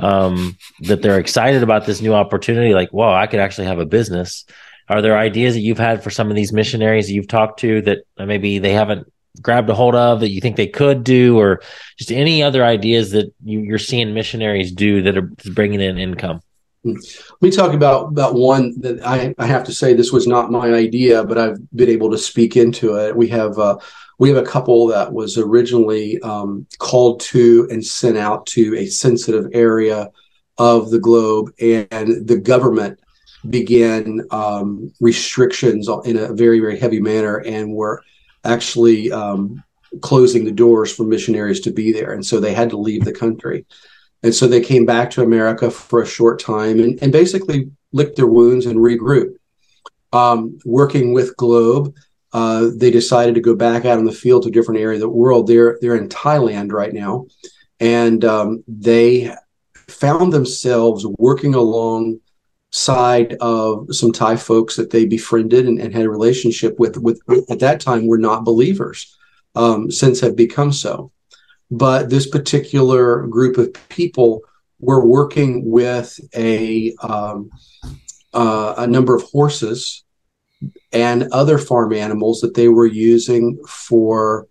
Um, 0.00 0.56
that 0.82 1.02
they're 1.02 1.18
excited 1.18 1.64
about 1.64 1.84
this 1.84 2.00
new 2.00 2.14
opportunity. 2.14 2.72
Like, 2.72 2.90
whoa, 2.90 3.12
I 3.12 3.26
could 3.26 3.40
actually 3.40 3.66
have 3.66 3.80
a 3.80 3.86
business. 3.86 4.44
Are 4.88 5.02
there 5.02 5.18
ideas 5.18 5.54
that 5.54 5.60
you've 5.60 5.78
had 5.78 6.02
for 6.02 6.10
some 6.10 6.30
of 6.30 6.36
these 6.36 6.52
missionaries 6.52 7.10
you've 7.10 7.28
talked 7.28 7.60
to 7.60 7.82
that 7.82 7.98
maybe 8.18 8.58
they 8.58 8.72
haven't 8.72 9.10
grabbed 9.42 9.70
a 9.70 9.74
hold 9.74 9.94
of 9.94 10.20
that 10.20 10.30
you 10.30 10.40
think 10.40 10.56
they 10.56 10.66
could 10.66 11.04
do, 11.04 11.38
or 11.38 11.60
just 11.98 12.10
any 12.10 12.42
other 12.42 12.64
ideas 12.64 13.10
that 13.12 13.32
you, 13.44 13.72
are 13.74 13.78
seeing 13.78 14.14
missionaries 14.14 14.72
do 14.72 15.02
that 15.02 15.16
are 15.16 15.30
bringing 15.52 15.80
in 15.80 15.98
income? 15.98 16.40
Let 16.84 17.42
me 17.42 17.50
talk 17.50 17.74
about 17.74 18.08
about 18.08 18.34
one 18.34 18.80
that 18.80 19.04
I, 19.04 19.34
I 19.38 19.46
have 19.46 19.64
to 19.64 19.74
say 19.74 19.92
this 19.92 20.12
was 20.12 20.26
not 20.26 20.50
my 20.50 20.72
idea, 20.72 21.24
but 21.24 21.36
I've 21.36 21.58
been 21.70 21.88
able 21.88 22.10
to 22.10 22.18
speak 22.18 22.56
into 22.56 22.96
it. 22.96 23.16
We 23.16 23.28
have 23.28 23.58
uh, 23.58 23.78
we 24.18 24.28
have 24.30 24.38
a 24.38 24.46
couple 24.46 24.86
that 24.88 25.12
was 25.12 25.36
originally 25.36 26.20
um, 26.20 26.66
called 26.78 27.20
to 27.20 27.68
and 27.70 27.84
sent 27.84 28.16
out 28.16 28.46
to 28.46 28.76
a 28.76 28.86
sensitive 28.86 29.48
area 29.52 30.10
of 30.56 30.90
the 30.90 31.00
globe, 31.00 31.52
and 31.60 32.26
the 32.26 32.38
government 32.38 33.00
began 33.48 34.22
um, 34.30 34.92
restrictions 35.00 35.88
in 36.04 36.16
a 36.16 36.32
very 36.32 36.60
very 36.60 36.78
heavy 36.78 37.00
manner, 37.00 37.36
and 37.38 37.72
were 37.72 38.02
actually 38.44 39.12
um, 39.12 39.62
closing 40.00 40.44
the 40.44 40.52
doors 40.52 40.94
for 40.94 41.04
missionaries 41.04 41.60
to 41.60 41.70
be 41.70 41.92
there, 41.92 42.12
and 42.12 42.24
so 42.24 42.40
they 42.40 42.54
had 42.54 42.70
to 42.70 42.76
leave 42.76 43.04
the 43.04 43.12
country. 43.12 43.64
And 44.22 44.34
so 44.34 44.46
they 44.48 44.60
came 44.60 44.84
back 44.84 45.10
to 45.10 45.22
America 45.22 45.70
for 45.70 46.02
a 46.02 46.06
short 46.06 46.40
time 46.40 46.80
and, 46.80 47.00
and 47.00 47.12
basically 47.12 47.70
licked 47.92 48.16
their 48.16 48.26
wounds 48.26 48.66
and 48.66 48.78
regrouped. 48.78 49.36
Um, 50.12 50.58
working 50.64 51.12
with 51.12 51.36
Globe, 51.36 51.94
uh, 52.32 52.70
they 52.74 52.90
decided 52.90 53.34
to 53.34 53.40
go 53.40 53.54
back 53.54 53.84
out 53.84 53.98
in 53.98 54.04
the 54.04 54.12
field 54.12 54.42
to 54.42 54.48
a 54.48 54.52
different 54.52 54.80
area 54.80 54.96
of 54.96 55.02
the 55.02 55.08
world. 55.08 55.46
They're 55.46 55.78
they're 55.80 55.96
in 55.96 56.08
Thailand 56.08 56.72
right 56.72 56.92
now, 56.92 57.26
and 57.78 58.24
um, 58.24 58.64
they 58.66 59.34
found 59.86 60.32
themselves 60.32 61.06
working 61.18 61.54
alongside 62.72 63.34
of 63.40 63.86
some 63.90 64.12
Thai 64.12 64.36
folks 64.36 64.76
that 64.76 64.90
they 64.90 65.06
befriended 65.06 65.66
and, 65.66 65.80
and 65.80 65.94
had 65.94 66.04
a 66.04 66.10
relationship 66.10 66.78
with. 66.78 66.96
With 66.96 67.20
at 67.50 67.60
that 67.60 67.80
time 67.80 68.06
were 68.06 68.18
not 68.18 68.44
believers, 68.44 69.16
um, 69.54 69.90
since 69.90 70.20
have 70.20 70.36
become 70.36 70.72
so 70.72 71.12
but 71.70 72.08
this 72.08 72.26
particular 72.26 73.26
group 73.26 73.58
of 73.58 73.72
people 73.88 74.42
were 74.80 75.04
working 75.04 75.70
with 75.70 76.18
a 76.34 76.94
um, 77.02 77.50
uh, 78.32 78.74
a 78.78 78.86
number 78.86 79.14
of 79.14 79.22
horses 79.22 80.04
and 80.92 81.24
other 81.32 81.58
farm 81.58 81.92
animals 81.92 82.40
that 82.40 82.54
they 82.54 82.68
were 82.68 82.86
using 82.86 83.58
for 83.66 84.46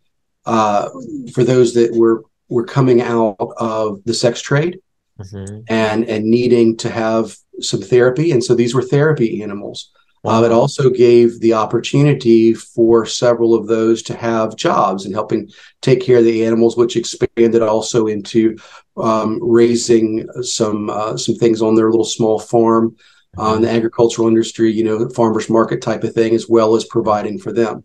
uh, 0.45 0.89
for 1.33 1.43
those 1.43 1.73
that 1.73 1.95
were 1.95 2.23
were 2.49 2.65
coming 2.65 3.01
out 3.01 3.35
of 3.57 4.03
the 4.05 4.13
sex 4.13 4.41
trade 4.41 4.79
mm-hmm. 5.19 5.61
and 5.69 6.05
and 6.05 6.25
needing 6.25 6.77
to 6.77 6.89
have 6.89 7.35
some 7.61 7.81
therapy 7.81 8.31
and 8.31 8.43
so 8.43 8.55
these 8.55 8.75
were 8.75 8.81
therapy 8.81 9.41
animals 9.41 9.91
Wow. 10.23 10.41
Uh, 10.41 10.45
it 10.45 10.51
also 10.51 10.89
gave 10.89 11.39
the 11.39 11.53
opportunity 11.53 12.53
for 12.53 13.05
several 13.05 13.53
of 13.53 13.67
those 13.67 14.01
to 14.03 14.15
have 14.17 14.55
jobs 14.55 15.05
and 15.05 15.13
helping 15.13 15.49
take 15.81 16.01
care 16.01 16.17
of 16.17 16.25
the 16.25 16.45
animals, 16.45 16.75
which 16.75 16.97
expanded 16.97 17.61
also 17.61 18.07
into 18.07 18.57
um, 18.97 19.39
raising 19.41 20.27
some 20.41 20.89
uh, 20.89 21.15
some 21.15 21.35
things 21.35 21.61
on 21.61 21.75
their 21.75 21.89
little 21.89 22.05
small 22.05 22.39
farm 22.39 22.95
uh, 23.37 23.53
in 23.55 23.61
the 23.61 23.69
agricultural 23.69 24.27
industry, 24.27 24.71
you 24.71 24.83
know, 24.83 25.07
farmers 25.09 25.49
market 25.49 25.81
type 25.81 26.03
of 26.03 26.13
thing, 26.13 26.33
as 26.33 26.49
well 26.49 26.75
as 26.75 26.83
providing 26.85 27.37
for 27.37 27.53
them. 27.53 27.83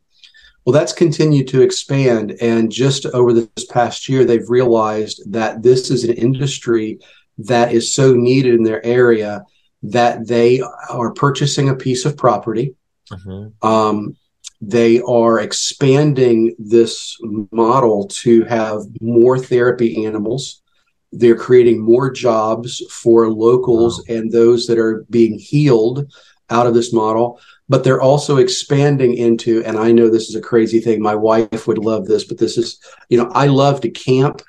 Well, 0.64 0.72
that's 0.72 0.92
continued 0.92 1.48
to 1.48 1.60
expand, 1.60 2.36
and 2.40 2.72
just 2.72 3.04
over 3.06 3.32
this 3.32 3.66
past 3.66 4.08
year, 4.08 4.24
they've 4.24 4.48
realized 4.48 5.32
that 5.32 5.62
this 5.62 5.90
is 5.90 6.04
an 6.04 6.14
industry 6.14 7.00
that 7.38 7.72
is 7.72 7.92
so 7.92 8.14
needed 8.14 8.54
in 8.54 8.62
their 8.62 8.84
area 8.86 9.44
that 9.83 10.26
they 10.26 10.62
are 10.91 11.12
purchasing 11.12 11.68
a 11.68 11.76
piece 11.76 12.05
of 12.05 12.16
property. 12.16 12.74
Mm-hmm. 13.11 13.66
Um, 13.66 14.16
they 14.61 15.01
are 15.01 15.41
expanding 15.41 16.55
this 16.59 17.18
model 17.51 18.07
to 18.09 18.45
have 18.45 18.83
more 19.01 19.39
therapy 19.39 20.07
animals. 20.07 20.62
They're 21.11 21.37
creating 21.37 21.80
more 21.80 22.11
jobs 22.11 22.80
for 22.91 23.28
locals 23.28 24.05
wow. 24.09 24.16
and 24.16 24.30
those 24.30 24.66
that 24.68 24.78
are 24.78 25.05
being 25.11 25.39
healed 25.39 26.12
out 26.49 26.66
of 26.66 26.74
this 26.74 26.93
model. 26.93 27.41
But 27.68 27.85
they're 27.85 28.01
also 28.01 28.37
expanding 28.37 29.14
into, 29.14 29.64
and 29.64 29.76
I 29.78 29.93
know 29.93 30.09
this 30.09 30.28
is 30.28 30.37
a 30.37 30.41
crazy 30.41 30.80
thing. 30.80 31.03
My 31.03 31.14
wife 31.14 31.66
would 31.66 31.78
love 31.78 32.07
this, 32.07 32.24
but 32.24 32.39
this 32.39 32.57
is, 32.57 32.78
you 33.09 33.18
know, 33.18 33.30
I 33.35 33.47
love 33.47 33.80
to 33.80 33.91
camp, 33.91 34.43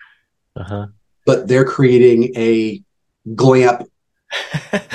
uh-huh. 0.56 0.88
but 1.26 1.48
they're 1.48 1.66
creating 1.66 2.34
a 2.36 2.84
glamp 3.34 3.90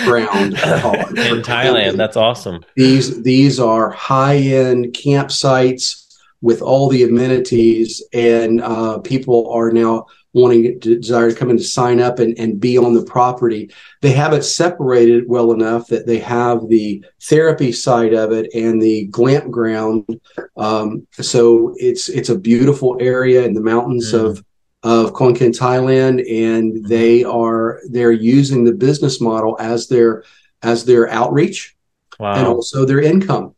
ground 0.05 0.53
in 0.55 1.43
Thailand. 1.43 1.97
That's 1.97 2.17
awesome. 2.17 2.65
These 2.77 3.23
these 3.23 3.61
are 3.61 3.91
high 3.91 4.37
end 4.37 4.87
campsites 4.95 6.05
with 6.41 6.63
all 6.63 6.89
the 6.89 7.03
amenities, 7.03 8.03
and 8.13 8.61
uh, 8.61 8.99
people 8.99 9.51
are 9.53 9.73
now 9.73 10.07
wanting 10.35 10.79
to 10.81 10.99
desire 10.99 11.31
to 11.31 11.37
come 11.37 11.51
in 11.51 11.57
to 11.57 11.65
sign 11.65 12.01
up 12.01 12.19
and, 12.19 12.39
and 12.39 12.61
be 12.61 12.77
on 12.77 12.95
the 12.95 13.05
property. 13.05 13.71
They 14.03 14.13
have 14.13 14.33
it 14.33 14.43
separated 14.43 15.29
well 15.29 15.53
enough 15.53 15.89
that 15.89 16.07
they 16.07 16.19
have 16.19 16.69
the 16.69 17.05
therapy 17.23 17.73
side 17.73 18.15
of 18.15 18.33
it 18.33 18.53
and 18.55 18.81
the 18.81 19.07
glamp 19.07 19.51
ground. 19.51 20.21
Um, 20.57 21.07
so 21.13 21.75
it's 21.77 22.09
it's 22.09 22.29
a 22.29 22.39
beautiful 22.39 22.97
area 23.01 23.45
in 23.45 23.55
the 23.55 23.61
mountains 23.61 24.13
mm. 24.13 24.25
of 24.25 24.45
of 24.83 25.13
Khon 25.13 25.35
Thailand, 25.35 26.25
and 26.31 26.85
they 26.87 27.25
are 27.25 27.81
they're 27.91 28.13
using 28.13 28.65
the 28.65 28.73
business 28.73 29.21
model 29.21 29.57
as 29.61 29.89
their 29.89 30.25
as 30.63 30.85
their 30.85 31.09
outreach 31.09 31.77
wow. 32.19 32.35
and 32.35 32.47
also 32.47 32.85
their 32.85 33.01
income. 33.01 33.55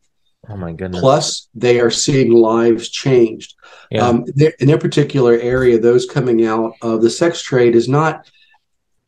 Oh 0.48 0.56
my 0.56 0.72
goodness! 0.72 1.00
Plus, 1.00 1.48
they 1.54 1.80
are 1.80 1.90
seeing 1.90 2.32
lives 2.32 2.88
changed. 2.88 3.54
Yeah. 3.90 4.06
Um, 4.06 4.24
in 4.60 4.66
their 4.68 4.78
particular 4.78 5.34
area, 5.34 5.78
those 5.78 6.06
coming 6.06 6.46
out 6.46 6.74
of 6.82 7.02
the 7.02 7.10
sex 7.10 7.42
trade 7.42 7.74
is 7.74 7.88
not 7.88 8.30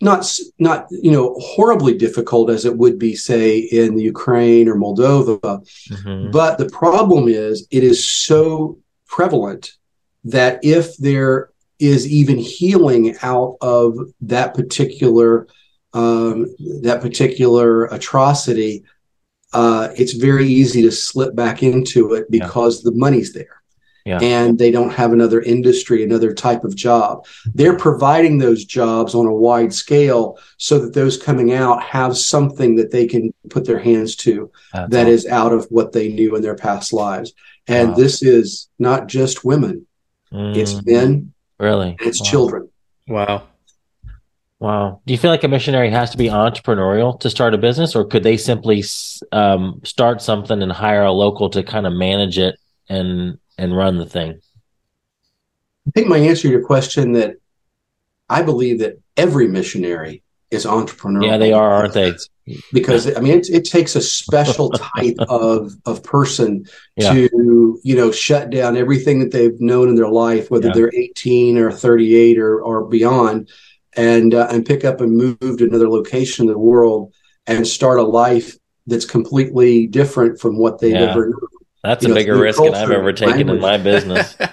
not 0.02 0.28
not 0.58 0.86
you 0.90 1.12
know 1.12 1.34
horribly 1.38 1.96
difficult 1.96 2.50
as 2.50 2.64
it 2.64 2.76
would 2.76 2.98
be 2.98 3.14
say 3.14 3.58
in 3.58 3.94
the 3.94 4.02
Ukraine 4.02 4.68
or 4.68 4.74
Moldova 4.74 5.38
mm-hmm. 5.40 6.30
but 6.32 6.58
the 6.58 6.68
problem 6.68 7.28
is 7.28 7.68
it 7.70 7.84
is 7.84 8.06
so 8.06 8.78
prevalent 9.06 9.76
that 10.24 10.58
if 10.64 10.96
there 10.96 11.51
is 11.83 12.07
even 12.07 12.39
healing 12.39 13.16
out 13.22 13.57
of 13.61 13.99
that 14.20 14.55
particular 14.55 15.47
um, 15.95 16.47
that 16.83 17.03
particular 17.03 17.85
atrocity, 17.87 18.85
uh, 19.53 19.89
it's 19.97 20.14
very 20.14 20.47
easy 20.47 20.80
to 20.83 20.91
slip 20.91 21.35
back 21.35 21.62
into 21.62 22.14
it 22.14 22.30
because 22.30 22.78
yeah. 22.78 22.91
the 22.91 22.97
money's 22.97 23.35
there. 23.35 23.62
Yeah. 24.05 24.18
And 24.20 24.59
they 24.59 24.72
don't 24.72 24.91
have 24.91 25.12
another 25.12 25.41
industry, 25.43 26.03
another 26.03 26.35
type 26.35 26.64
of 26.64 26.74
job. 26.74 27.24
They're 27.55 27.76
providing 27.76 28.39
those 28.39 28.64
jobs 28.64 29.14
on 29.14 29.26
a 29.26 29.33
wide 29.33 29.72
scale 29.72 30.39
so 30.57 30.80
that 30.80 30.95
those 30.95 31.16
coming 31.16 31.53
out 31.53 31.83
have 31.85 32.16
something 32.16 32.74
that 32.76 32.91
they 32.91 33.07
can 33.07 33.33
put 33.49 33.64
their 33.64 33.78
hands 33.78 34.16
to 34.16 34.51
That's 34.72 34.91
that 34.91 35.03
awesome. 35.03 35.14
is 35.14 35.26
out 35.26 35.53
of 35.53 35.66
what 35.66 35.93
they 35.93 36.09
knew 36.09 36.35
in 36.35 36.43
their 36.43 36.57
past 36.57 36.93
lives. 36.93 37.33
And 37.68 37.91
wow. 37.91 37.95
this 37.95 38.22
is 38.22 38.68
not 38.78 39.07
just 39.07 39.45
women, 39.45 39.87
mm. 40.33 40.57
it's 40.57 40.85
men, 40.85 41.32
Really? 41.62 41.96
It's 42.00 42.20
wow. 42.20 42.28
children. 42.28 42.68
Wow. 43.06 43.46
Wow. 44.58 45.00
Do 45.06 45.14
you 45.14 45.18
feel 45.18 45.30
like 45.30 45.44
a 45.44 45.48
missionary 45.48 45.90
has 45.90 46.10
to 46.10 46.16
be 46.16 46.26
entrepreneurial 46.26 47.18
to 47.20 47.30
start 47.30 47.54
a 47.54 47.58
business, 47.58 47.94
or 47.94 48.04
could 48.04 48.24
they 48.24 48.36
simply 48.36 48.82
um, 49.30 49.80
start 49.84 50.20
something 50.20 50.60
and 50.60 50.72
hire 50.72 51.04
a 51.04 51.12
local 51.12 51.50
to 51.50 51.62
kind 51.62 51.86
of 51.86 51.92
manage 51.92 52.36
it 52.36 52.58
and 52.88 53.38
and 53.58 53.76
run 53.76 53.98
the 53.98 54.06
thing? 54.06 54.40
I 55.86 55.90
think 55.92 56.08
my 56.08 56.18
answer 56.18 56.42
to 56.42 56.48
your 56.48 56.66
question 56.66 57.12
that 57.12 57.36
I 58.28 58.42
believe 58.42 58.80
that 58.80 58.98
every 59.16 59.46
missionary 59.46 60.24
is 60.50 60.66
entrepreneurial. 60.66 61.28
Yeah, 61.28 61.38
they 61.38 61.52
are, 61.52 61.72
aren't 61.72 61.94
they? 61.94 62.14
Because 62.72 63.16
I 63.16 63.20
mean 63.20 63.38
it, 63.38 63.49
it 63.51 63.64
takes 63.64 63.97
a 63.97 64.01
special 64.01 64.70
type 64.70 65.16
of 65.28 65.74
of 65.86 66.03
person 66.03 66.66
yeah. 66.97 67.12
to 67.12 67.80
you 67.82 67.97
know 67.97 68.11
shut 68.11 68.51
down 68.51 68.76
everything 68.76 69.20
that 69.20 69.30
they've 69.30 69.61
known 69.61 69.88
in 69.88 69.95
their 69.95 70.09
life, 70.09 70.51
whether 70.51 70.68
yeah. 70.68 70.74
they're 70.74 70.95
18 70.95 71.59
or 71.59 71.70
38 71.72 72.38
or 72.38 72.61
or 72.61 72.84
beyond, 72.86 73.51
and 73.97 74.34
uh, 74.34 74.49
and 74.51 74.66
pick 74.66 74.84
up 74.84 75.01
and 75.01 75.16
move 75.16 75.38
to 75.40 75.64
another 75.64 75.88
location 75.88 76.47
in 76.47 76.53
the 76.53 76.59
world 76.59 77.12
and 77.47 77.66
start 77.66 77.99
a 77.99 78.03
life 78.03 78.57
that's 78.86 79.05
completely 79.05 79.86
different 79.86 80.40
from 80.40 80.59
what 80.59 80.78
they've 80.80 80.93
yeah. 80.93 81.11
ever 81.11 81.28
known. 81.28 81.49
That's 81.83 82.05
you 82.05 82.11
a 82.11 82.11
know, 82.11 82.14
bigger 82.14 82.39
risk 82.39 82.62
than 82.62 82.74
I've 82.74 82.93
ever 82.93 83.12
taken 83.12 83.49
language. 83.49 83.57
in 83.57 83.61
my 83.61 83.78
business. 83.78 84.37
Wow. 84.39 84.49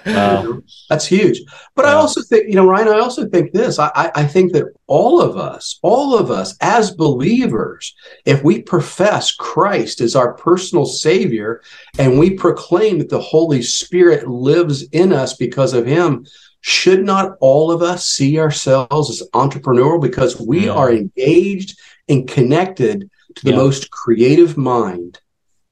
Uh, 0.50 0.60
That's 0.88 1.06
huge. 1.06 1.40
But 1.76 1.84
I 1.84 1.92
also 1.92 2.22
think, 2.22 2.48
you 2.48 2.54
know, 2.54 2.66
Ryan, 2.66 2.88
I 2.88 2.98
also 2.98 3.28
think 3.28 3.52
this. 3.52 3.78
I, 3.78 4.10
I 4.14 4.24
think 4.24 4.52
that 4.52 4.66
all 4.86 5.20
of 5.20 5.36
us, 5.36 5.78
all 5.82 6.16
of 6.16 6.30
us 6.30 6.56
as 6.60 6.90
believers, 6.90 7.94
if 8.24 8.42
we 8.42 8.62
profess 8.62 9.32
Christ 9.32 10.00
as 10.00 10.16
our 10.16 10.34
personal 10.34 10.84
Savior 10.84 11.62
and 11.98 12.18
we 12.18 12.30
proclaim 12.30 12.98
that 12.98 13.08
the 13.08 13.20
Holy 13.20 13.62
Spirit 13.62 14.28
lives 14.28 14.82
in 14.90 15.12
us 15.12 15.34
because 15.34 15.74
of 15.74 15.86
Him, 15.86 16.26
should 16.60 17.04
not 17.04 17.36
all 17.40 17.70
of 17.70 17.82
us 17.82 18.06
see 18.06 18.38
ourselves 18.38 19.10
as 19.10 19.28
entrepreneurial 19.30 20.00
because 20.00 20.40
we 20.40 20.66
yeah. 20.66 20.72
are 20.72 20.92
engaged 20.92 21.78
and 22.08 22.28
connected 22.28 23.10
to 23.36 23.44
the 23.44 23.52
yeah. 23.52 23.56
most 23.56 23.90
creative 23.90 24.56
mind? 24.56 25.20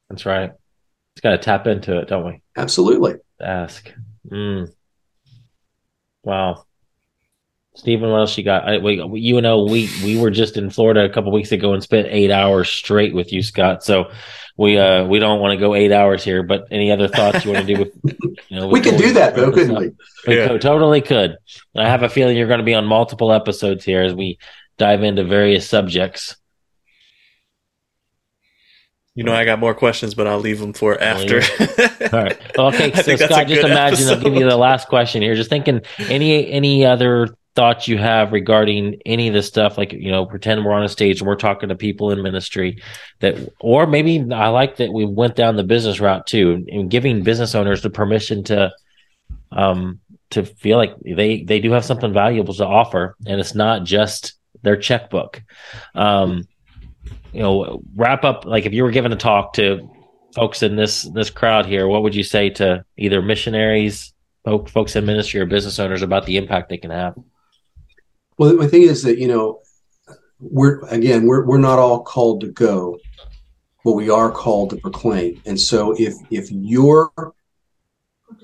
That's 0.08 0.24
right. 0.24 0.52
It's 1.18 1.22
got 1.24 1.32
to 1.32 1.38
tap 1.38 1.66
into 1.66 1.98
it, 1.98 2.06
don't 2.06 2.24
we? 2.24 2.40
Absolutely. 2.56 3.14
Ask. 3.40 3.92
Mm. 4.30 4.72
Wow. 6.22 6.64
Stephen, 7.74 8.08
what 8.08 8.18
else 8.18 8.38
you 8.38 8.44
got? 8.44 8.68
I, 8.68 8.78
we, 8.78 9.02
you 9.18 9.40
know, 9.40 9.64
we 9.64 9.90
we 10.04 10.16
were 10.16 10.30
just 10.30 10.56
in 10.56 10.70
Florida 10.70 11.04
a 11.04 11.08
couple 11.08 11.32
weeks 11.32 11.50
ago 11.50 11.72
and 11.72 11.82
spent 11.82 12.06
eight 12.08 12.30
hours 12.30 12.68
straight 12.68 13.16
with 13.16 13.32
you, 13.32 13.42
Scott. 13.42 13.82
So 13.82 14.12
we 14.56 14.78
uh 14.78 15.06
we 15.06 15.18
don't 15.18 15.40
want 15.40 15.58
to 15.58 15.58
go 15.58 15.74
eight 15.74 15.90
hours 15.90 16.22
here. 16.22 16.44
But 16.44 16.68
any 16.70 16.92
other 16.92 17.08
thoughts 17.08 17.44
you 17.44 17.52
want 17.52 17.66
to 17.66 17.74
do 17.74 17.80
with? 17.80 17.92
You 18.48 18.60
know, 18.60 18.68
we 18.68 18.80
could 18.80 18.96
do 18.96 19.12
that 19.12 19.34
though, 19.34 19.50
couldn't 19.50 19.76
we? 19.76 19.90
We 20.26 20.38
yeah. 20.38 20.48
could, 20.48 20.62
totally 20.62 21.02
could. 21.02 21.36
I 21.76 21.86
have 21.86 22.02
a 22.02 22.08
feeling 22.08 22.36
you're 22.36 22.46
going 22.46 22.60
to 22.60 22.64
be 22.64 22.74
on 22.74 22.86
multiple 22.86 23.30
episodes 23.30 23.84
here 23.84 24.02
as 24.02 24.14
we 24.14 24.38
dive 24.78 25.02
into 25.02 25.24
various 25.24 25.68
subjects. 25.68 26.36
You 29.18 29.24
know, 29.24 29.34
I 29.34 29.44
got 29.44 29.58
more 29.58 29.74
questions, 29.74 30.14
but 30.14 30.28
I'll 30.28 30.38
leave 30.38 30.60
them 30.60 30.72
for 30.72 30.96
after. 31.02 31.40
All 32.12 32.22
right. 32.22 32.56
Okay. 32.56 32.92
So 32.92 33.16
Scott, 33.16 33.48
just 33.48 33.66
imagine 33.66 34.06
episode. 34.06 34.18
I'll 34.18 34.22
give 34.22 34.36
you 34.36 34.48
the 34.48 34.56
last 34.56 34.86
question 34.86 35.22
here. 35.22 35.34
Just 35.34 35.50
thinking, 35.50 35.80
any 35.98 36.48
any 36.48 36.86
other 36.86 37.36
thoughts 37.56 37.88
you 37.88 37.98
have 37.98 38.30
regarding 38.32 39.02
any 39.04 39.26
of 39.26 39.34
this 39.34 39.48
stuff? 39.48 39.76
Like, 39.76 39.92
you 39.92 40.12
know, 40.12 40.24
pretend 40.24 40.64
we're 40.64 40.70
on 40.70 40.84
a 40.84 40.88
stage 40.88 41.20
and 41.20 41.26
we're 41.26 41.34
talking 41.34 41.68
to 41.70 41.74
people 41.74 42.12
in 42.12 42.22
ministry 42.22 42.80
that, 43.18 43.34
or 43.58 43.88
maybe 43.88 44.24
I 44.32 44.50
like 44.50 44.76
that 44.76 44.92
we 44.92 45.04
went 45.04 45.34
down 45.34 45.56
the 45.56 45.64
business 45.64 45.98
route 45.98 46.28
too, 46.28 46.64
and 46.68 46.88
giving 46.88 47.24
business 47.24 47.56
owners 47.56 47.82
the 47.82 47.90
permission 47.90 48.44
to, 48.44 48.70
um, 49.50 49.98
to 50.30 50.44
feel 50.44 50.76
like 50.76 50.94
they 51.00 51.42
they 51.42 51.58
do 51.58 51.72
have 51.72 51.84
something 51.84 52.12
valuable 52.12 52.54
to 52.54 52.64
offer, 52.64 53.16
and 53.26 53.40
it's 53.40 53.56
not 53.56 53.82
just 53.82 54.34
their 54.62 54.76
checkbook. 54.76 55.42
Um, 55.96 56.46
you 57.38 57.44
know, 57.44 57.80
wrap 57.94 58.24
up 58.24 58.44
like 58.46 58.66
if 58.66 58.72
you 58.72 58.82
were 58.82 58.90
given 58.90 59.12
a 59.12 59.16
talk 59.16 59.52
to 59.52 59.88
folks 60.34 60.64
in 60.64 60.74
this 60.74 61.02
this 61.02 61.30
crowd 61.30 61.66
here, 61.66 61.86
what 61.86 62.02
would 62.02 62.12
you 62.16 62.24
say 62.24 62.50
to 62.50 62.84
either 62.96 63.22
missionaries, 63.22 64.12
folks 64.44 64.96
in 64.96 65.06
ministry, 65.06 65.38
or 65.38 65.46
business 65.46 65.78
owners 65.78 66.02
about 66.02 66.26
the 66.26 66.36
impact 66.36 66.68
they 66.68 66.78
can 66.78 66.90
have? 66.90 67.14
Well, 68.38 68.56
the 68.56 68.66
thing 68.66 68.82
is 68.82 69.04
that 69.04 69.18
you 69.18 69.28
know, 69.28 69.60
we're 70.40 70.80
again, 70.88 71.26
we're 71.26 71.44
we're 71.46 71.58
not 71.58 71.78
all 71.78 72.02
called 72.02 72.40
to 72.40 72.48
go, 72.48 72.98
but 73.84 73.92
we 73.92 74.10
are 74.10 74.32
called 74.32 74.70
to 74.70 74.76
proclaim. 74.76 75.40
And 75.46 75.60
so, 75.60 75.94
if 75.96 76.14
if 76.32 76.50
your 76.50 77.12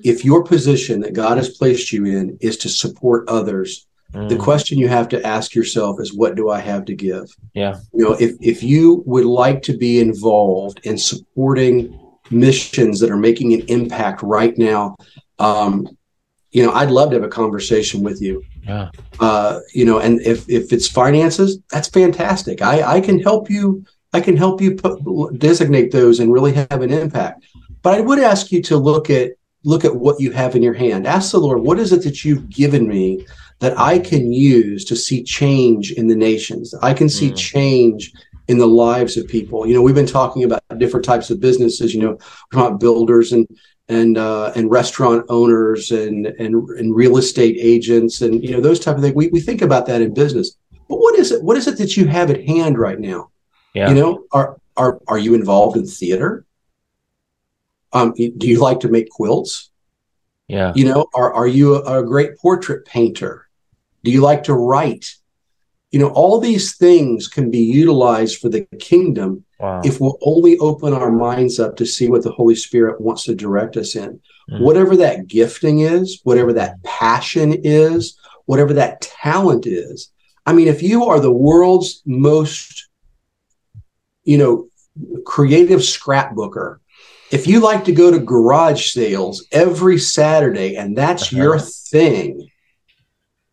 if 0.05 0.24
your 0.24 0.45
position 0.45 1.01
that 1.01 1.14
God 1.14 1.36
has 1.36 1.49
placed 1.49 1.92
you 1.92 2.05
in 2.05 2.38
is 2.40 2.59
to 2.59 2.68
support 2.68 3.28
others 3.28 3.88
the 4.15 4.37
mm. 4.37 4.41
question 4.41 4.79
you 4.79 4.87
have 4.87 5.09
to 5.09 5.27
ask 5.27 5.57
yourself 5.57 6.01
is 6.01 6.15
what 6.15 6.37
do 6.37 6.49
I 6.49 6.61
have 6.61 6.85
to 6.85 6.95
give? 6.95 7.35
Yeah. 7.53 7.81
You 7.93 8.05
know, 8.05 8.12
if 8.12 8.37
if 8.41 8.62
you 8.62 9.03
would 9.07 9.25
like 9.25 9.61
to 9.62 9.77
be 9.77 9.99
involved 9.99 10.81
in 10.85 10.97
supporting 10.97 11.99
missions 12.31 13.01
that 13.01 13.11
are 13.11 13.17
making 13.17 13.53
an 13.55 13.62
impact 13.67 14.23
right 14.23 14.57
now, 14.57 14.97
um, 15.41 15.89
you 16.53 16.65
know, 16.65 16.73
I'd 16.73 16.93
love 16.93 17.11
to 17.11 17.17
have 17.17 17.25
a 17.25 17.29
conversation 17.29 18.05
with 18.05 18.23
you. 18.23 18.45
Yeah. 18.62 18.91
Uh, 19.19 19.59
you 19.75 19.85
know, 19.85 19.99
and 19.99 20.21
if 20.21 20.49
if 20.49 20.73
it's 20.73 20.87
finances, 20.87 21.59
that's 21.73 21.89
fantastic. 21.89 22.62
I 22.62 22.83
I 22.83 23.01
can 23.01 23.19
help 23.19 23.51
you. 23.51 23.85
I 24.12 24.21
can 24.21 24.37
help 24.37 24.61
you 24.61 24.77
put, 24.77 25.41
designate 25.41 25.91
those 25.91 26.21
and 26.21 26.33
really 26.33 26.53
have 26.53 26.83
an 26.83 26.93
impact. 26.93 27.43
But 27.83 27.95
I 27.95 28.01
would 28.01 28.21
ask 28.21 28.53
you 28.53 28.62
to 28.62 28.77
look 28.77 29.11
at 29.11 29.33
look 29.65 29.85
at 29.85 29.97
what 29.97 30.21
you 30.21 30.31
have 30.31 30.55
in 30.55 30.62
your 30.62 30.75
hand. 30.75 31.05
Ask 31.05 31.33
the 31.33 31.41
Lord, 31.41 31.62
what 31.62 31.81
is 31.81 31.93
it 31.93 32.05
that 32.05 32.25
you've 32.25 32.49
given 32.49 32.87
me 32.87 33.27
that 33.61 33.79
I 33.79 33.99
can 33.99 34.33
use 34.33 34.85
to 34.87 34.97
see 34.97 35.23
change 35.23 35.93
in 35.93 36.07
the 36.09 36.17
nations. 36.17 36.75
I 36.83 36.95
can 36.95 37.09
see 37.09 37.31
mm. 37.31 37.37
change 37.37 38.13
in 38.49 38.59
the 38.59 38.67
lives 38.67 39.17
of 39.17 39.27
people. 39.27 39.67
You 39.67 39.75
know, 39.75 39.83
we've 39.83 39.95
been 39.95 40.07
talking 40.07 40.45
about 40.45 40.63
different 40.79 41.05
types 41.05 41.31
of 41.31 41.41
businesses. 41.41 41.95
You 41.95 42.03
know, 42.03 42.19
we're 42.53 42.67
about 42.67 42.81
builders 42.81 43.33
and 43.33 43.47
and 43.89 44.17
uh, 44.17 44.53
and 44.55 44.71
restaurant 44.71 45.27
owners 45.29 45.91
and 45.91 46.27
and 46.27 46.69
and 46.71 46.95
real 46.95 47.17
estate 47.17 47.57
agents 47.59 48.23
and 48.23 48.43
you 48.43 48.51
know 48.53 48.61
those 48.61 48.81
type 48.81 48.97
of 48.97 49.03
things. 49.03 49.15
We 49.15 49.29
we 49.29 49.41
think 49.41 49.63
about 49.63 49.87
that 49.87 50.03
in 50.03 50.15
business. 50.15 50.57
But 50.89 50.99
what 50.99 51.19
is 51.19 51.33
it? 51.33 51.43
What 51.43 51.57
is 51.57 51.67
it 51.67 51.79
that 51.79 51.97
you 51.97 52.07
have 52.07 52.31
at 52.31 52.45
hand 52.47 52.79
right 52.79 52.99
now? 52.99 53.31
Yeah. 53.75 53.89
You 53.89 53.95
know, 53.95 54.25
are 54.33 54.59
are 54.77 55.01
are 55.09 55.19
you 55.19 55.35
involved 55.35 55.77
in 55.77 55.87
theater? 55.87 56.45
Um, 57.93 58.13
do 58.13 58.49
you 58.49 58.59
like 58.59 58.81
to 58.81 58.89
make 58.89 59.09
quilts? 59.09 59.71
Yeah. 60.49 60.72
You 60.74 60.86
know, 60.86 61.07
are 61.14 61.32
are 61.32 61.47
you 61.47 61.76
a, 61.76 62.01
a 62.01 62.05
great 62.05 62.38
portrait 62.38 62.84
painter? 62.84 63.49
Do 64.03 64.11
you 64.11 64.20
like 64.20 64.45
to 64.45 64.55
write? 64.55 65.14
You 65.90 66.01
know, 66.01 66.09
all 66.09 66.40
these 66.40 66.76
things 66.76 67.28
can 67.28 67.51
be 67.51 67.61
utilized 67.61 68.40
for 68.40 68.49
the 68.49 68.66
kingdom 68.78 69.45
wow. 69.61 69.80
if 69.84 70.01
we'll 70.01 70.18
only 70.22 70.59
open 70.59 70.92
our 70.92 71.12
minds 71.12 71.61
up 71.61 71.76
to 71.76 71.86
see 71.86 72.09
what 72.09 72.24
the 72.24 72.32
Holy 72.32 72.57
Spirit 72.57 73.01
wants 73.01 73.24
to 73.24 73.34
direct 73.34 73.76
us 73.76 73.95
in. 73.95 74.20
Mm. 74.51 74.61
Whatever 74.61 74.97
that 74.97 75.28
gifting 75.28 75.80
is, 75.80 76.20
whatever 76.24 76.53
that 76.55 76.82
passion 76.82 77.55
is, 77.62 78.18
whatever 78.47 78.74
that 78.74 79.01
talent 79.01 79.66
is. 79.66 80.11
I 80.47 80.53
mean, 80.53 80.68
if 80.68 80.82
you 80.82 81.05
are 81.05 81.20
the 81.20 81.32
world's 81.32 82.03
most, 82.05 82.88
you 84.24 84.36
know, 84.36 84.68
creative 85.24 85.80
scrapbooker, 85.80 86.78
if 87.35 87.49
you 87.49 87.59
like 87.59 87.85
to 87.85 87.93
go 87.93 88.12
to 88.12 88.20
garage 88.20 88.93
sales 88.93 89.45
every 89.51 89.99
Saturday 89.99 90.76
and 90.76 90.97
that's 90.97 91.32
uh-huh. 91.32 91.43
your 91.43 91.59
thing, 91.59 92.49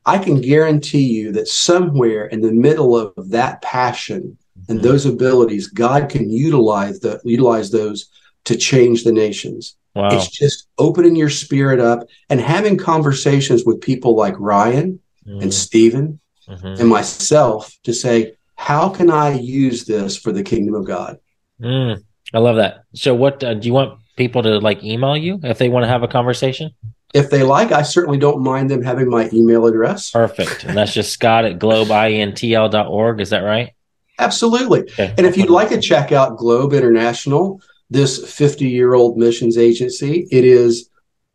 I 0.05 0.19
can 0.19 0.39
guarantee 0.39 1.07
you 1.07 1.31
that 1.31 1.47
somewhere 1.47 2.27
in 2.27 2.41
the 2.41 2.51
middle 2.51 2.95
of 2.95 3.31
that 3.31 3.63
passion 3.63 4.37
and 4.69 4.77
mm-hmm. 4.77 4.87
those 4.87 5.07
abilities, 5.07 5.67
God 5.67 6.09
can 6.09 6.29
utilize 6.29 6.99
the 6.99 7.19
utilize 7.23 7.71
those 7.71 8.09
to 8.45 8.55
change 8.55 9.03
the 9.03 9.11
nations. 9.11 9.75
Wow. 9.95 10.09
It's 10.11 10.29
just 10.29 10.67
opening 10.77 11.15
your 11.15 11.31
spirit 11.31 11.79
up 11.79 12.07
and 12.29 12.39
having 12.39 12.77
conversations 12.77 13.65
with 13.65 13.81
people 13.81 14.15
like 14.15 14.35
Ryan 14.39 14.99
mm. 15.27 15.41
and 15.41 15.51
Stephen 15.51 16.19
mm-hmm. 16.47 16.79
and 16.79 16.87
myself 16.87 17.75
to 17.83 17.93
say, 17.93 18.35
how 18.55 18.89
can 18.89 19.09
I 19.09 19.33
use 19.33 19.85
this 19.85 20.17
for 20.17 20.31
the 20.31 20.43
kingdom 20.43 20.75
of 20.75 20.85
God? 20.85 21.17
Mm. 21.59 22.03
I 22.33 22.39
love 22.39 22.57
that. 22.57 22.83
So, 22.93 23.13
what 23.13 23.43
uh, 23.43 23.53
do 23.53 23.67
you 23.67 23.73
want 23.73 23.99
people 24.15 24.43
to 24.43 24.59
like 24.59 24.83
email 24.83 25.17
you 25.17 25.39
if 25.43 25.57
they 25.57 25.69
want 25.69 25.83
to 25.83 25.87
have 25.87 26.03
a 26.03 26.07
conversation? 26.07 26.71
if 27.13 27.29
they 27.29 27.43
like, 27.43 27.71
I 27.71 27.81
certainly 27.81 28.17
don't 28.17 28.41
mind 28.41 28.69
them 28.69 28.81
having 28.81 29.09
my 29.09 29.29
email 29.33 29.65
address. 29.65 30.11
Perfect. 30.11 30.63
And 30.63 30.77
that's 30.77 30.93
just 30.93 31.11
Scott 31.11 31.45
at 31.45 31.59
globeintl.org. 31.59 33.21
Is 33.21 33.29
that 33.31 33.39
right? 33.39 33.73
Absolutely. 34.19 34.81
Okay. 34.81 35.13
And 35.17 35.25
if 35.25 35.35
you'd 35.35 35.49
like 35.49 35.69
to 35.69 35.81
check 35.81 36.11
out 36.11 36.37
Globe 36.37 36.73
International, 36.73 37.61
this 37.89 38.31
50 38.31 38.67
year 38.69 38.93
old 38.93 39.17
missions 39.17 39.57
agency, 39.57 40.27
it 40.31 40.45
is 40.45 40.89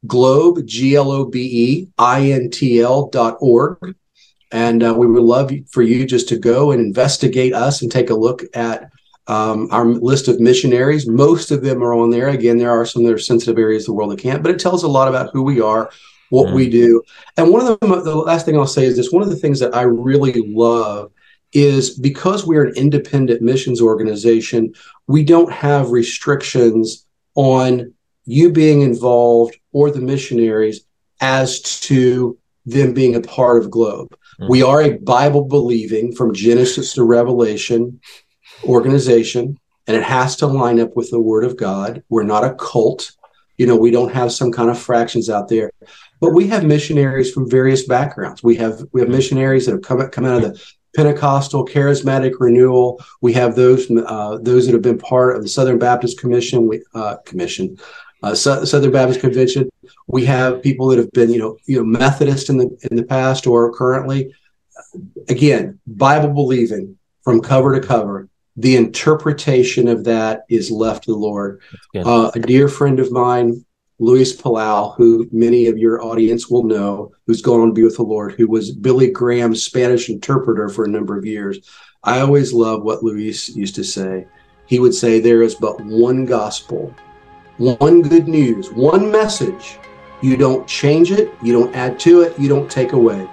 globe, 0.06 0.66
G 0.66 0.94
L 0.94 1.10
O 1.10 1.24
B 1.26 1.40
E 1.52 1.88
I 1.98 2.30
N 2.30 2.50
T 2.50 2.80
L 2.80 3.08
dot 3.08 3.36
org. 3.40 3.96
And 4.52 4.82
uh, 4.82 4.94
we 4.96 5.06
would 5.06 5.24
love 5.24 5.50
for 5.70 5.82
you 5.82 6.06
just 6.06 6.28
to 6.28 6.38
go 6.38 6.70
and 6.70 6.80
investigate 6.80 7.52
us 7.52 7.82
and 7.82 7.90
take 7.90 8.10
a 8.10 8.14
look 8.14 8.42
at 8.54 8.90
um, 9.28 9.68
our 9.70 9.86
list 9.86 10.28
of 10.28 10.40
missionaries. 10.40 11.08
Most 11.08 11.50
of 11.50 11.62
them 11.62 11.82
are 11.82 11.94
on 11.94 12.10
there. 12.10 12.28
Again, 12.28 12.58
there 12.58 12.70
are 12.70 12.86
some 12.86 13.04
that 13.04 13.12
are 13.12 13.18
sensitive 13.18 13.58
areas 13.58 13.84
of 13.84 13.86
the 13.86 13.92
world 13.94 14.12
that 14.12 14.20
can't, 14.20 14.42
but 14.42 14.52
it 14.52 14.60
tells 14.60 14.82
a 14.82 14.88
lot 14.88 15.08
about 15.08 15.30
who 15.32 15.42
we 15.42 15.60
are, 15.60 15.90
what 16.30 16.48
mm. 16.48 16.54
we 16.54 16.70
do. 16.70 17.02
And 17.36 17.50
one 17.50 17.66
of 17.66 17.80
them, 17.80 17.90
the 18.04 18.14
last 18.14 18.46
thing 18.46 18.56
I'll 18.56 18.66
say 18.66 18.84
is 18.84 18.96
this 18.96 19.12
one 19.12 19.22
of 19.22 19.30
the 19.30 19.36
things 19.36 19.60
that 19.60 19.74
I 19.74 19.82
really 19.82 20.34
love 20.34 21.12
is 21.52 21.98
because 21.98 22.46
we're 22.46 22.66
an 22.66 22.76
independent 22.76 23.40
missions 23.42 23.80
organization, 23.80 24.74
we 25.06 25.24
don't 25.24 25.52
have 25.52 25.90
restrictions 25.90 27.06
on 27.34 27.92
you 28.24 28.50
being 28.50 28.82
involved 28.82 29.56
or 29.72 29.90
the 29.90 30.00
missionaries 30.00 30.84
as 31.20 31.60
to 31.80 32.36
them 32.66 32.92
being 32.92 33.14
a 33.14 33.20
part 33.20 33.62
of 33.62 33.70
Globe. 33.70 34.16
Mm. 34.40 34.50
We 34.50 34.62
are 34.62 34.82
a 34.82 34.98
Bible 34.98 35.44
believing 35.44 36.12
from 36.12 36.34
Genesis 36.34 36.94
to 36.94 37.04
Revelation 37.04 38.00
organization 38.64 39.58
and 39.86 39.96
it 39.96 40.02
has 40.02 40.36
to 40.36 40.46
line 40.46 40.80
up 40.80 40.96
with 40.96 41.10
the 41.10 41.20
word 41.20 41.44
of 41.44 41.56
God. 41.56 42.02
We're 42.08 42.24
not 42.24 42.44
a 42.44 42.54
cult. 42.54 43.12
You 43.56 43.66
know, 43.66 43.76
we 43.76 43.90
don't 43.90 44.12
have 44.12 44.32
some 44.32 44.52
kind 44.52 44.68
of 44.68 44.78
fractions 44.78 45.30
out 45.30 45.48
there, 45.48 45.70
but 46.20 46.34
we 46.34 46.48
have 46.48 46.64
missionaries 46.64 47.32
from 47.32 47.48
various 47.48 47.86
backgrounds. 47.86 48.42
We 48.42 48.56
have 48.56 48.82
we 48.92 49.00
have 49.00 49.08
missionaries 49.08 49.66
that 49.66 49.72
have 49.72 49.82
come 49.82 50.06
come 50.10 50.26
out 50.26 50.42
of 50.42 50.52
the 50.52 50.62
Pentecostal 50.94 51.66
charismatic 51.66 52.32
renewal. 52.38 53.02
We 53.22 53.32
have 53.34 53.54
those 53.54 53.90
uh, 53.90 54.38
those 54.42 54.66
that 54.66 54.72
have 54.72 54.82
been 54.82 54.98
part 54.98 55.36
of 55.36 55.42
the 55.42 55.48
Southern 55.48 55.78
Baptist 55.78 56.18
Commission 56.18 56.66
we, 56.66 56.82
uh, 56.94 57.16
Commission, 57.24 57.78
uh, 58.22 58.34
Southern 58.34 58.92
Baptist 58.92 59.20
Convention. 59.20 59.70
We 60.06 60.26
have 60.26 60.62
people 60.62 60.88
that 60.88 60.98
have 60.98 61.12
been 61.12 61.30
you 61.30 61.38
know 61.38 61.56
you 61.64 61.78
know 61.78 61.84
Methodist 61.84 62.50
in 62.50 62.58
the 62.58 62.76
in 62.90 62.96
the 62.96 63.04
past 63.04 63.46
or 63.46 63.72
currently. 63.72 64.34
Again, 65.28 65.80
Bible 65.86 66.32
believing 66.32 66.98
from 67.22 67.40
cover 67.40 67.78
to 67.78 67.86
cover 67.86 68.28
the 68.56 68.76
interpretation 68.76 69.88
of 69.88 70.04
that 70.04 70.44
is 70.48 70.70
left 70.70 71.04
to 71.04 71.12
the 71.12 71.18
Lord. 71.18 71.60
Uh, 71.94 72.30
a 72.34 72.38
dear 72.38 72.68
friend 72.68 72.98
of 73.00 73.12
mine, 73.12 73.64
Luis 73.98 74.34
Palau, 74.36 74.94
who 74.96 75.28
many 75.32 75.66
of 75.66 75.78
your 75.78 76.02
audience 76.02 76.48
will 76.48 76.64
know, 76.64 77.12
who's 77.26 77.42
gone 77.42 77.60
on 77.60 77.68
to 77.68 77.72
be 77.72 77.82
with 77.82 77.96
the 77.96 78.02
Lord, 78.02 78.32
who 78.32 78.46
was 78.46 78.70
Billy 78.70 79.10
Graham's 79.10 79.64
Spanish 79.64 80.08
interpreter 80.08 80.68
for 80.68 80.84
a 80.84 80.90
number 80.90 81.18
of 81.18 81.24
years. 81.24 81.58
I 82.04 82.20
always 82.20 82.52
love 82.52 82.82
what 82.82 83.02
Luis 83.02 83.54
used 83.54 83.74
to 83.76 83.84
say. 83.84 84.26
He 84.66 84.78
would 84.78 84.94
say, 84.94 85.18
There 85.18 85.42
is 85.42 85.54
but 85.54 85.80
one 85.80 86.24
gospel, 86.26 86.94
one 87.56 88.02
good 88.02 88.28
news, 88.28 88.70
one 88.72 89.10
message 89.10 89.78
You 90.22 90.36
don't 90.36 90.66
change 90.66 91.10
it, 91.10 91.30
you 91.42 91.52
don't 91.52 91.74
add 91.74 91.98
to 92.00 92.22
it, 92.22 92.38
you 92.38 92.48
don't 92.48 92.70
take 92.70 92.92
away. 92.92 93.28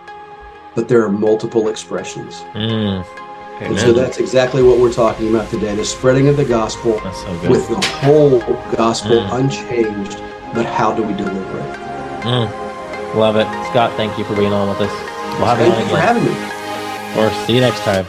But 0.75 0.87
there 0.87 1.03
are 1.03 1.09
multiple 1.09 1.69
expressions. 1.69 2.35
Mm. 2.53 3.05
And 3.63 3.79
so 3.79 3.93
that's 3.93 4.17
exactly 4.17 4.61
what 4.61 4.79
we're 4.79 4.93
talking 4.93 5.29
about 5.29 5.49
today 5.49 5.75
the 5.75 5.85
spreading 5.85 6.27
of 6.27 6.37
the 6.37 6.45
gospel 6.45 6.99
so 6.99 7.49
with 7.49 7.67
the 7.69 7.79
whole 8.01 8.39
gospel 8.75 9.21
mm. 9.21 9.39
unchanged. 9.39 10.17
But 10.53 10.65
how 10.65 10.93
do 10.93 11.01
we 11.01 11.13
deliver 11.13 11.59
it? 11.59 11.75
Mm. 12.23 13.15
Love 13.15 13.35
it. 13.37 13.47
Scott, 13.69 13.95
thank 13.97 14.17
you 14.17 14.23
for 14.25 14.35
being 14.35 14.53
on 14.53 14.69
with 14.69 14.81
us. 14.81 14.91
We'll 15.37 15.45
have 15.45 15.57
thank 15.57 15.77
you 15.77 15.89
for 15.89 15.97
having 15.97 16.23
me. 16.23 16.53
Or 17.19 17.29
see 17.45 17.55
you 17.55 17.61
next 17.61 17.79
time. 17.81 18.05